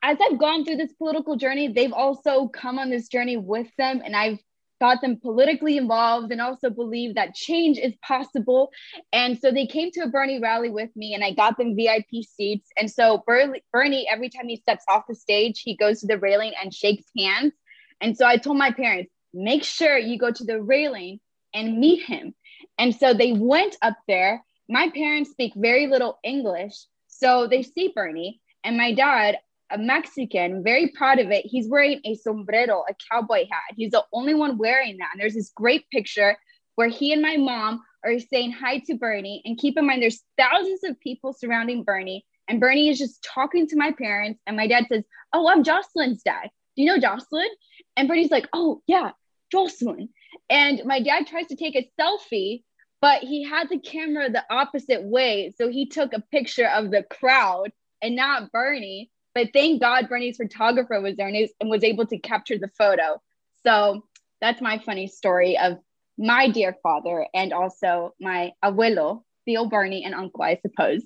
as 0.00 0.16
I've 0.24 0.38
gone 0.38 0.64
through 0.64 0.76
this 0.76 0.92
political 0.92 1.34
journey, 1.34 1.66
they've 1.66 1.92
also 1.92 2.46
come 2.46 2.78
on 2.78 2.88
this 2.88 3.08
journey 3.08 3.36
with 3.36 3.66
them, 3.78 4.00
and 4.04 4.14
I've 4.14 4.38
got 4.80 5.00
them 5.00 5.16
politically 5.16 5.76
involved 5.76 6.30
and 6.32 6.40
also 6.40 6.70
believe 6.70 7.14
that 7.14 7.34
change 7.34 7.78
is 7.78 7.94
possible. 8.02 8.70
And 9.12 9.38
so 9.38 9.50
they 9.50 9.66
came 9.66 9.90
to 9.92 10.00
a 10.00 10.08
Bernie 10.08 10.40
rally 10.40 10.70
with 10.70 10.90
me, 10.94 11.14
and 11.14 11.24
I 11.24 11.32
got 11.32 11.58
them 11.58 11.76
VIP 11.76 12.24
seats. 12.24 12.68
And 12.78 12.90
so 12.90 13.24
Bernie, 13.26 14.08
every 14.10 14.28
time 14.28 14.48
he 14.48 14.56
steps 14.56 14.84
off 14.88 15.04
the 15.08 15.14
stage, 15.14 15.60
he 15.60 15.76
goes 15.76 16.00
to 16.00 16.06
the 16.06 16.18
railing 16.18 16.52
and 16.62 16.72
shakes 16.72 17.06
hands. 17.16 17.52
And 18.00 18.16
so 18.16 18.26
I 18.26 18.36
told 18.36 18.58
my 18.58 18.70
parents, 18.70 19.12
make 19.34 19.64
sure 19.64 19.98
you 19.98 20.18
go 20.18 20.30
to 20.30 20.44
the 20.44 20.60
railing 20.60 21.20
and 21.52 21.78
meet 21.78 22.04
him. 22.04 22.34
And 22.78 22.94
so 22.94 23.14
they 23.14 23.32
went 23.32 23.76
up 23.82 23.96
there. 24.06 24.44
My 24.68 24.90
parents 24.90 25.30
speak 25.30 25.52
very 25.56 25.86
little 25.86 26.18
English. 26.22 26.74
So 27.08 27.48
they 27.48 27.62
see 27.62 27.92
Bernie, 27.92 28.40
and 28.62 28.76
my 28.76 28.94
dad, 28.94 29.38
a 29.70 29.78
Mexican, 29.78 30.62
very 30.62 30.88
proud 30.88 31.18
of 31.18 31.30
it. 31.30 31.44
He's 31.46 31.68
wearing 31.68 32.00
a 32.04 32.14
sombrero, 32.14 32.84
a 32.88 32.94
cowboy 33.10 33.46
hat. 33.50 33.74
He's 33.76 33.90
the 33.90 34.04
only 34.12 34.34
one 34.34 34.58
wearing 34.58 34.98
that. 34.98 35.10
And 35.12 35.20
there's 35.20 35.34
this 35.34 35.52
great 35.54 35.88
picture 35.90 36.36
where 36.76 36.88
he 36.88 37.12
and 37.12 37.22
my 37.22 37.36
mom 37.36 37.82
are 38.04 38.18
saying 38.18 38.52
hi 38.52 38.78
to 38.86 38.94
Bernie. 38.94 39.42
And 39.44 39.58
keep 39.58 39.76
in 39.76 39.86
mind, 39.86 40.02
there's 40.02 40.22
thousands 40.38 40.84
of 40.84 41.00
people 41.00 41.32
surrounding 41.32 41.84
Bernie. 41.84 42.24
And 42.48 42.60
Bernie 42.60 42.88
is 42.88 42.98
just 42.98 43.22
talking 43.22 43.66
to 43.68 43.76
my 43.76 43.92
parents. 43.92 44.40
And 44.46 44.56
my 44.56 44.66
dad 44.66 44.86
says, 44.88 45.04
Oh, 45.32 45.48
I'm 45.48 45.64
Jocelyn's 45.64 46.22
dad. 46.22 46.48
Do 46.76 46.82
you 46.82 46.86
know 46.86 46.98
Jocelyn? 46.98 47.48
And 47.96 48.08
Bernie's 48.08 48.30
like, 48.30 48.48
Oh, 48.52 48.82
yeah, 48.86 49.10
Jocelyn. 49.52 50.08
And 50.48 50.82
my 50.84 51.00
dad 51.00 51.26
tries 51.26 51.48
to 51.48 51.56
take 51.56 51.76
a 51.76 51.90
selfie, 52.00 52.62
but 53.00 53.22
he 53.22 53.44
had 53.44 53.68
the 53.68 53.78
camera 53.78 54.30
the 54.30 54.44
opposite 54.50 55.02
way. 55.02 55.52
So 55.56 55.68
he 55.68 55.86
took 55.86 56.12
a 56.12 56.24
picture 56.30 56.68
of 56.68 56.90
the 56.90 57.02
crowd 57.02 57.70
and 58.00 58.16
not 58.16 58.52
Bernie. 58.52 59.10
But 59.38 59.52
thank 59.52 59.80
God 59.80 60.08
Bernie's 60.08 60.36
photographer 60.36 61.00
was 61.00 61.14
there 61.14 61.28
and, 61.28 61.48
and 61.60 61.70
was 61.70 61.84
able 61.84 62.04
to 62.06 62.18
capture 62.18 62.58
the 62.58 62.66
photo. 62.76 63.22
So 63.64 64.02
that's 64.40 64.60
my 64.60 64.78
funny 64.84 65.06
story 65.06 65.56
of 65.56 65.78
my 66.18 66.48
dear 66.48 66.76
father 66.82 67.24
and 67.32 67.52
also 67.52 68.16
my 68.20 68.50
abuelo, 68.64 69.22
Theo 69.44 69.66
Bernie, 69.66 70.02
and 70.02 70.12
uncle, 70.12 70.42
I 70.42 70.58
suppose. 70.60 71.04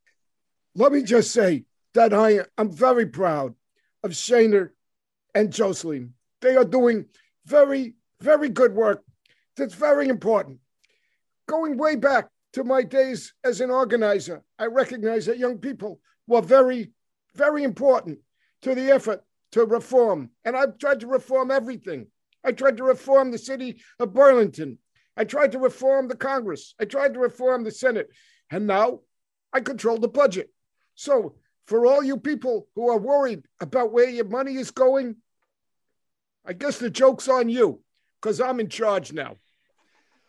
Let 0.76 0.92
me 0.92 1.02
just 1.02 1.30
say 1.30 1.64
that 1.92 2.14
I 2.14 2.38
am 2.56 2.72
very 2.72 3.04
proud 3.04 3.54
of 4.02 4.12
Shana 4.12 4.70
and 5.34 5.52
Jocelyn. 5.52 6.14
They 6.40 6.56
are 6.56 6.64
doing 6.64 7.04
very, 7.44 7.96
very 8.22 8.48
good 8.48 8.72
work. 8.72 9.04
That's 9.58 9.74
very 9.74 10.08
important. 10.08 10.60
Going 11.46 11.76
way 11.76 11.96
back 11.96 12.30
to 12.54 12.64
my 12.64 12.82
days 12.82 13.34
as 13.44 13.60
an 13.60 13.70
organizer, 13.70 14.42
I 14.58 14.68
recognize 14.68 15.26
that 15.26 15.36
young 15.36 15.58
people 15.58 16.00
were 16.26 16.40
very 16.40 16.92
very 17.38 17.62
important 17.64 18.18
to 18.62 18.74
the 18.74 18.90
effort 18.90 19.22
to 19.52 19.64
reform. 19.64 20.30
And 20.44 20.56
I've 20.56 20.76
tried 20.78 21.00
to 21.00 21.06
reform 21.06 21.50
everything. 21.50 22.08
I 22.44 22.52
tried 22.52 22.76
to 22.78 22.84
reform 22.84 23.30
the 23.30 23.38
city 23.38 23.80
of 23.98 24.12
Burlington. 24.12 24.78
I 25.16 25.24
tried 25.24 25.52
to 25.52 25.58
reform 25.58 26.08
the 26.08 26.16
Congress. 26.16 26.74
I 26.80 26.84
tried 26.84 27.14
to 27.14 27.20
reform 27.20 27.64
the 27.64 27.70
Senate. 27.70 28.08
And 28.50 28.66
now 28.66 29.00
I 29.52 29.60
control 29.60 29.98
the 29.98 30.08
budget. 30.08 30.50
So, 30.94 31.36
for 31.66 31.86
all 31.86 32.02
you 32.02 32.16
people 32.16 32.66
who 32.74 32.90
are 32.90 32.98
worried 32.98 33.44
about 33.60 33.92
where 33.92 34.08
your 34.08 34.24
money 34.24 34.56
is 34.56 34.70
going, 34.70 35.16
I 36.44 36.54
guess 36.54 36.78
the 36.78 36.88
joke's 36.88 37.28
on 37.28 37.48
you 37.48 37.82
because 38.20 38.40
I'm 38.40 38.58
in 38.58 38.68
charge 38.68 39.12
now. 39.12 39.36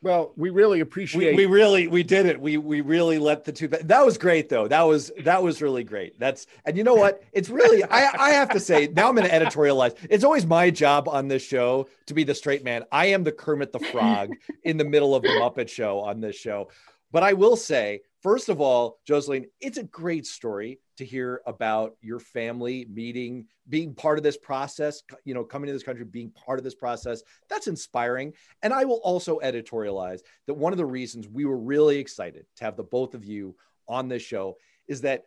Well, 0.02 0.32
we 0.38 0.50
really 0.50 0.80
appreciate. 0.80 1.36
We, 1.36 1.45
we, 1.45 1.54
really 1.54 1.88
we 1.88 2.04
did 2.04 2.26
it. 2.26 2.39
We 2.39 2.56
we 2.56 2.80
really 2.80 3.20
let 3.20 3.43
the 3.43 3.52
two. 3.52 3.68
That 3.68 4.06
was 4.06 4.18
great 4.18 4.47
though. 4.47 4.68
That 4.68 4.84
was 4.84 5.12
that 5.24 5.43
was 5.43 5.62
really 5.62 5.84
great. 5.84 6.18
That's 6.18 6.47
and 6.66 6.78
you 6.78 6.86
know 6.86 6.95
what? 6.95 7.22
It's 7.34 7.50
really 7.50 7.84
I 7.84 8.10
I 8.18 8.30
have 8.32 8.50
to 8.52 8.62
say 8.62 8.88
now 8.88 9.10
I'm 9.10 9.16
going 9.16 9.28
to 9.28 9.34
editorialize. 9.34 9.95
It's 10.10 10.24
always 10.24 10.45
my 10.45 10.70
job 10.70 11.10
on 11.10 11.28
this 11.28 11.43
show 11.43 11.89
to 12.06 12.14
be 12.14 12.24
the 12.24 12.34
straight 12.34 12.64
man. 12.64 12.86
I 12.93 13.08
am 13.08 13.26
the 13.26 13.34
Kermit 13.34 13.74
the 13.74 13.80
Frog 13.80 14.32
in 14.64 14.78
the 14.78 14.86
middle 14.86 15.16
of 15.16 15.24
the 15.24 15.30
Muppet 15.30 15.68
Show 15.68 16.00
on 16.00 16.22
this 16.22 16.38
show. 16.38 16.70
But 17.12 17.24
I 17.24 17.34
will 17.34 17.55
say, 17.55 18.01
first 18.22 18.49
of 18.49 18.62
all, 18.62 18.99
Jocelyn, 19.05 19.47
it's 19.60 19.78
a 19.78 19.84
great 19.84 20.26
story 20.26 20.80
to 20.97 21.05
hear 21.05 21.41
about 21.47 21.95
your 22.01 22.20
family 22.20 22.86
meeting, 22.91 23.47
being 23.68 23.95
part 23.95 24.18
of 24.18 24.24
this 24.24 24.38
process, 24.38 25.01
you 25.26 25.34
know, 25.34 25.43
coming 25.43 25.68
to 25.68 25.74
this 25.74 25.84
country, 25.84 26.05
being 26.05 26.32
part 26.32 26.60
of 26.60 26.64
this 26.64 26.76
process. 26.76 27.24
That's 27.49 27.68
inspiring. 27.68 28.34
And 28.62 28.74
I 28.74 28.86
will 28.86 29.01
also 29.03 29.39
editorialize 29.39 30.20
that 30.45 30.53
one 30.53 30.74
of 30.74 30.78
the 30.78 30.86
reasons 30.86 31.28
we 31.28 31.45
were 31.45 31.57
really 31.57 31.97
excited 31.97 32.45
to 32.57 32.66
have 32.66 32.76
the 32.76 32.84
both 32.84 33.16
of 33.16 33.26
you 33.26 33.55
on 33.88 34.07
this 34.07 34.22
show 34.22 34.57
is 34.88 35.01
that 35.01 35.26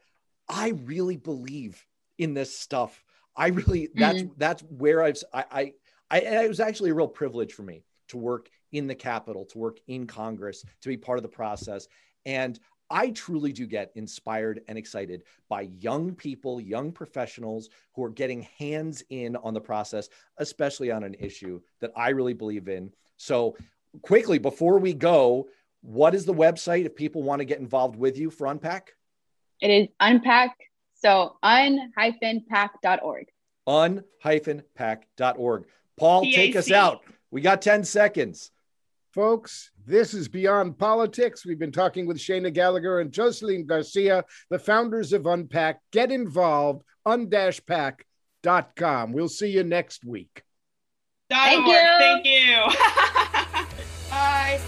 I 0.49 0.71
really 0.85 1.17
believe 1.17 1.85
in 2.19 2.35
this 2.35 2.57
stuff. 2.57 3.03
I 3.35 3.49
really 3.49 3.89
that's 3.95 4.19
mm-hmm. 4.19 4.33
that's 4.37 4.63
where 4.63 5.03
I've 5.03 5.17
I, 5.33 5.45
I 5.51 5.73
I 6.11 6.19
it 6.21 6.49
was 6.49 6.61
actually 6.61 6.91
a 6.91 6.95
real 6.95 7.09
privilege 7.09 7.55
for 7.55 7.63
me 7.63 7.85
to 8.09 8.19
work 8.19 8.51
in 8.73 8.87
the 8.87 8.95
Capitol, 8.95 9.45
to 9.47 9.59
work 9.59 9.79
in 9.87 10.07
Congress, 10.07 10.65
to 10.81 10.89
be 10.89 10.97
part 10.97 11.19
of 11.19 11.23
the 11.23 11.29
process. 11.29 11.89
And 12.27 12.59
I 12.91 13.11
truly 13.11 13.53
do 13.53 13.67
get 13.67 13.91
inspired 13.95 14.61
and 14.69 14.77
excited 14.77 15.23
by 15.49 15.63
young 15.81 16.15
people, 16.15 16.61
young 16.61 16.93
professionals 16.93 17.71
who 17.95 18.05
are 18.05 18.11
getting 18.11 18.43
hands 18.59 19.03
in 19.09 19.35
on 19.37 19.55
the 19.55 19.61
process, 19.61 20.11
especially 20.37 20.91
on 20.91 21.03
an 21.03 21.15
issue 21.19 21.61
that 21.81 21.93
I 21.97 22.11
really 22.11 22.35
believe 22.35 22.69
in. 22.69 22.93
So, 23.17 23.57
quickly, 24.03 24.39
before 24.39 24.79
we 24.79 24.93
go, 24.93 25.49
what 25.81 26.15
is 26.15 26.27
the 26.27 26.35
website 26.35 26.85
if 26.85 26.95
people 26.95 27.23
want 27.23 27.41
to 27.41 27.45
get 27.45 27.61
involved 27.61 27.97
with 27.97 28.19
you 28.19 28.31
for 28.31 28.47
UnPAC? 28.47 28.89
It 29.61 29.69
is 29.69 29.89
UnPAC. 30.01 30.51
So, 30.95 31.37
un-pack.org. 31.43 33.27
Un-pack.org. 33.67 35.65
Paul, 35.99 36.23
P-A-C. 36.23 36.37
take 36.37 36.57
us 36.57 36.71
out. 36.71 37.03
We 37.31 37.41
got 37.41 37.63
10 37.63 37.85
seconds. 37.85 38.51
Folks, 39.13 39.71
this 39.87 40.15
is 40.15 40.27
Beyond 40.27 40.79
Politics. 40.79 41.45
We've 41.45 41.59
been 41.59 41.71
talking 41.71 42.07
with 42.07 42.17
Shana 42.17 42.51
Gallagher 42.51 43.01
and 43.01 43.13
Jocelyn 43.13 43.67
Garcia, 43.67 44.25
the 44.49 44.59
founders 44.59 45.13
of 45.13 45.25
UnPAC. 45.25 45.75
Get 45.93 46.11
involved, 46.11 46.83
undashpack.com. 47.07 49.13
We'll 49.13 49.29
see 49.29 49.51
you 49.51 49.65
next 49.65 50.07
week. 50.07 50.43
Thank 51.29 51.67
you. 51.67 51.89
Thank 51.99 52.25
you. 52.25 52.57
Bye. 54.11 54.59